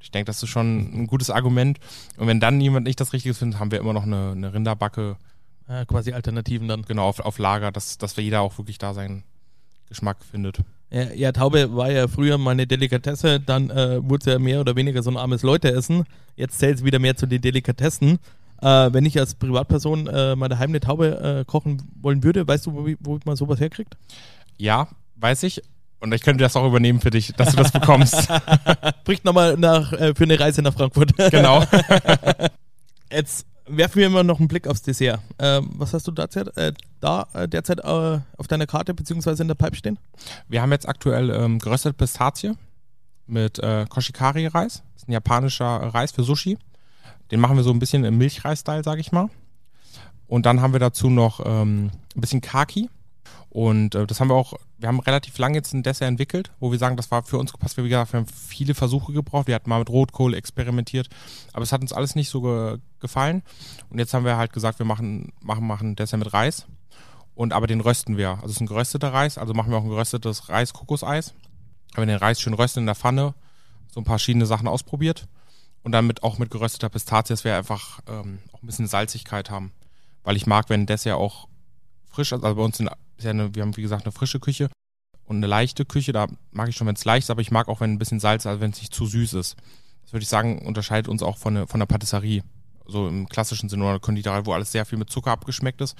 Ich 0.00 0.10
denke, 0.10 0.26
das 0.26 0.42
ist 0.42 0.48
schon 0.48 1.02
ein 1.02 1.06
gutes 1.06 1.30
Argument. 1.30 1.78
Und 2.16 2.26
wenn 2.26 2.40
dann 2.40 2.60
jemand 2.60 2.86
nicht 2.86 3.00
das 3.00 3.12
Richtige 3.12 3.34
findet, 3.34 3.60
haben 3.60 3.70
wir 3.70 3.80
immer 3.80 3.92
noch 3.92 4.04
eine, 4.04 4.32
eine 4.32 4.52
Rinderbacke. 4.52 5.16
Ja, 5.68 5.84
quasi 5.84 6.12
Alternativen 6.12 6.68
dann. 6.68 6.82
Genau, 6.82 7.06
auf, 7.06 7.20
auf 7.20 7.38
Lager, 7.38 7.72
dass, 7.72 7.98
dass 7.98 8.16
wir 8.16 8.24
jeder 8.24 8.40
auch 8.40 8.56
wirklich 8.58 8.78
da 8.78 8.94
seinen 8.94 9.24
Geschmack 9.88 10.24
findet. 10.24 10.60
Ja, 10.90 11.12
ja, 11.12 11.32
Taube 11.32 11.76
war 11.76 11.90
ja 11.90 12.08
früher 12.08 12.38
mal 12.38 12.52
eine 12.52 12.66
Delikatesse, 12.66 13.40
dann 13.40 13.68
äh, 13.70 14.02
wurde 14.02 14.20
es 14.20 14.26
ja 14.32 14.38
mehr 14.38 14.60
oder 14.60 14.74
weniger 14.74 15.02
so 15.02 15.10
ein 15.10 15.16
armes 15.18 15.42
Leute-Essen. 15.42 16.04
Jetzt 16.36 16.58
zählt 16.58 16.78
es 16.78 16.84
wieder 16.84 16.98
mehr 16.98 17.16
zu 17.16 17.26
den 17.26 17.42
Delikatessen. 17.42 18.18
Äh, 18.62 18.92
wenn 18.92 19.04
ich 19.04 19.18
als 19.18 19.34
Privatperson 19.34 20.06
äh, 20.06 20.34
mal 20.34 20.48
daheim 20.48 20.70
eine 20.70 20.80
Taube 20.80 21.40
äh, 21.40 21.44
kochen 21.44 21.82
wollen 22.00 22.24
würde, 22.24 22.48
weißt 22.48 22.66
du, 22.66 22.74
wo, 22.74 22.88
wo 23.00 23.18
man 23.24 23.36
sowas 23.36 23.60
herkriegt? 23.60 23.96
Ja, 24.56 24.88
weiß 25.16 25.42
ich. 25.44 25.62
Und 26.00 26.14
ich 26.14 26.22
könnte 26.22 26.42
das 26.42 26.56
auch 26.56 26.66
übernehmen 26.66 27.00
für 27.00 27.10
dich, 27.10 27.32
dass 27.34 27.50
du 27.50 27.56
das 27.56 27.72
bekommst. 27.72 28.28
Bricht 29.04 29.24
nochmal 29.24 29.56
nach, 29.56 29.92
äh, 29.92 30.14
für 30.14 30.24
eine 30.24 30.38
Reise 30.40 30.62
nach 30.62 30.74
Frankfurt. 30.74 31.12
genau. 31.30 31.64
Jetzt 33.12 33.46
werfen 33.68 33.98
wir 33.98 34.06
immer 34.06 34.22
noch 34.22 34.38
einen 34.38 34.48
Blick 34.48 34.66
aufs 34.66 34.82
Dessert. 34.82 35.20
Ähm, 35.38 35.70
was 35.74 35.94
hast 35.94 36.06
du 36.06 36.12
derzeit, 36.12 36.56
äh, 36.56 36.72
da 37.00 37.26
äh, 37.32 37.48
derzeit 37.48 37.80
äh, 37.80 38.20
auf 38.36 38.48
deiner 38.48 38.66
Karte 38.66 38.94
beziehungsweise 38.94 39.42
in 39.42 39.48
der 39.48 39.54
Pipe 39.54 39.76
stehen? 39.76 39.98
Wir 40.48 40.62
haben 40.62 40.72
jetzt 40.72 40.88
aktuell 40.88 41.30
ähm, 41.30 41.58
geröstete 41.58 41.94
Pistazie 41.94 42.54
mit 43.26 43.58
äh, 43.58 43.86
Koshikari-Reis. 43.88 44.82
Das 44.94 45.02
ist 45.02 45.08
ein 45.08 45.12
japanischer 45.12 45.66
Reis 45.66 46.12
für 46.12 46.22
Sushi. 46.22 46.58
Den 47.30 47.40
machen 47.40 47.56
wir 47.56 47.62
so 47.62 47.70
ein 47.70 47.78
bisschen 47.78 48.04
im 48.04 48.18
Milchreis-Style, 48.18 48.82
sag 48.82 48.98
ich 48.98 49.12
mal. 49.12 49.28
Und 50.26 50.46
dann 50.46 50.60
haben 50.60 50.72
wir 50.72 50.80
dazu 50.80 51.10
noch 51.10 51.40
ähm, 51.44 51.90
ein 52.14 52.20
bisschen 52.20 52.40
Kaki. 52.40 52.90
Und 53.50 53.94
äh, 53.94 54.06
das 54.06 54.20
haben 54.20 54.28
wir 54.28 54.34
auch, 54.34 54.54
wir 54.78 54.88
haben 54.88 55.00
relativ 55.00 55.38
lange 55.38 55.56
jetzt 55.56 55.72
ein 55.72 55.82
Dessert 55.82 56.08
entwickelt, 56.08 56.50
wo 56.60 56.70
wir 56.70 56.78
sagen, 56.78 56.96
das 56.96 57.10
war 57.10 57.22
für 57.22 57.38
uns 57.38 57.52
gepasst. 57.52 57.76
Wie 57.76 57.88
gesagt, 57.88 58.12
wir 58.12 58.20
haben 58.20 58.26
viele 58.26 58.74
Versuche 58.74 59.12
gebraucht. 59.12 59.46
Wir 59.46 59.54
hatten 59.54 59.70
mal 59.70 59.78
mit 59.78 59.88
Rotkohl 59.88 60.34
experimentiert, 60.34 61.08
aber 61.52 61.62
es 61.62 61.72
hat 61.72 61.80
uns 61.80 61.92
alles 61.92 62.14
nicht 62.14 62.28
so 62.28 62.42
ge 62.42 62.78
gefallen. 63.00 63.42
Und 63.90 64.00
jetzt 64.00 64.12
haben 64.12 64.24
wir 64.24 64.36
halt 64.36 64.52
gesagt, 64.52 64.80
wir 64.80 64.86
machen, 64.86 65.32
machen, 65.40 65.66
machen 65.66 65.94
Dessert 65.94 66.18
mit 66.18 66.32
Reis. 66.32 66.66
Und 67.36 67.52
aber 67.52 67.68
den 67.68 67.80
rösten 67.80 68.16
wir. 68.16 68.30
Also 68.30 68.46
es 68.46 68.52
ist 68.52 68.60
ein 68.60 68.66
gerösteter 68.66 69.12
Reis, 69.12 69.38
also 69.38 69.54
machen 69.54 69.70
wir 69.70 69.78
auch 69.78 69.84
ein 69.84 69.88
geröstetes 69.88 70.48
Reis-Kokoseis. 70.48 71.34
Haben 71.94 72.02
wir 72.02 72.06
den 72.06 72.16
Reis 72.16 72.40
schön 72.40 72.54
rösten 72.54 72.80
in 72.80 72.86
der 72.86 72.96
Pfanne, 72.96 73.34
so 73.92 74.00
ein 74.00 74.04
paar 74.04 74.18
verschiedene 74.18 74.46
Sachen 74.46 74.66
ausprobiert. 74.66 75.28
Und 75.84 75.92
dann 75.92 76.06
mit, 76.08 76.24
auch 76.24 76.38
mit 76.38 76.50
gerösteter 76.50 76.88
Pistazie, 76.88 77.32
dass 77.32 77.44
wir 77.44 77.56
einfach 77.56 78.00
ähm, 78.08 78.40
auch 78.52 78.62
ein 78.62 78.66
bisschen 78.66 78.88
Salzigkeit 78.88 79.50
haben. 79.50 79.72
Weil 80.24 80.36
ich 80.36 80.46
mag, 80.46 80.68
wenn 80.68 80.86
Dessert 80.86 81.14
auch 81.14 81.46
frisch, 82.10 82.32
also 82.32 82.42
bei 82.42 82.62
uns 82.62 82.76
sind 82.76 82.90
ist 83.18 83.24
ja 83.24 83.30
eine, 83.30 83.54
wir 83.54 83.62
haben 83.62 83.76
wie 83.76 83.82
gesagt 83.82 84.04
eine 84.04 84.12
frische 84.12 84.40
Küche 84.40 84.70
und 85.24 85.36
eine 85.36 85.46
leichte 85.46 85.84
Küche. 85.84 86.12
Da 86.12 86.26
mag 86.50 86.68
ich 86.68 86.76
schon, 86.76 86.86
wenn 86.86 86.94
es 86.94 87.04
leicht 87.04 87.24
ist, 87.24 87.30
aber 87.30 87.40
ich 87.40 87.50
mag 87.50 87.68
auch, 87.68 87.80
wenn 87.80 87.92
ein 87.92 87.98
bisschen 87.98 88.20
Salz, 88.20 88.46
also 88.46 88.60
wenn 88.60 88.70
es 88.70 88.80
nicht 88.80 88.94
zu 88.94 89.06
süß 89.06 89.34
ist. 89.34 89.56
Das 90.02 90.12
würde 90.12 90.22
ich 90.22 90.28
sagen, 90.28 90.64
unterscheidet 90.66 91.08
uns 91.08 91.22
auch 91.22 91.36
von, 91.36 91.54
der, 91.54 91.66
von 91.66 91.80
der 91.80 91.86
Patisserie. 91.86 92.42
So 92.86 93.06
im 93.06 93.28
klassischen 93.28 93.68
Sinne 93.68 93.84
oder 93.84 94.00
Konditorei, 94.00 94.46
wo 94.46 94.54
alles 94.54 94.72
sehr 94.72 94.86
viel 94.86 94.96
mit 94.96 95.10
Zucker 95.10 95.32
abgeschmeckt 95.32 95.82
ist. 95.82 95.96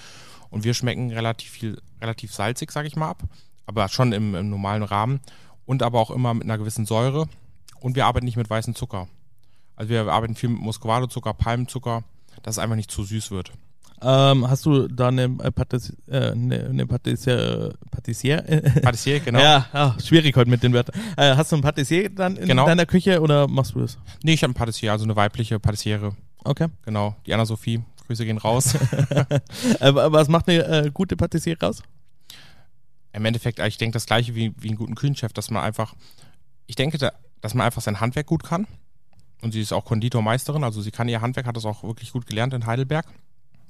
Und 0.49 0.65
wir 0.65 0.73
schmecken 0.73 1.11
relativ 1.11 1.51
viel, 1.51 1.83
relativ 2.01 2.33
salzig, 2.33 2.73
sage 2.73 2.89
ich 2.89 2.97
mal, 2.97 3.11
ab. 3.11 3.25
Aber 3.67 3.89
schon 3.89 4.13
im, 4.13 4.35
im 4.35 4.49
normalen 4.49 4.83
Rahmen. 4.83 5.21
Und 5.67 5.83
aber 5.83 6.01
auch 6.01 6.11
immer 6.11 6.33
mit 6.33 6.45
einer 6.45 6.57
gewissen 6.57 6.87
Säure. 6.87 7.29
Und 7.81 7.97
wir 7.97 8.07
arbeiten 8.07 8.25
nicht 8.25 8.39
mit 8.39 8.49
weißem 8.49 8.75
Zucker. 8.75 9.09
Also 9.77 9.91
wir 9.91 10.11
arbeiten 10.11 10.35
viel 10.35 10.49
mit 10.49 10.61
Muscovado-Zucker, 10.63 11.35
Palmzucker, 11.35 12.03
dass 12.43 12.55
es 12.55 12.59
einfach 12.59 12.77
nicht 12.77 12.91
zu 12.91 13.05
süß 13.05 13.31
wird. 13.31 13.53
Ähm, 14.01 14.49
hast 14.49 14.65
du 14.67 14.87
da 14.87 15.09
eine, 15.09 15.25
äh, 15.43 15.51
Patis 15.51 15.97
äh, 16.07 16.31
eine, 16.31 16.67
eine 16.67 16.87
Patissier, 16.87 17.75
Patissier? 17.91 18.43
Patissier, 18.83 19.21
genau. 19.21 19.41
ja, 19.41 19.67
ja, 19.73 19.97
schwierig 20.05 20.37
heute 20.37 20.51
mit 20.51 20.63
den 20.63 20.73
Wörtern. 20.73 20.95
Äh, 21.17 21.35
hast 21.35 21.51
du 21.51 21.57
ein 21.57 21.63
Patissier 21.63 22.09
dann 22.09 22.37
in 22.37 22.47
genau. 22.47 22.67
deiner 22.67 22.87
Küche 22.87 23.21
oder 23.21 23.49
machst 23.49 23.75
du 23.75 23.81
das? 23.81 23.99
Nee, 24.23 24.35
ich 24.35 24.43
habe 24.43 24.53
ein 24.53 24.55
Patissier, 24.55 24.93
also 24.93 25.05
eine 25.05 25.17
weibliche 25.17 25.59
Patissiere. 25.59 26.15
Okay. 26.45 26.69
Genau, 26.85 27.17
die 27.27 27.35
Anna-Sophie. 27.35 27.83
Grüße 28.07 28.25
gehen 28.25 28.39
raus. 28.39 28.75
äh, 29.81 29.95
was 29.95 30.29
macht 30.29 30.49
eine 30.49 30.65
äh, 30.65 30.91
gute 30.93 31.17
Patissiere 31.17 31.59
raus? 31.61 31.83
Im 33.13 33.25
Endeffekt, 33.25 33.59
ich 33.59 33.77
denke 33.77 33.95
das 33.95 34.07
gleiche 34.07 34.35
wie, 34.35 34.55
wie 34.59 34.69
einen 34.69 34.79
guten 34.79 34.95
Küchenchef, 34.95 35.33
dass 35.33 35.51
man 35.51 35.63
einfach, 35.63 35.95
ich 36.67 36.77
denke, 36.77 36.99
da, 36.99 37.13
dass 37.41 37.55
man 37.55 37.67
einfach 37.67 37.83
sein 37.83 38.01
Handwerk 38.01 38.27
gut 38.27 38.45
kann. 38.45 38.67
Und 39.43 39.53
sie 39.53 39.61
ist 39.61 39.73
auch 39.73 39.85
Konditormeisterin, 39.85 40.65
also 40.65 40.81
sie 40.83 40.91
kann 40.91 41.09
ihr 41.09 41.21
Handwerk, 41.21 41.47
hat 41.47 41.57
das 41.57 41.65
auch 41.65 41.85
wirklich 41.85 42.13
gut 42.13 42.27
gelernt 42.27 42.55
in 42.55 42.67
Heidelberg. 42.67 43.07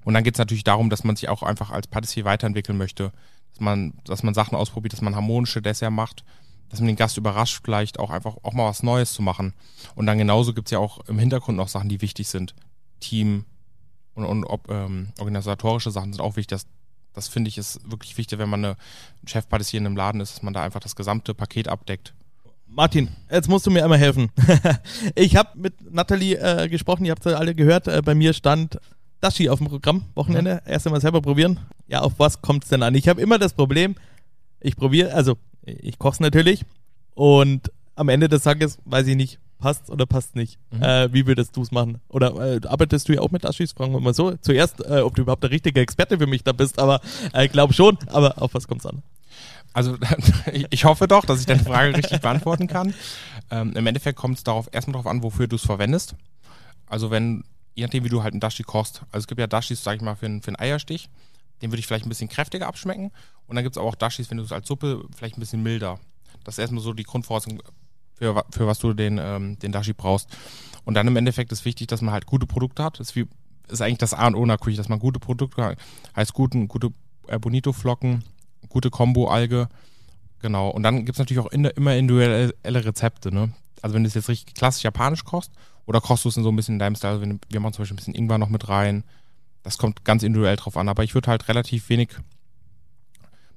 Und 0.09 0.15
dann 0.15 0.25
geht 0.25 0.37
es 0.37 0.39
natürlich 0.39 0.65
darum, 0.65 0.89
dass 0.89 1.05
man 1.05 1.17
sich 1.17 1.29
auch 1.29 1.43
einfach 1.43 1.69
als 1.71 1.87
Patissier 1.87 2.25
weiterentwickeln 2.25 2.79
möchte. 2.79 3.13
Dass 3.51 3.61
man, 3.61 3.93
dass 4.05 4.23
man 4.23 4.33
Sachen 4.33 4.57
ausprobiert, 4.57 4.95
dass 4.95 5.03
man 5.03 5.15
harmonische 5.15 5.61
Dessert 5.61 5.93
macht, 5.93 6.25
dass 6.71 6.81
man 6.81 6.87
den 6.87 6.97
Gast 6.97 7.19
überrascht, 7.19 7.61
vielleicht 7.63 7.99
auch 7.99 8.09
einfach 8.09 8.37
auch 8.43 8.55
mal 8.55 8.71
was 8.71 8.83
Neues 8.83 9.13
zu 9.13 9.21
machen. 9.21 9.53
Und 9.97 10.07
dann 10.07 10.17
genauso 10.17 10.55
gibt 10.55 10.69
es 10.69 10.73
ja 10.73 10.79
auch 10.79 11.07
im 11.09 11.19
Hintergrund 11.19 11.59
noch 11.59 11.69
Sachen, 11.69 11.91
die 11.91 12.01
wichtig 12.01 12.27
sind. 12.27 12.55
Team 13.01 13.45
und, 14.15 14.25
und 14.25 14.45
ob, 14.45 14.71
ähm, 14.71 15.09
organisatorische 15.19 15.91
Sachen 15.91 16.15
sind 16.15 16.23
auch 16.23 16.37
wichtig. 16.37 16.57
Das, 16.57 16.67
das 17.13 17.29
finde 17.29 17.49
ich 17.49 17.59
ist 17.59 17.79
wirklich 17.85 18.17
wichtig, 18.17 18.39
wenn 18.39 18.49
man 18.49 18.65
eine 18.65 18.77
Chefpatissier 19.27 19.77
in 19.77 19.85
einem 19.85 19.97
Laden 19.99 20.23
ist, 20.23 20.37
dass 20.37 20.43
man 20.43 20.55
da 20.55 20.63
einfach 20.63 20.81
das 20.81 20.97
gesamte 20.97 21.35
Paket 21.35 21.69
abdeckt. 21.69 22.15
Martin, 22.67 23.11
jetzt 23.31 23.51
musst 23.51 23.67
du 23.67 23.71
mir 23.71 23.85
einmal 23.85 23.99
helfen. 23.99 24.31
ich 25.15 25.37
habe 25.37 25.51
mit 25.59 25.93
Nathalie 25.93 26.39
äh, 26.39 26.69
gesprochen, 26.71 27.05
ihr 27.05 27.11
habt 27.11 27.27
es 27.27 27.35
alle 27.35 27.55
gehört. 27.55 27.89
Äh, 27.89 28.01
bei 28.03 28.15
mir 28.15 28.33
stand 28.33 28.79
Dashi 29.21 29.49
auf 29.49 29.59
dem 29.59 29.69
Programm, 29.69 30.05
Wochenende. 30.15 30.63
Mhm. 30.65 30.73
Erst 30.73 30.87
einmal 30.87 31.01
selber 31.01 31.21
probieren. 31.21 31.59
Ja, 31.87 32.01
auf 32.01 32.15
was 32.19 32.41
kommt 32.41 32.65
es 32.65 32.71
denn 32.71 32.83
an? 32.83 32.95
Ich 32.95 33.09
habe 33.09 33.21
immer 33.21 33.39
das 33.39 33.53
Problem, 33.53 33.95
ich 34.61 34.77
probiere, 34.77 35.13
also 35.13 35.37
ich 35.65 35.99
koche 35.99 36.15
es 36.15 36.21
natürlich 36.21 36.65
und 37.15 37.73
am 37.95 38.09
Ende 38.09 38.29
des 38.29 38.43
Tages 38.43 38.79
weiß 38.85 39.07
ich 39.09 39.17
nicht, 39.17 39.39
passt 39.59 39.91
oder 39.91 40.07
passt 40.07 40.37
nicht. 40.37 40.59
Mhm. 40.71 40.83
Äh, 40.83 41.13
wie 41.13 41.27
würdest 41.27 41.57
du 41.57 41.63
es 41.63 41.71
machen? 41.71 42.01
Oder 42.09 42.57
äh, 42.57 42.61
arbeitest 42.67 43.09
du 43.09 43.15
ja 43.15 43.21
auch 43.21 43.31
mit 43.31 43.45
Dashis? 43.45 43.73
Fragen 43.73 43.93
wir 43.93 44.01
mal 44.01 44.15
so. 44.15 44.37
Zuerst, 44.37 44.85
äh, 44.85 45.01
ob 45.01 45.15
du 45.15 45.23
überhaupt 45.23 45.43
der 45.43 45.51
richtige 45.51 45.81
Experte 45.81 46.19
für 46.19 46.27
mich 46.27 46.45
da 46.45 46.53
bist, 46.53 46.79
aber 46.79 47.01
äh, 47.33 47.49
glaub 47.49 47.75
schon. 47.75 47.99
Aber 48.07 48.41
auf 48.41 48.55
was 48.55 48.69
kommt 48.69 48.83
es 48.83 48.87
an? 48.87 49.03
Also 49.73 49.97
ich 50.71 50.85
hoffe 50.85 51.09
doch, 51.09 51.25
dass 51.25 51.41
ich 51.41 51.47
deine 51.47 51.63
Frage 51.63 51.97
richtig 51.97 52.21
beantworten 52.21 52.67
kann. 52.67 52.95
Ähm, 53.51 53.75
Im 53.75 53.87
Endeffekt 53.87 54.19
kommt 54.19 54.39
es 54.39 54.45
darauf 54.45 54.69
erstmal 54.73 54.93
darauf 54.93 55.07
an, 55.07 55.23
wofür 55.23 55.47
du 55.47 55.57
es 55.57 55.63
verwendest. 55.63 56.15
Also 56.87 57.11
wenn, 57.11 57.45
je 57.75 57.85
nachdem 57.85 58.05
wie 58.05 58.09
du 58.09 58.23
halt 58.23 58.35
einen 58.35 58.41
Dashi 58.41 58.63
kochst. 58.63 59.03
Also 59.13 59.25
es 59.25 59.27
gibt 59.27 59.41
ja 59.41 59.47
Dashis, 59.47 59.83
sag 59.83 59.97
ich 59.97 60.03
mal, 60.03 60.17
für 60.17 60.27
einen, 60.27 60.43
für 60.43 60.49
einen 60.49 60.59
Eierstich. 60.59 61.09
Den 61.63 61.71
würde 61.71 61.81
ich 61.81 61.87
vielleicht 61.87 62.07
ein 62.07 62.09
bisschen 62.09 62.29
kräftiger 62.29 62.67
abschmecken. 62.67 63.11
Und 63.47 63.57
dann 63.57 63.65
gibt 63.65 63.77
es 63.77 63.83
auch 63.83 63.95
Dashis, 63.95 64.31
wenn 64.31 64.39
du 64.39 64.45
es 64.45 64.53
als 64.53 64.69
Suppe, 64.69 65.05
vielleicht 65.17 65.37
ein 65.37 65.41
bisschen 65.41 65.63
milder. 65.63 65.99
Das 66.45 66.55
ist 66.55 66.59
erstmal 66.59 66.83
so 66.83 66.93
die 66.93 67.05
Grundvoraussetzung, 67.05 67.63
für, 68.15 68.45
für 68.51 68.67
was 68.67 68.79
du 68.79 68.93
den, 68.93 69.19
ähm, 69.19 69.59
den 69.59 69.73
Dashi 69.73 69.93
brauchst. 69.93 70.29
Und 70.85 70.95
dann 70.95 71.07
im 71.07 71.17
Endeffekt 71.17 71.53
ist 71.53 71.65
wichtig, 71.65 71.87
dass 71.89 72.03
man 72.03 72.13
halt 72.13 72.27
gute 72.27 72.47
Produkte 72.47 72.83
hat. 72.83 73.01
Das 73.01 73.11
ist, 73.11 73.17
wie, 73.17 73.27
ist 73.69 73.81
eigentlich 73.81 73.99
das 73.99 74.15
A 74.15 74.27
und 74.27 74.35
O 74.35 74.43
in 74.43 74.49
der 74.49 74.59
Küche, 74.59 74.77
dass 74.77 74.89
man 74.89 74.99
gute 74.99 75.21
Produkte 75.21 75.63
hat. 75.63 75.79
Heißt 76.17 76.33
guten, 76.33 76.69
gute 76.69 76.91
äh, 77.27 77.39
Bonito-Flocken, 77.39 78.25
gute 78.69 78.91
Kombo-Alge. 78.91 79.69
Genau. 80.41 80.71
Und 80.71 80.83
dann 80.83 81.05
gibt's 81.05 81.19
natürlich 81.19 81.43
auch 81.43 81.51
in, 81.51 81.65
immer 81.65 81.95
individuelle 81.95 82.55
Rezepte, 82.65 83.33
ne? 83.33 83.53
Also 83.83 83.95
wenn 83.95 84.03
du 84.03 84.09
es 84.09 84.15
jetzt 84.15 84.29
richtig 84.29 84.55
klassisch 84.55 84.83
japanisch 84.83 85.25
kochst, 85.25 85.53
oder 85.89 86.03
kochst 86.03 86.27
du 86.27 86.29
es 86.29 86.37
in 86.37 86.43
so 86.43 86.51
ein 86.51 86.57
bisschen 86.57 86.75
in 86.75 86.79
deinem 86.79 86.97
Style, 86.97 87.23
wenn, 87.23 87.41
wir 87.49 87.61
machen 87.61 87.73
zum 87.73 87.83
Beispiel 87.83 87.95
ein 87.95 87.97
bisschen 87.97 88.15
Ingwer 88.15 88.37
noch 88.37 88.51
mit 88.51 88.69
rein. 88.69 89.05
Das 89.63 89.79
kommt 89.79 90.05
ganz 90.05 90.23
individuell 90.23 90.57
drauf 90.57 90.77
an. 90.77 90.87
Aber 90.87 91.03
ich 91.03 91.15
würde 91.15 91.31
halt 91.31 91.49
relativ 91.49 91.89
wenig 91.89 92.11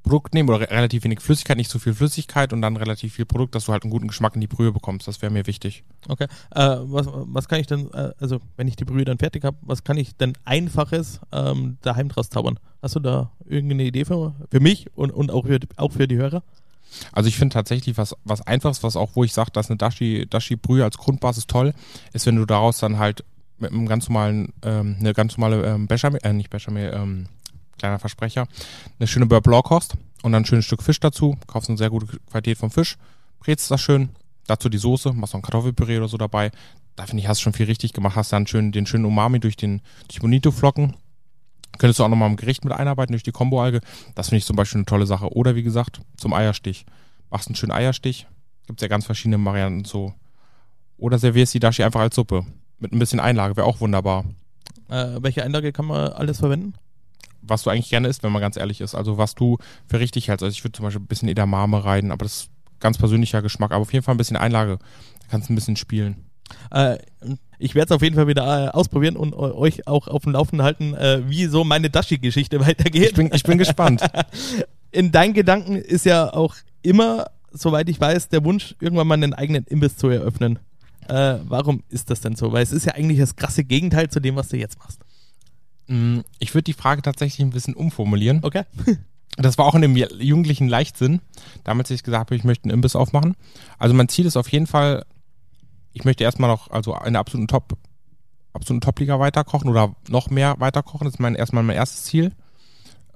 Produkt 0.01 0.33
nehmen 0.33 0.47
oder 0.47 0.61
relativ 0.61 1.03
wenig 1.03 1.19
Flüssigkeit, 1.19 1.57
nicht 1.57 1.69
so 1.69 1.77
viel 1.77 1.93
Flüssigkeit 1.93 2.53
und 2.53 2.61
dann 2.61 2.77
relativ 2.77 3.15
viel 3.15 3.25
Produkt, 3.25 3.53
dass 3.53 3.65
du 3.65 3.73
halt 3.73 3.83
einen 3.83 3.91
guten 3.91 4.07
Geschmack 4.07 4.33
in 4.35 4.41
die 4.41 4.47
Brühe 4.47 4.71
bekommst. 4.71 5.09
Das 5.09 5.21
wäre 5.21 5.31
mir 5.31 5.45
wichtig. 5.45 5.83
Okay. 6.07 6.27
Äh, 6.55 6.77
was, 6.83 7.07
was 7.11 7.49
kann 7.49 7.59
ich 7.59 7.67
denn, 7.67 7.91
äh, 7.93 8.13
also 8.17 8.39
wenn 8.55 8.69
ich 8.69 8.77
die 8.77 8.85
Brühe 8.85 9.03
dann 9.03 9.19
fertig 9.19 9.43
habe, 9.43 9.57
was 9.61 9.83
kann 9.83 9.97
ich 9.97 10.15
denn 10.15 10.31
Einfaches 10.45 11.19
ähm, 11.33 11.79
daheim 11.81 12.07
draus 12.07 12.29
zaubern? 12.29 12.59
Hast 12.81 12.95
du 12.95 13.01
da 13.01 13.31
irgendeine 13.45 13.83
Idee 13.83 14.05
für, 14.05 14.33
für 14.49 14.61
mich 14.61 14.87
und, 14.95 15.11
und 15.11 15.31
auch, 15.31 15.45
für, 15.45 15.59
auch 15.75 15.91
für 15.91 16.07
die 16.07 16.15
Hörer? 16.15 16.43
Also 17.11 17.29
ich 17.29 17.37
finde 17.37 17.53
tatsächlich 17.53 17.97
was, 17.97 18.15
was 18.23 18.41
Einfaches, 18.41 18.83
was 18.83 18.95
auch, 18.95 19.11
wo 19.15 19.23
ich 19.23 19.33
sage, 19.33 19.51
dass 19.51 19.69
eine 19.69 19.77
Dashi, 19.77 20.27
Dashi 20.29 20.55
Brühe 20.55 20.83
als 20.83 20.97
Grundbasis 20.97 21.47
toll 21.47 21.73
ist, 22.13 22.25
wenn 22.25 22.35
du 22.35 22.45
daraus 22.45 22.79
dann 22.79 22.97
halt 22.97 23.23
mit 23.57 23.71
einem 23.71 23.87
ganz 23.87 24.09
normalen, 24.09 24.53
ähm, 24.63 24.97
eine 24.99 25.13
ganz 25.13 25.37
normale 25.37 25.65
ähm, 25.65 25.87
Bechamel, 25.87 26.19
äh, 26.23 26.33
nicht 26.33 26.49
Bechamel, 26.49 26.93
ähm, 26.93 27.27
kleiner 27.77 27.99
Versprecher, 27.99 28.47
eine 28.99 29.07
schöne 29.07 29.25
Beurre 29.25 29.41
Blanc 29.41 29.65
kost 29.65 29.95
und 30.23 30.31
dann 30.31 30.43
ein 30.43 30.45
schönes 30.45 30.65
Stück 30.65 30.83
Fisch 30.83 30.99
dazu, 30.99 31.37
kaufst 31.47 31.69
eine 31.69 31.77
sehr 31.77 31.89
gute 31.89 32.19
Qualität 32.29 32.57
vom 32.57 32.71
Fisch, 32.71 32.97
brätst 33.39 33.71
das 33.71 33.81
schön, 33.81 34.09
dazu 34.47 34.69
die 34.69 34.77
Soße, 34.77 35.13
machst 35.13 35.33
noch 35.33 35.39
ein 35.39 35.43
Kartoffelpüree 35.43 35.97
oder 35.97 36.07
so 36.07 36.17
dabei. 36.17 36.51
Da 36.95 37.05
finde 37.05 37.23
ich, 37.23 37.27
hast 37.27 37.39
du 37.39 37.43
schon 37.43 37.53
viel 37.53 37.67
richtig 37.67 37.93
gemacht, 37.93 38.15
hast 38.15 38.33
dann 38.33 38.47
schön 38.47 38.71
den 38.71 38.85
schönen 38.85 39.05
Umami 39.05 39.39
durch 39.39 39.55
den 39.55 39.81
durch 40.07 40.19
Bonito-Flocken. 40.19 40.95
Könntest 41.77 41.99
du 41.99 42.03
auch 42.03 42.09
nochmal 42.09 42.29
im 42.29 42.35
Gericht 42.35 42.63
mit 42.63 42.73
einarbeiten 42.73 43.13
durch 43.13 43.23
die 43.23 43.31
Kombo-Alge. 43.31 43.81
Das 44.15 44.29
finde 44.29 44.39
ich 44.39 44.45
zum 44.45 44.55
Beispiel 44.55 44.79
eine 44.79 44.85
tolle 44.85 45.05
Sache. 45.05 45.33
Oder 45.33 45.55
wie 45.55 45.63
gesagt, 45.63 46.01
zum 46.17 46.33
Eierstich. 46.33 46.85
Machst 47.29 47.47
einen 47.47 47.55
schönen 47.55 47.71
Eierstich. 47.71 48.27
Gibt 48.67 48.81
ja 48.81 48.87
ganz 48.87 49.05
verschiedene 49.05 49.43
Varianten 49.43 49.85
so. 49.85 50.13
Oder 50.97 51.17
servierst 51.17 51.53
die 51.53 51.59
Dashi 51.59 51.83
einfach 51.83 52.01
als 52.01 52.15
Suppe. 52.15 52.45
Mit 52.79 52.93
ein 52.93 52.99
bisschen 52.99 53.19
Einlage, 53.19 53.55
wäre 53.57 53.67
auch 53.67 53.79
wunderbar. 53.79 54.25
Äh, 54.89 55.17
welche 55.21 55.43
Einlage 55.43 55.71
kann 55.71 55.85
man 55.85 56.09
alles 56.13 56.39
verwenden? 56.39 56.73
was 57.41 57.63
du 57.63 57.69
eigentlich 57.69 57.89
gerne 57.89 58.07
isst, 58.07 58.23
wenn 58.23 58.31
man 58.31 58.41
ganz 58.41 58.57
ehrlich 58.57 58.81
ist. 58.81 58.95
Also 58.95 59.17
was 59.17 59.35
du 59.35 59.57
für 59.87 59.99
richtig 59.99 60.27
hältst. 60.27 60.43
Also 60.43 60.53
ich 60.53 60.63
würde 60.63 60.73
zum 60.73 60.85
Beispiel 60.85 61.01
ein 61.01 61.07
bisschen 61.07 61.29
Edamame 61.29 61.83
rein, 61.83 62.11
aber 62.11 62.25
das 62.25 62.35
ist 62.35 62.49
ganz 62.79 62.97
persönlicher 62.97 63.41
Geschmack. 63.41 63.71
Aber 63.71 63.81
auf 63.81 63.93
jeden 63.93 64.03
Fall 64.03 64.15
ein 64.15 64.17
bisschen 64.17 64.37
Einlage. 64.37 64.77
Da 64.77 65.27
kannst 65.29 65.49
du 65.49 65.53
ein 65.53 65.55
bisschen 65.55 65.75
spielen. 65.75 66.25
Äh, 66.71 66.97
ich 67.59 67.75
werde 67.75 67.85
es 67.85 67.95
auf 67.95 68.01
jeden 68.01 68.15
Fall 68.15 68.27
wieder 68.27 68.67
äh, 68.67 68.69
ausprobieren 68.69 69.15
und 69.15 69.33
euch 69.33 69.87
auch 69.87 70.07
auf 70.07 70.23
dem 70.23 70.33
Laufenden 70.33 70.65
halten, 70.65 70.93
äh, 70.95 71.21
wie 71.27 71.45
so 71.45 71.63
meine 71.63 71.89
Dashi-Geschichte 71.89 72.59
weitergeht. 72.65 73.09
Ich 73.09 73.13
bin, 73.13 73.29
ich 73.33 73.43
bin 73.43 73.57
gespannt. 73.57 74.01
In 74.91 75.11
deinen 75.11 75.33
Gedanken 75.33 75.75
ist 75.75 76.05
ja 76.05 76.33
auch 76.33 76.55
immer, 76.81 77.27
soweit 77.51 77.87
ich 77.87 78.01
weiß, 78.01 78.29
der 78.29 78.43
Wunsch, 78.43 78.75
irgendwann 78.81 79.07
mal 79.07 79.13
einen 79.13 79.33
eigenen 79.33 79.63
Imbiss 79.65 79.95
zu 79.95 80.09
eröffnen. 80.09 80.59
Äh, 81.07 81.39
warum 81.43 81.83
ist 81.89 82.09
das 82.09 82.21
denn 82.21 82.35
so? 82.35 82.51
Weil 82.51 82.63
es 82.63 82.71
ist 82.71 82.85
ja 82.85 82.93
eigentlich 82.95 83.19
das 83.19 83.35
krasse 83.35 83.63
Gegenteil 83.63 84.09
zu 84.09 84.19
dem, 84.19 84.35
was 84.35 84.49
du 84.49 84.57
jetzt 84.57 84.79
machst. 84.79 84.99
Mm, 85.87 86.19
ich 86.39 86.53
würde 86.53 86.63
die 86.63 86.73
Frage 86.73 87.01
tatsächlich 87.01 87.45
ein 87.45 87.51
bisschen 87.51 87.75
umformulieren. 87.75 88.39
Okay. 88.43 88.63
Das 89.37 89.57
war 89.57 89.65
auch 89.65 89.75
in 89.75 89.81
dem 89.81 89.95
jugendlichen 89.95 90.67
Leichtsinn. 90.67 91.21
Damals 91.63 91.89
ich 91.89 92.03
gesagt 92.03 92.19
habe, 92.19 92.35
ich 92.35 92.43
möchte 92.43 92.65
einen 92.65 92.73
Imbiss 92.73 92.97
aufmachen. 92.97 93.35
Also 93.77 93.95
mein 93.95 94.09
Ziel 94.09 94.25
ist 94.25 94.35
auf 94.35 94.51
jeden 94.51 94.67
Fall, 94.67 95.05
ich 95.93 96.05
möchte 96.05 96.23
erstmal 96.23 96.49
noch, 96.49 96.69
also 96.71 96.95
in 97.05 97.13
der 97.13 97.19
absoluten 97.19 97.47
Top, 97.47 97.77
absoluten 98.53 98.81
Top-Liga 98.81 99.19
weiterkochen 99.19 99.69
oder 99.69 99.95
noch 100.09 100.29
mehr 100.29 100.55
weiterkochen. 100.59 101.05
Das 101.05 101.15
ist 101.15 101.19
mein, 101.19 101.35
erstmal 101.35 101.63
mein 101.63 101.75
erstes 101.75 102.03
Ziel. 102.03 102.31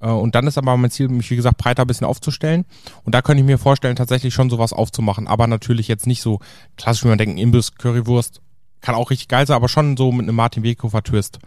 Äh, 0.02 0.10
und 0.10 0.36
dann 0.36 0.48
ist 0.48 0.58
aber 0.58 0.76
mein 0.78 0.92
Ziel, 0.92 1.10
mich 1.10 1.30
wie 1.32 1.36
gesagt 1.36 1.58
breiter 1.58 1.84
ein 1.84 1.88
bisschen 1.88 2.08
aufzustellen. 2.08 2.66
Und 3.04 3.16
da 3.16 3.22
könnte 3.22 3.42
ich 3.42 3.46
mir 3.46 3.58
vorstellen, 3.58 3.96
tatsächlich 3.96 4.34
schon 4.34 4.50
sowas 4.50 4.74
aufzumachen. 4.74 5.28
Aber 5.28 5.48
natürlich 5.48 5.88
jetzt 5.88 6.08
nicht 6.08 6.22
so 6.22 6.40
klassisch, 6.78 7.04
wie 7.04 7.10
man 7.10 7.18
denkt, 7.18 7.40
Imbiss, 7.40 7.76
Currywurst. 7.76 8.42
Kann 8.82 8.96
auch 8.96 9.10
richtig 9.10 9.30
geil 9.30 9.48
sein, 9.48 9.56
aber 9.56 9.68
schon 9.68 9.98
so 9.98 10.12
mit 10.12 10.24
einem 10.24 10.36
Martin 10.36 10.64
Weghofer 10.64 11.02
Twist. 11.02 11.40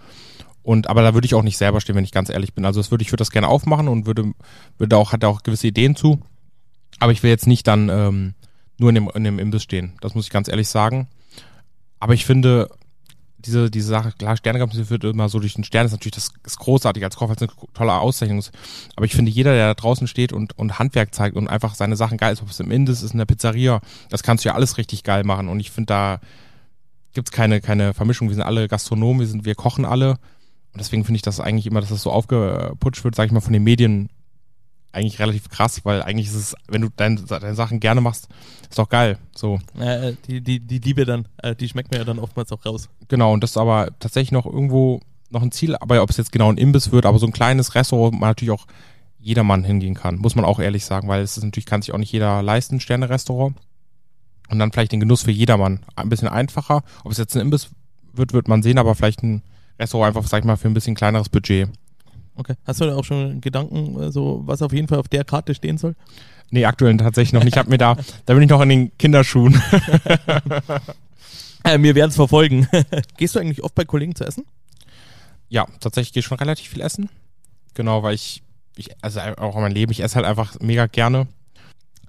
Und 0.62 0.90
aber 0.90 1.02
da 1.02 1.14
würde 1.14 1.24
ich 1.24 1.34
auch 1.34 1.42
nicht 1.42 1.56
selber 1.56 1.80
stehen, 1.80 1.94
wenn 1.94 2.04
ich 2.04 2.12
ganz 2.12 2.28
ehrlich 2.28 2.52
bin. 2.52 2.64
Also 2.64 2.80
das 2.80 2.90
würde 2.90 3.02
ich 3.02 3.12
würde 3.12 3.20
das 3.20 3.30
gerne 3.30 3.48
aufmachen 3.48 3.88
und 3.88 4.06
würde 4.06 4.32
würde 4.76 4.96
auch 4.96 5.12
hat 5.12 5.24
auch 5.24 5.42
gewisse 5.42 5.68
Ideen 5.68 5.94
zu. 5.94 6.20
Aber 6.98 7.12
ich 7.12 7.22
will 7.22 7.30
jetzt 7.30 7.46
nicht 7.46 7.66
dann 7.66 7.88
ähm, 7.88 8.34
nur 8.76 8.90
in 8.90 8.96
dem, 8.96 9.10
in 9.14 9.24
dem 9.24 9.38
Imbiss 9.38 9.62
stehen. 9.62 9.94
Das 10.00 10.14
muss 10.14 10.24
ich 10.26 10.30
ganz 10.30 10.48
ehrlich 10.48 10.68
sagen. 10.68 11.08
Aber 12.00 12.14
ich 12.14 12.24
finde 12.26 12.70
diese 13.38 13.70
diese 13.70 13.88
Sache 13.88 14.12
klar 14.12 14.36
Sterne 14.36 14.58
wird 14.60 15.04
immer 15.04 15.28
so 15.28 15.38
durch 15.38 15.54
den 15.54 15.62
Stern 15.62 15.86
ist 15.86 15.92
natürlich 15.92 16.14
das 16.14 16.32
ist 16.44 16.58
großartig 16.58 17.04
als 17.04 17.16
Koch 17.16 17.30
als 17.30 17.40
eine 17.40 17.52
tolle 17.72 17.94
Auszeichnung. 17.94 18.42
Aber 18.96 19.06
ich 19.06 19.14
finde 19.14 19.30
jeder 19.30 19.52
der 19.52 19.68
da 19.68 19.74
draußen 19.74 20.08
steht 20.08 20.32
und 20.32 20.58
und 20.58 20.78
Handwerk 20.78 21.14
zeigt 21.14 21.36
und 21.36 21.48
einfach 21.48 21.74
seine 21.74 21.96
Sachen 21.96 22.18
geil 22.18 22.32
ist, 22.32 22.42
ob 22.42 22.50
es 22.50 22.60
im 22.60 22.70
Imbiss 22.70 23.02
ist 23.02 23.12
in 23.12 23.18
der 23.18 23.26
Pizzeria, 23.26 23.80
das 24.10 24.22
kannst 24.22 24.44
du 24.44 24.48
ja 24.48 24.54
alles 24.54 24.76
richtig 24.76 25.04
geil 25.04 25.24
machen. 25.24 25.48
Und 25.48 25.60
ich 25.60 25.70
finde 25.70 25.86
da 25.86 26.20
gibt's 27.12 27.30
keine 27.30 27.60
keine 27.60 27.94
Vermischung. 27.94 28.28
Wir 28.28 28.34
sind 28.34 28.44
alle 28.44 28.66
Gastronomen, 28.66 29.20
wir 29.20 29.28
sind 29.28 29.44
wir 29.44 29.54
kochen 29.54 29.84
alle 29.84 30.18
und 30.72 30.80
deswegen 30.80 31.04
finde 31.04 31.16
ich 31.16 31.22
das 31.22 31.40
eigentlich 31.40 31.66
immer, 31.66 31.80
dass 31.80 31.90
das 31.90 32.02
so 32.02 32.10
aufgeputscht 32.10 33.04
wird, 33.04 33.14
sage 33.14 33.28
ich 33.28 33.32
mal, 33.32 33.40
von 33.40 33.52
den 33.52 33.64
Medien 33.64 34.10
eigentlich 34.92 35.18
relativ 35.18 35.48
krass, 35.48 35.84
weil 35.84 36.02
eigentlich 36.02 36.28
ist 36.28 36.34
es, 36.34 36.54
wenn 36.66 36.82
du 36.82 36.88
deine, 36.96 37.20
deine 37.22 37.54
Sachen 37.54 37.80
gerne 37.80 38.00
machst, 38.00 38.28
ist 38.68 38.78
doch 38.78 38.88
geil. 38.88 39.18
So. 39.34 39.58
Äh, 39.78 40.14
die, 40.26 40.40
die, 40.40 40.60
die 40.60 40.78
Liebe 40.78 41.04
dann, 41.04 41.28
äh, 41.38 41.54
die 41.54 41.68
schmeckt 41.68 41.90
mir 41.90 41.98
ja 41.98 42.04
dann 42.04 42.18
oftmals 42.18 42.52
auch 42.52 42.64
raus. 42.64 42.88
Genau, 43.08 43.32
und 43.32 43.42
das 43.42 43.50
ist 43.50 43.56
aber 43.58 43.90
tatsächlich 43.98 44.32
noch 44.32 44.46
irgendwo 44.46 45.00
noch 45.30 45.42
ein 45.42 45.52
Ziel, 45.52 45.76
aber 45.76 46.02
ob 46.02 46.10
es 46.10 46.16
jetzt 46.16 46.32
genau 46.32 46.50
ein 46.50 46.56
Imbiss 46.56 46.90
wird, 46.90 47.04
aber 47.04 47.18
so 47.18 47.26
ein 47.26 47.32
kleines 47.32 47.74
Restaurant, 47.74 48.14
wo 48.14 48.18
man 48.18 48.30
natürlich 48.30 48.52
auch 48.52 48.66
jedermann 49.18 49.64
hingehen 49.64 49.94
kann, 49.94 50.16
muss 50.16 50.34
man 50.34 50.44
auch 50.44 50.58
ehrlich 50.58 50.84
sagen, 50.84 51.08
weil 51.08 51.22
es 51.22 51.36
ist 51.36 51.44
natürlich, 51.44 51.66
kann 51.66 51.82
sich 51.82 51.92
auch 51.92 51.98
nicht 51.98 52.12
jeder 52.12 52.42
leisten, 52.42 52.80
Sterne-Restaurant. 52.80 53.56
Und 54.48 54.58
dann 54.58 54.72
vielleicht 54.72 54.92
den 54.92 55.00
Genuss 55.00 55.24
für 55.24 55.30
jedermann 55.30 55.80
ein 55.96 56.08
bisschen 56.08 56.28
einfacher. 56.28 56.82
Ob 57.04 57.12
es 57.12 57.18
jetzt 57.18 57.36
ein 57.36 57.42
Imbiss 57.42 57.68
wird, 58.14 58.32
wird 58.32 58.48
man 58.48 58.62
sehen, 58.62 58.78
aber 58.78 58.94
vielleicht 58.94 59.22
ein 59.22 59.42
Restaurant 59.78 60.16
einfach, 60.16 60.28
sag 60.28 60.40
ich 60.40 60.46
mal, 60.46 60.56
für 60.56 60.68
ein 60.68 60.74
bisschen 60.74 60.94
kleineres 60.94 61.28
Budget. 61.28 61.68
Okay. 62.38 62.54
Hast 62.64 62.80
du 62.80 62.86
da 62.86 62.94
auch 62.94 63.04
schon 63.04 63.40
Gedanken, 63.40 64.00
äh, 64.00 64.12
so 64.12 64.42
was 64.46 64.62
auf 64.62 64.72
jeden 64.72 64.86
Fall 64.86 64.98
auf 64.98 65.08
der 65.08 65.24
Karte 65.24 65.54
stehen 65.54 65.76
soll? 65.76 65.96
Nee, 66.50 66.64
aktuell 66.64 66.96
tatsächlich 66.96 67.32
noch 67.32 67.42
nicht. 67.42 67.54
Ich 67.54 67.58
habe 67.58 67.68
mir 67.68 67.78
da, 67.78 67.96
da 68.26 68.34
bin 68.34 68.44
ich 68.44 68.48
noch 68.48 68.60
in 68.60 68.68
den 68.68 68.96
Kinderschuhen. 68.96 69.54
äh, 71.64 71.78
wir 71.80 71.94
werden 71.96 72.10
es 72.10 72.16
verfolgen. 72.16 72.68
Gehst 73.16 73.34
du 73.34 73.40
eigentlich 73.40 73.64
oft 73.64 73.74
bei 73.74 73.84
Kollegen 73.84 74.14
zu 74.14 74.24
essen? 74.24 74.46
Ja, 75.48 75.66
tatsächlich 75.80 76.12
gehe 76.12 76.20
ich 76.20 76.26
schon 76.26 76.38
relativ 76.38 76.68
viel 76.68 76.80
essen. 76.80 77.10
Genau, 77.74 78.04
weil 78.04 78.14
ich, 78.14 78.42
ich 78.76 78.90
also 79.02 79.18
auch 79.20 79.56
in 79.56 79.62
meinem 79.62 79.74
Leben, 79.74 79.90
ich 79.90 80.00
esse 80.00 80.14
halt 80.14 80.26
einfach 80.26 80.60
mega 80.60 80.86
gerne. 80.86 81.26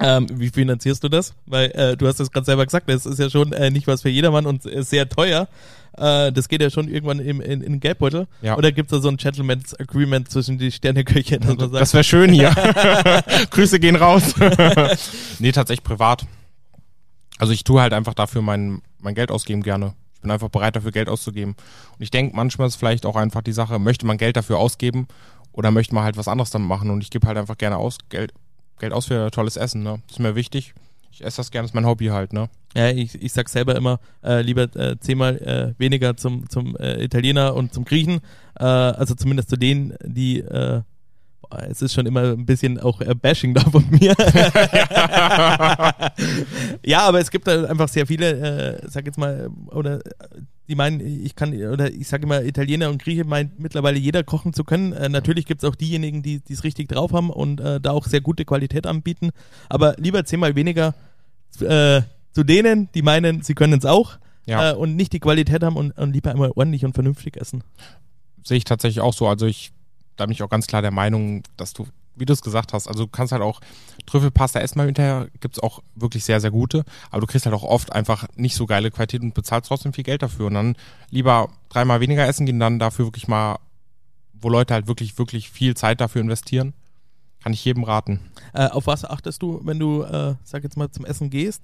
Ähm, 0.01 0.27
wie 0.31 0.49
finanzierst 0.49 1.03
du 1.03 1.09
das? 1.09 1.33
Weil 1.45 1.71
äh, 1.71 1.97
du 1.97 2.07
hast 2.07 2.19
das 2.19 2.31
gerade 2.31 2.45
selber 2.45 2.65
gesagt, 2.65 2.89
das 2.89 3.05
ist 3.05 3.19
ja 3.19 3.29
schon 3.29 3.51
äh, 3.51 3.69
nicht 3.69 3.85
was 3.87 4.01
für 4.01 4.09
jedermann 4.09 4.45
und 4.45 4.63
sehr 4.63 5.09
teuer. 5.09 5.47
Äh, 5.97 6.31
das 6.31 6.47
geht 6.47 6.61
ja 6.61 6.69
schon 6.69 6.87
irgendwann 6.87 7.19
im, 7.19 7.41
in, 7.41 7.61
in 7.61 7.73
den 7.73 7.79
Geldbeutel. 7.79 8.27
Ja. 8.41 8.57
Oder 8.57 8.71
gibt 8.71 8.91
es 8.91 8.97
da 8.97 9.01
so 9.01 9.09
ein 9.09 9.17
Gentleman's 9.17 9.77
Agreement 9.77 10.29
zwischen 10.29 10.57
die 10.57 10.71
Sterneköche? 10.71 11.39
Das, 11.39 11.71
das 11.71 11.93
wäre 11.93 12.03
schön 12.03 12.31
hier. 12.31 12.49
Grüße 13.51 13.79
gehen 13.79 13.95
raus. 13.95 14.33
nee, 15.39 15.51
tatsächlich 15.51 15.83
privat. 15.83 16.25
Also 17.37 17.53
ich 17.53 17.63
tue 17.63 17.81
halt 17.81 17.93
einfach 17.93 18.13
dafür 18.13 18.41
mein, 18.41 18.81
mein 18.99 19.15
Geld 19.15 19.31
ausgeben 19.31 19.63
gerne. 19.63 19.93
Ich 20.15 20.21
bin 20.21 20.31
einfach 20.31 20.49
bereit 20.49 20.75
dafür 20.75 20.91
Geld 20.91 21.09
auszugeben. 21.09 21.55
Und 21.97 22.03
ich 22.03 22.11
denke, 22.11 22.35
manchmal 22.35 22.67
ist 22.67 22.75
vielleicht 22.75 23.05
auch 23.05 23.15
einfach 23.15 23.41
die 23.41 23.53
Sache, 23.53 23.79
möchte 23.79 24.05
man 24.05 24.17
Geld 24.17 24.35
dafür 24.35 24.57
ausgeben 24.57 25.07
oder 25.51 25.71
möchte 25.71 25.95
man 25.95 26.03
halt 26.03 26.17
was 26.17 26.27
anderes 26.27 26.51
damit 26.51 26.67
machen 26.67 26.89
und 26.89 27.01
ich 27.01 27.09
gebe 27.09 27.27
halt 27.27 27.37
einfach 27.37 27.57
gerne 27.57 27.77
aus, 27.77 27.97
Geld, 28.09 28.33
Geld 28.79 28.93
aus 28.93 29.07
für 29.07 29.29
tolles 29.31 29.57
Essen, 29.57 29.83
ne? 29.83 30.01
Das 30.07 30.17
ist 30.17 30.19
mir 30.19 30.35
wichtig. 30.35 30.73
Ich 31.11 31.23
esse 31.23 31.37
das 31.37 31.51
gerne, 31.51 31.65
das 31.65 31.71
ist 31.71 31.75
mein 31.75 31.85
Hobby 31.85 32.07
halt, 32.07 32.33
ne? 32.33 32.49
Ja, 32.75 32.89
ich, 32.89 33.21
ich 33.21 33.33
sag 33.33 33.49
selber 33.49 33.75
immer, 33.75 33.99
äh, 34.23 34.41
lieber 34.41 34.63
äh, 34.75 34.97
zehnmal 34.99 35.37
äh, 35.37 35.73
weniger 35.79 36.15
zum, 36.15 36.49
zum 36.49 36.75
äh, 36.77 37.03
Italiener 37.03 37.55
und 37.55 37.73
zum 37.73 37.83
Griechen. 37.83 38.21
Äh, 38.59 38.63
also 38.63 39.15
zumindest 39.15 39.49
zu 39.49 39.57
denen, 39.57 39.95
die 40.03 40.39
äh, 40.39 40.81
es 41.67 41.81
ist 41.81 41.93
schon 41.93 42.05
immer 42.05 42.33
ein 42.33 42.45
bisschen 42.45 42.79
auch 42.79 43.01
Bashing 43.15 43.55
da 43.55 43.61
von 43.61 43.83
mir. 43.89 44.13
ja, 46.85 47.01
aber 47.01 47.19
es 47.19 47.31
gibt 47.31 47.47
halt 47.47 47.65
einfach 47.65 47.87
sehr 47.87 48.05
viele, 48.05 48.77
äh, 48.83 48.87
sag 48.87 49.07
jetzt 49.07 49.17
mal, 49.17 49.49
oder 49.71 49.99
die 50.69 50.75
meinen, 50.75 51.01
ich 51.25 51.35
kann, 51.35 51.53
oder 51.53 51.91
ich 51.91 52.07
sage 52.07 52.23
immer, 52.23 52.43
Italiener 52.43 52.89
und 52.89 53.01
Grieche 53.01 53.25
meint 53.25 53.59
mittlerweile 53.59 53.97
jeder 53.97 54.23
kochen 54.23 54.53
zu 54.53 54.63
können. 54.63 54.93
Äh, 54.93 55.09
natürlich 55.09 55.45
gibt 55.45 55.63
es 55.63 55.69
auch 55.69 55.75
diejenigen, 55.75 56.21
die 56.21 56.41
es 56.47 56.63
richtig 56.63 56.87
drauf 56.87 57.11
haben 57.11 57.31
und 57.31 57.59
äh, 57.59 57.81
da 57.81 57.91
auch 57.91 58.05
sehr 58.05 58.21
gute 58.21 58.45
Qualität 58.45 58.85
anbieten. 58.85 59.31
Aber 59.67 59.95
lieber 59.97 60.23
zehnmal 60.25 60.55
weniger 60.55 60.93
äh, 61.59 62.01
zu 62.31 62.43
denen, 62.43 62.87
die 62.93 63.01
meinen, 63.01 63.41
sie 63.41 63.55
können 63.55 63.73
es 63.79 63.85
auch 63.85 64.19
Ja. 64.45 64.71
äh, 64.71 64.75
und 64.75 64.95
nicht 64.95 65.11
die 65.11 65.19
Qualität 65.19 65.63
haben 65.63 65.75
und, 65.75 65.91
und 65.97 66.13
lieber 66.13 66.31
einmal 66.31 66.51
ordentlich 66.55 66.85
und 66.85 66.93
vernünftig 66.93 67.35
essen. 67.37 67.63
sehe 68.43 68.57
ich 68.57 68.63
tatsächlich 68.63 69.01
auch 69.01 69.13
so. 69.13 69.27
Also 69.27 69.47
ich, 69.47 69.71
da 70.15 70.25
bin 70.27 70.33
ich 70.33 70.43
auch 70.43 70.49
ganz 70.49 70.67
klar 70.67 70.81
der 70.83 70.91
Meinung, 70.91 71.41
dass 71.57 71.73
du, 71.73 71.87
wie 72.19 72.25
du 72.25 72.33
es 72.33 72.41
gesagt 72.41 72.73
hast, 72.73 72.87
also 72.87 73.05
du 73.05 73.09
kannst 73.09 73.31
halt 73.31 73.41
auch 73.41 73.61
Trüffelpasta 74.05 74.59
essen 74.59 74.77
mal 74.77 74.85
hinterher, 74.85 75.27
gibt's 75.39 75.59
auch 75.59 75.81
wirklich 75.95 76.23
sehr, 76.23 76.41
sehr 76.41 76.51
gute, 76.51 76.83
aber 77.11 77.21
du 77.21 77.27
kriegst 77.27 77.45
halt 77.45 77.55
auch 77.55 77.63
oft 77.63 77.91
einfach 77.91 78.27
nicht 78.35 78.55
so 78.55 78.65
geile 78.65 78.91
Qualität 78.91 79.21
und 79.21 79.33
bezahlst 79.33 79.69
trotzdem 79.69 79.93
viel 79.93 80.03
Geld 80.03 80.21
dafür 80.21 80.47
und 80.47 80.53
dann 80.53 80.75
lieber 81.09 81.49
dreimal 81.69 81.99
weniger 82.01 82.27
essen 82.27 82.45
gehen, 82.45 82.59
dann 82.59 82.79
dafür 82.79 83.05
wirklich 83.05 83.27
mal, 83.27 83.57
wo 84.33 84.49
Leute 84.49 84.73
halt 84.73 84.87
wirklich, 84.87 85.17
wirklich 85.17 85.49
viel 85.49 85.75
Zeit 85.75 86.01
dafür 86.01 86.21
investieren. 86.21 86.73
Kann 87.41 87.53
ich 87.53 87.63
jedem 87.63 87.85
raten. 87.85 88.19
Äh, 88.53 88.67
auf 88.67 88.87
was 88.87 89.05
achtest 89.05 89.41
du, 89.41 89.61
wenn 89.63 89.79
du, 89.79 90.03
äh, 90.03 90.35
sag 90.43 90.63
jetzt 90.63 90.75
mal, 90.75 90.91
zum 90.91 91.05
Essen 91.05 91.29
gehst? 91.29 91.63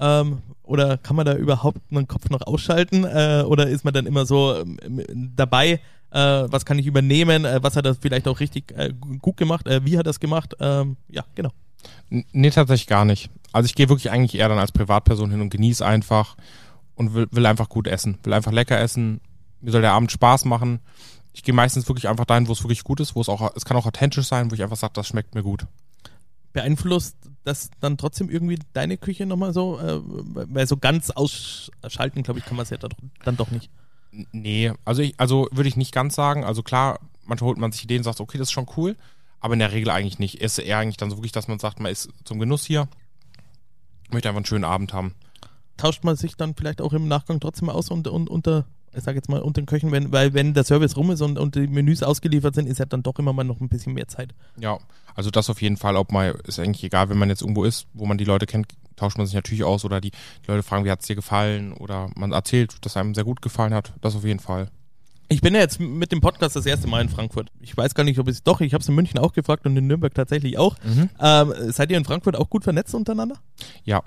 Ähm, 0.00 0.42
oder 0.62 0.98
kann 0.98 1.16
man 1.16 1.26
da 1.26 1.34
überhaupt 1.34 1.80
einen 1.90 2.08
Kopf 2.08 2.28
noch 2.30 2.42
ausschalten? 2.42 3.04
Äh, 3.04 3.44
oder 3.46 3.68
ist 3.68 3.84
man 3.84 3.94
dann 3.94 4.06
immer 4.06 4.26
so 4.26 4.54
ähm, 4.56 5.02
dabei, 5.34 5.80
äh, 6.10 6.18
was 6.20 6.64
kann 6.64 6.78
ich 6.78 6.86
übernehmen? 6.86 7.44
Äh, 7.44 7.62
was 7.62 7.76
hat 7.76 7.86
er 7.86 7.94
vielleicht 7.94 8.28
auch 8.28 8.40
richtig 8.40 8.72
äh, 8.76 8.92
gut 8.92 9.36
gemacht? 9.36 9.66
Äh, 9.66 9.84
wie 9.84 9.98
hat 9.98 10.06
er 10.06 10.10
es 10.10 10.20
gemacht? 10.20 10.54
Ähm, 10.60 10.96
ja, 11.08 11.24
genau. 11.34 11.50
Nee, 12.10 12.50
tatsächlich 12.50 12.86
gar 12.86 13.04
nicht. 13.04 13.30
Also 13.52 13.66
ich 13.66 13.74
gehe 13.74 13.88
wirklich 13.88 14.10
eigentlich 14.10 14.38
eher 14.38 14.48
dann 14.48 14.58
als 14.58 14.72
Privatperson 14.72 15.30
hin 15.30 15.40
und 15.40 15.50
genieße 15.50 15.84
einfach 15.84 16.36
und 16.94 17.14
will, 17.14 17.28
will 17.30 17.46
einfach 17.46 17.68
gut 17.68 17.86
essen. 17.86 18.18
Will 18.22 18.32
einfach 18.32 18.52
lecker 18.52 18.78
essen. 18.78 19.20
Mir 19.60 19.70
soll 19.70 19.82
der 19.82 19.92
Abend 19.92 20.12
Spaß 20.12 20.44
machen. 20.44 20.80
Ich 21.32 21.42
gehe 21.42 21.54
meistens 21.54 21.88
wirklich 21.88 22.08
einfach 22.08 22.24
dahin, 22.24 22.48
wo 22.48 22.52
es 22.52 22.62
wirklich 22.62 22.84
gut 22.84 23.00
ist, 23.00 23.14
wo 23.14 23.20
es 23.20 23.28
auch, 23.28 23.52
es 23.54 23.64
kann 23.64 23.76
auch 23.76 23.86
authentisch 23.86 24.26
sein, 24.26 24.50
wo 24.50 24.54
ich 24.54 24.62
einfach 24.62 24.76
sage, 24.76 24.92
das 24.94 25.06
schmeckt 25.06 25.34
mir 25.34 25.42
gut. 25.42 25.66
Beeinflusst 26.52 27.16
das 27.44 27.70
dann 27.80 27.96
trotzdem 27.96 28.30
irgendwie 28.30 28.58
deine 28.72 28.96
Küche 28.96 29.26
nochmal 29.26 29.52
so? 29.52 29.78
Äh, 29.78 30.00
weil 30.04 30.66
so 30.66 30.76
ganz 30.76 31.10
ausschalten, 31.10 32.22
glaube 32.22 32.40
ich, 32.40 32.46
kann 32.46 32.56
man 32.56 32.64
es 32.64 32.70
ja 32.70 32.78
dann, 32.78 33.36
doch 33.36 33.50
nicht. 33.50 33.70
Nee, 34.32 34.72
also 34.84 35.02
ich, 35.02 35.14
also 35.18 35.48
würde 35.50 35.68
ich 35.68 35.76
nicht 35.76 35.92
ganz 35.92 36.14
sagen. 36.14 36.44
Also 36.44 36.62
klar, 36.62 37.00
manchmal 37.24 37.48
holt 37.48 37.58
man 37.58 37.72
sich 37.72 37.84
Ideen 37.84 38.00
und 38.00 38.04
sagt, 38.04 38.20
okay, 38.20 38.38
das 38.38 38.48
ist 38.48 38.52
schon 38.52 38.66
cool, 38.76 38.96
aber 39.40 39.52
in 39.52 39.60
der 39.60 39.72
Regel 39.72 39.90
eigentlich 39.90 40.18
nicht. 40.18 40.40
Es 40.40 40.58
ist 40.58 40.64
eher 40.64 40.78
eigentlich 40.78 40.96
dann 40.96 41.10
so 41.10 41.16
wirklich, 41.16 41.32
dass 41.32 41.48
man 41.48 41.58
sagt, 41.58 41.80
man 41.80 41.92
ist 41.92 42.08
zum 42.24 42.38
Genuss 42.38 42.64
hier, 42.64 42.88
möchte 44.10 44.28
einfach 44.28 44.38
einen 44.38 44.46
schönen 44.46 44.64
Abend 44.64 44.92
haben. 44.92 45.14
tauscht 45.76 46.04
man 46.04 46.16
sich 46.16 46.36
dann 46.36 46.54
vielleicht 46.54 46.80
auch 46.80 46.92
im 46.92 47.08
Nachgang 47.08 47.40
trotzdem 47.40 47.68
aus 47.68 47.90
und, 47.90 48.08
und 48.08 48.28
unter, 48.30 48.66
ich 48.94 49.04
sag 49.04 49.14
jetzt 49.14 49.28
mal, 49.28 49.40
unter 49.40 49.60
den 49.60 49.66
Köchen, 49.66 49.92
wenn, 49.92 50.12
weil 50.12 50.34
wenn 50.34 50.54
der 50.54 50.64
Service 50.64 50.96
rum 50.96 51.10
ist 51.10 51.20
und, 51.20 51.38
und 51.38 51.54
die 51.54 51.66
Menüs 51.66 52.02
ausgeliefert 52.02 52.54
sind, 52.54 52.66
ist 52.66 52.78
ja 52.78 52.86
dann 52.86 53.02
doch 53.02 53.18
immer 53.18 53.32
mal 53.32 53.44
noch 53.44 53.60
ein 53.60 53.68
bisschen 53.68 53.94
mehr 53.94 54.08
Zeit. 54.08 54.34
Ja, 54.58 54.78
also 55.14 55.30
das 55.30 55.50
auf 55.50 55.62
jeden 55.62 55.76
Fall, 55.76 55.96
ob 55.96 56.12
mal, 56.12 56.38
ist 56.46 56.58
eigentlich 56.58 56.84
egal, 56.84 57.08
wenn 57.08 57.18
man 57.18 57.28
jetzt 57.28 57.42
irgendwo 57.42 57.64
ist, 57.64 57.86
wo 57.92 58.06
man 58.06 58.18
die 58.18 58.24
Leute 58.24 58.46
kennt, 58.46 58.68
tauscht 58.96 59.18
man 59.18 59.26
sich 59.26 59.34
natürlich 59.34 59.64
aus 59.64 59.84
oder 59.84 60.00
die, 60.00 60.10
die 60.10 60.48
Leute 60.50 60.62
fragen, 60.62 60.84
wie 60.84 60.90
hat's 60.90 61.06
dir 61.06 61.16
gefallen 61.16 61.72
oder 61.72 62.10
man 62.16 62.32
erzählt, 62.32 62.84
dass 62.84 62.96
einem 62.96 63.14
sehr 63.14 63.24
gut 63.24 63.42
gefallen 63.42 63.74
hat, 63.74 63.92
das 64.00 64.16
auf 64.16 64.24
jeden 64.24 64.40
Fall. 64.40 64.70
Ich 65.30 65.42
bin 65.42 65.54
ja 65.54 65.60
jetzt 65.60 65.78
mit 65.78 66.10
dem 66.10 66.22
Podcast 66.22 66.56
das 66.56 66.64
erste 66.64 66.88
Mal 66.88 67.02
in 67.02 67.10
Frankfurt. 67.10 67.50
Ich 67.60 67.76
weiß 67.76 67.94
gar 67.94 68.04
nicht, 68.04 68.18
ob 68.18 68.28
es 68.28 68.42
doch, 68.42 68.62
ich 68.62 68.72
habe 68.72 68.80
es 68.80 68.88
in 68.88 68.94
München 68.94 69.18
auch 69.18 69.34
gefragt 69.34 69.66
und 69.66 69.76
in 69.76 69.86
Nürnberg 69.86 70.14
tatsächlich 70.14 70.56
auch. 70.56 70.76
Ähm, 71.20 71.52
seid 71.70 71.90
ihr 71.90 71.98
in 71.98 72.04
Frankfurt 72.06 72.34
auch 72.34 72.48
gut 72.48 72.64
vernetzt 72.64 72.94
untereinander? 72.94 73.36
Ja, 73.84 74.02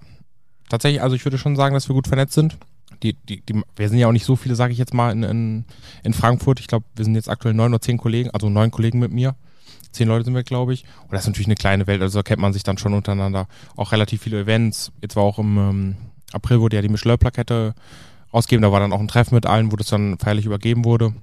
tatsächlich, 0.68 1.02
also 1.02 1.16
ich 1.16 1.24
würde 1.24 1.38
schon 1.38 1.56
sagen, 1.56 1.76
dass 1.76 1.88
wir 1.88 1.94
gut 1.94 2.08
vernetzt 2.08 2.34
sind. 2.34 2.58
Die, 3.04 3.14
die, 3.14 3.42
die, 3.42 3.62
wir 3.76 3.90
sind 3.90 3.98
ja 3.98 4.08
auch 4.08 4.12
nicht 4.12 4.26
so 4.26 4.36
viele, 4.36 4.56
sage 4.56 4.74
ich 4.74 4.80
jetzt 4.80 4.94
mal, 4.94 5.12
in, 5.12 5.24
in, 5.24 5.66
in 6.04 6.14
Frankfurt. 6.14 6.60
Ich 6.60 6.68
glaube, 6.68 6.86
wir 6.96 7.06
sind 7.06 7.16
jetzt 7.16 7.30
aktuell 7.30 7.54
neun 7.54 7.74
oder 7.74 7.82
zehn 7.82 7.98
Kollegen, 7.98 8.30
also 8.32 8.50
neun 8.50 8.72
Kollegen 8.72 9.00
mit 9.00 9.12
mir. 9.12 9.36
Zehn 9.92 10.08
Leute 10.08 10.26
sind 10.26 10.36
wir, 10.36 10.44
glaube 10.44 10.74
ich. 10.74 10.86
Und 11.04 11.14
das 11.14 11.22
ist 11.22 11.28
natürlich 11.28 11.48
eine 11.48 11.56
kleine 11.56 11.88
Welt, 11.88 12.02
also 12.02 12.20
da 12.20 12.24
kennt 12.24 12.42
man 12.42 12.54
sich 12.54 12.64
dann 12.64 12.78
schon 12.78 12.94
untereinander. 12.94 13.48
Auch 13.76 13.92
relativ 13.92 14.22
viele 14.22 14.42
Events. 14.42 14.92
Jetzt 15.02 15.16
war 15.16 15.24
auch 15.24 15.40
im 15.40 15.58
ähm, 15.58 15.96
April 16.32 16.62
wurde 16.62 16.78
ja 16.78 16.82
die 16.82 16.90
Michelin-Plakette 16.90 17.74
ausgegeben. 18.32 18.62
Da 18.62 18.72
war 18.72 18.80
dann 18.80 18.94
auch 18.94 19.00
ein 19.00 19.08
Treffen 19.08 19.36
mit 19.36 19.46
allen, 19.46 19.72
wo 19.72 19.76
das 19.76 19.88
dann 19.88 20.18
feierlich 20.18 20.46
übergeben 20.46 20.86
wurde. 20.86 21.14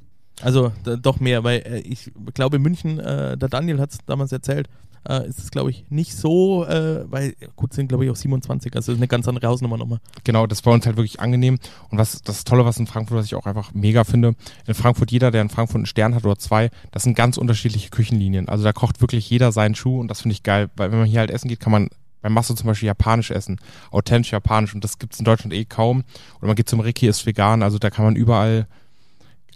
Also 0.41 0.73
doch 0.85 1.19
mehr, 1.19 1.43
weil 1.45 1.59
äh, 1.61 1.79
ich 1.81 2.13
glaube 2.35 2.57
in 2.57 2.63
München, 2.63 3.01
äh, 3.01 3.37
der 3.37 3.49
Daniel 3.49 3.81
hat 3.81 3.93
es 3.93 3.99
damals 4.07 4.33
erzählt, 4.33 4.69
äh, 5.09 5.29
ist 5.29 5.39
es 5.39 5.51
glaube 5.51 5.71
ich 5.71 5.85
nicht 5.91 6.17
so, 6.17 6.65
äh, 6.65 7.05
weil 7.11 7.35
gut 7.57 7.75
sind 7.75 7.89
glaube 7.89 8.05
ich 8.05 8.11
auch 8.11 8.17
27, 8.17 8.75
also 8.75 8.93
eine 8.93 9.09
ganz 9.09 9.29
andere 9.29 9.47
Hausnummer 9.49 9.77
nochmal. 9.77 9.99
Genau, 10.25 10.47
das 10.47 10.65
war 10.65 10.73
uns 10.73 10.87
halt 10.87 10.97
wirklich 10.97 11.21
angenehm. 11.21 11.59
Und 11.91 11.99
was 11.99 12.23
das 12.23 12.45
Tolle, 12.45 12.65
was 12.65 12.79
in 12.79 12.87
Frankfurt, 12.87 13.19
was 13.19 13.27
ich 13.27 13.35
auch 13.35 13.47
einfach 13.47 13.75
mega 13.75 14.05
finde, 14.05 14.35
in 14.67 14.75
Frankfurt, 14.75 15.11
jeder, 15.11 15.31
der 15.31 15.43
in 15.43 15.49
Frankfurt 15.49 15.77
einen 15.77 15.87
Stern 15.87 16.15
hat 16.15 16.25
oder 16.25 16.39
zwei, 16.39 16.71
das 16.91 17.03
sind 17.03 17.17
ganz 17.17 17.37
unterschiedliche 17.37 17.91
Küchenlinien. 17.91 18.49
Also 18.49 18.65
da 18.65 18.73
kocht 18.73 19.01
wirklich 19.01 19.29
jeder 19.29 19.53
seinen 19.53 19.75
Schuh 19.75 20.01
und 20.01 20.09
das 20.09 20.23
finde 20.23 20.35
ich 20.35 20.43
geil, 20.43 20.71
weil 20.77 20.91
wenn 20.91 20.99
man 20.99 21.09
hier 21.09 21.21
halt 21.21 21.31
essen 21.31 21.49
geht, 21.49 21.61
kann 21.61 21.73
man 21.73 21.89
bei 22.21 22.29
Masso 22.29 22.55
zum 22.55 22.67
Beispiel 22.67 22.89
japanisch 22.89 23.31
essen, 23.31 23.61
authentisch 23.91 24.33
japanisch 24.33 24.75
und 24.75 24.83
das 24.83 24.99
gibt's 24.99 25.19
in 25.19 25.25
Deutschland 25.25 25.53
eh 25.53 25.65
kaum. 25.65 26.05
Oder 26.39 26.49
man 26.49 26.57
geht 26.57 26.69
zum 26.69 26.81
Ricky, 26.81 27.07
ist 27.07 27.27
vegan, 27.27 27.63
also 27.63 27.79
da 27.79 27.91
kann 27.91 28.05
man 28.05 28.17
überall, 28.17 28.67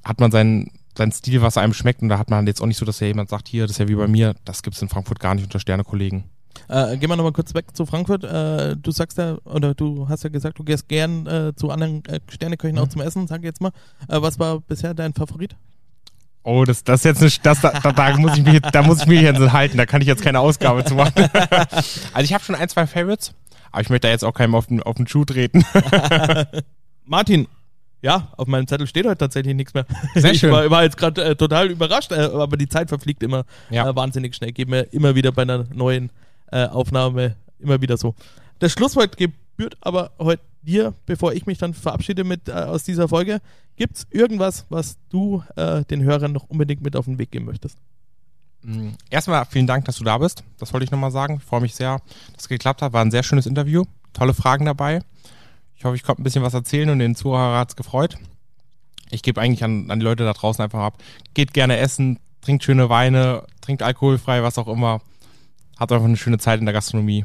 hat 0.05 0.21
man 0.21 0.31
seinen, 0.31 0.71
seinen 0.97 1.13
Stil, 1.13 1.43
was 1.43 1.57
einem 1.57 1.73
schmeckt 1.73 2.03
und 2.03 2.09
da 2.09 2.19
hat 2.19 2.31
man 2.31 2.47
jetzt 2.47 2.61
auch 2.61 2.67
nicht 2.67 2.79
so, 2.79 2.85
dass 2.85 3.01
ja 3.01 3.07
jemand 3.07 3.31
sagt, 3.31 3.49
hier, 3.49 3.63
das 3.63 3.73
ist 3.73 3.79
ja 3.79 3.89
wie 3.89 3.95
bei 3.95 4.09
mir, 4.09 4.35
das 4.45 4.63
gibt's 4.63 4.83
in 4.83 4.89
Frankfurt 4.89 5.21
gar 5.21 5.35
nicht 5.35 5.45
unter 5.45 5.59
Sternekollegen. 5.59 6.25
Äh, 6.69 6.97
gehen 6.97 7.09
wir 7.09 7.17
nochmal 7.17 7.33
kurz 7.33 7.55
weg 7.55 7.67
zu 7.75 7.87
Frankfurt. 7.87 8.25
Äh, 8.25 8.77
du 8.77 8.91
sagst 8.91 9.19
ja, 9.19 9.37
oder 9.45 9.75
du 9.75 10.09
hast 10.09 10.25
ja 10.25 10.31
gesagt, 10.31 10.59
du 10.59 10.65
gehst 10.65 10.89
gern 10.89 11.27
äh, 11.27 11.53
zu 11.57 11.71
anderen 11.71 12.05
äh, 12.07 12.21
Sterneköchen 12.29 12.79
auch 12.79 12.89
zum 12.89 13.01
Essen, 13.01 13.27
sag 13.27 13.43
jetzt 13.43 13.61
mal. 13.61 13.73
Äh, 14.09 14.21
was 14.21 14.39
war 14.39 14.61
bisher 14.61 14.95
dein 14.95 15.15
Favorit? 15.15 15.57
Oh, 16.45 16.65
das, 16.65 16.83
das 16.83 17.01
ist 17.01 17.05
jetzt 17.05 17.23
nicht, 17.23 17.47
das, 17.47 17.61
da, 17.61 17.71
da, 17.71 17.93
da 17.93 18.17
muss 18.17 18.37
ich 18.37 18.45
mich, 18.45 18.61
da 18.61 18.83
muss 18.83 19.03
ich 19.03 19.07
mich 19.07 19.23
jetzt 19.23 19.41
halten, 19.53 19.77
da 19.77 19.87
kann 19.87 20.01
ich 20.01 20.09
jetzt 20.09 20.23
keine 20.23 20.41
Ausgabe 20.41 20.85
zu 20.85 20.95
machen. 20.95 21.13
also 22.13 22.25
ich 22.25 22.35
habe 22.35 22.43
schon 22.43 22.57
ein, 22.57 22.69
zwei 22.69 22.87
Favorites, 22.87 23.33
aber 23.71 23.83
ich 23.83 23.91
möchte 23.91 24.09
da 24.09 24.13
jetzt 24.13 24.25
auch 24.25 24.35
keinem 24.35 24.57
auf 24.57 24.67
den, 24.67 24.83
auf 24.83 24.97
den 24.97 25.07
Schuh 25.07 25.25
treten. 25.25 25.65
Martin. 27.05 27.47
Ja, 28.03 28.33
auf 28.37 28.49
meinem 28.49 28.67
Zettel 28.67 28.87
steht 28.87 29.07
heute 29.07 29.19
tatsächlich 29.19 29.55
nichts 29.55 29.75
mehr. 29.75 29.87
Sehr 30.15 30.33
ich 30.33 30.41
schön. 30.41 30.51
war, 30.51 30.69
war 30.71 30.83
jetzt 30.83 30.97
gerade 30.97 31.23
äh, 31.25 31.37
total 31.37 31.71
überrascht, 31.71 32.11
äh, 32.13 32.17
aber 32.17 32.57
die 32.57 32.69
Zeit 32.69 32.89
verfliegt 32.89 33.23
immer 33.23 33.45
Ja. 33.71 33.89
äh, 33.89 33.95
wahnsinnig 33.97 34.35
schnell. 34.35 34.53
Geht 34.53 34.69
mir 34.69 34.83
immer 34.93 35.15
wieder 35.15 35.31
bei 35.33 35.43
einer 35.43 35.65
neuen 35.73 36.11
äh, 36.51 36.67
Aufnahme 36.67 37.37
immer 37.61 37.81
wieder 37.81 37.97
so. 37.97 38.15
Das 38.59 38.73
Schlusswort 38.73 39.17
gebührt 39.17 39.77
aber 39.81 40.11
heute 40.19 40.43
dir, 40.63 40.95
bevor 41.07 41.33
ich 41.33 41.47
mich 41.47 41.59
dann 41.59 41.75
verabschiede 41.75 42.25
mit 42.25 42.49
äh, 42.49 42.53
aus 42.53 42.85
dieser 42.85 43.09
Folge. 43.09 43.41
Gibt's 43.77 44.07
irgendwas, 44.11 44.67
was 44.69 44.97
du 45.09 45.43
äh, 45.57 45.85
den 45.85 46.03
Hörern 46.03 46.33
noch 46.33 46.45
unbedingt 46.49 46.83
mit 46.83 46.95
auf 46.97 47.05
den 47.07 47.19
Weg 47.19 47.31
geben 47.31 47.47
möchtest? 47.47 47.79
Mm, 48.63 48.91
Erstmal 49.11 49.45
vielen 49.47 49.67
Dank, 49.67 49.85
dass 49.87 49.97
du 49.97 50.05
da 50.05 50.19
bist. 50.19 50.45
Das 50.59 50.73
wollte 50.73 50.85
ich 50.85 50.91
nochmal 50.91 51.11
sagen. 51.11 51.37
Ich 51.39 51.45
freue 51.45 51.61
mich 51.61 51.75
sehr, 51.75 52.01
dass 52.35 52.43
es 52.45 52.49
geklappt 52.49 52.83
hat. 52.83 52.93
War 52.93 53.05
ein 53.05 53.11
sehr 53.11 53.23
schönes 53.23 53.47
Interview. 53.47 53.85
Tolle 54.13 54.35
Fragen 54.35 54.67
dabei. 54.67 55.01
Ich 55.83 55.85
hoffe, 55.85 55.97
ich 55.97 56.05
konnte 56.05 56.23
ein 56.23 56.23
bisschen 56.23 56.45
was 56.45 56.55
erzählen 56.55 56.91
und 56.91 57.01
den 57.01 57.17
Zuhörer 57.17 57.59
hat's 57.59 57.75
gefreut. 57.75 58.17
Ich 59.11 59.25
gebe 59.25 59.41
eigentlich 59.41 59.65
an, 59.65 59.91
an 59.91 59.99
die 59.99 60.05
Leute 60.05 60.23
da 60.23 60.33
draußen 60.33 60.63
einfach 60.63 60.79
ab. 60.79 60.99
Geht 61.35 61.53
gerne 61.53 61.79
essen, 61.79 62.21
trinkt 62.41 62.63
schöne 62.63 62.89
Weine, 62.89 63.43
trinkt 63.63 63.83
alkoholfrei, 63.83 64.45
was 64.45 64.59
auch 64.59 64.69
immer. 64.69 65.01
Habt 65.77 65.91
einfach 65.91 66.07
eine 66.07 66.17
schöne 66.17 66.39
Zeit 66.39 66.61
in 66.61 66.67
der 66.67 66.73
Gastronomie, 66.73 67.25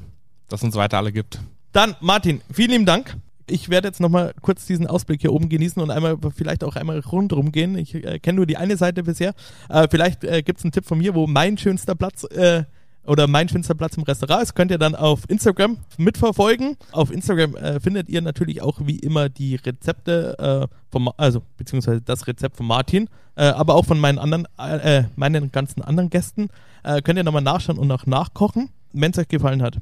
dass 0.49 0.63
uns 0.63 0.73
weiter 0.73 0.97
alle 0.97 1.11
gibt. 1.11 1.39
Dann, 1.71 1.95
Martin, 1.99 2.41
vielen 2.51 2.71
lieben 2.71 2.87
Dank. 2.87 3.17
Ich 3.45 3.69
werde 3.69 3.89
jetzt 3.89 3.99
nochmal 3.99 4.33
kurz 4.41 4.65
diesen 4.65 4.87
Ausblick 4.87 5.21
hier 5.21 5.33
oben 5.33 5.49
genießen 5.49 5.79
und 5.79 5.91
einmal 5.91 6.17
vielleicht 6.35 6.63
auch 6.63 6.77
einmal 6.77 6.99
rundherum 7.01 7.51
gehen. 7.51 7.77
Ich 7.77 7.93
äh, 7.93 8.17
kenne 8.17 8.37
nur 8.37 8.47
die 8.47 8.57
eine 8.57 8.75
Seite 8.75 9.03
bisher. 9.03 9.35
Äh, 9.69 9.87
vielleicht 9.87 10.23
äh, 10.23 10.41
gibt 10.41 10.57
es 10.57 10.65
einen 10.65 10.71
Tipp 10.71 10.87
von 10.87 10.97
mir, 10.97 11.13
wo 11.13 11.27
mein 11.27 11.59
schönster 11.59 11.93
Platz 11.93 12.23
äh, 12.23 12.63
oder 13.07 13.27
mein 13.27 13.49
schönster 13.49 13.75
Platz 13.75 13.97
im 13.97 14.03
Restaurant 14.03 14.43
ist. 14.43 14.55
Könnt 14.55 14.71
ihr 14.71 14.77
dann 14.77 14.95
auf 14.95 15.21
Instagram 15.27 15.77
mitverfolgen. 15.97 16.77
Auf 16.91 17.11
Instagram 17.11 17.55
äh, 17.55 17.79
findet 17.79 18.09
ihr 18.09 18.21
natürlich 18.21 18.61
auch 18.61 18.79
wie 18.83 18.99
immer 18.99 19.29
die 19.29 19.55
Rezepte, 19.55 20.69
äh, 20.69 20.75
vom, 20.91 21.11
also 21.17 21.41
beziehungsweise 21.57 22.01
das 22.01 22.27
Rezept 22.27 22.57
von 22.57 22.67
Martin, 22.67 23.09
äh, 23.35 23.45
aber 23.45 23.75
auch 23.75 23.85
von 23.85 23.99
meinen 23.99 24.19
anderen, 24.19 24.47
äh, 24.57 25.03
meinen 25.15 25.51
ganzen 25.51 25.81
anderen 25.81 26.09
Gästen. 26.09 26.49
Äh, 26.83 27.01
könnt 27.01 27.17
ihr 27.17 27.23
nochmal 27.23 27.41
nachschauen 27.41 27.79
und 27.79 27.91
auch 27.91 28.05
nachkochen, 28.05 28.69
wenn 28.93 29.11
es 29.11 29.17
euch 29.17 29.27
gefallen 29.27 29.61
hat 29.61 29.79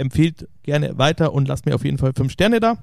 empfehlt 0.00 0.48
gerne 0.62 0.96
weiter 0.98 1.32
und 1.32 1.46
lasst 1.46 1.66
mir 1.66 1.74
auf 1.74 1.84
jeden 1.84 1.98
Fall 1.98 2.12
5 2.14 2.32
Sterne 2.32 2.58
da. 2.58 2.78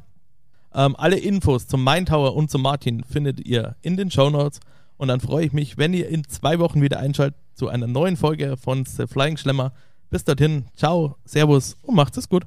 Ähm, 0.74 0.95
alle 0.97 1.18
Infos 1.18 1.68
zum 1.68 1.84
Main 1.84 2.05
Tower 2.05 2.36
und 2.36 2.51
zum 2.51 2.61
Martin 2.61 3.03
findet 3.03 3.39
ihr 3.45 3.76
in 3.82 3.97
den 3.97 4.11
Show 4.11 4.30
Notes. 4.30 4.59
Und 4.98 5.08
dann 5.10 5.20
freue 5.20 5.45
ich 5.45 5.54
mich, 5.54 5.78
wenn 5.78 5.93
ihr 5.93 6.10
in 6.10 6.28
zwei 6.28 6.60
Wochen 6.60 6.82
wieder 6.82 7.00
einschaltet 7.00 7.39
zu 7.54 7.70
einer 7.70 7.88
neuen 7.88 8.18
Folge 8.18 8.58
von 8.58 8.86
The 8.86 9.08
Flying 9.08 9.38
Schlemmer. 9.38 9.74
Bis 10.10 10.24
dorthin, 10.24 10.66
ciao, 10.76 11.18
servus 11.26 11.78
und 11.84 11.95
macht's 11.95 12.18
es 12.18 12.30
gut. 12.30 12.45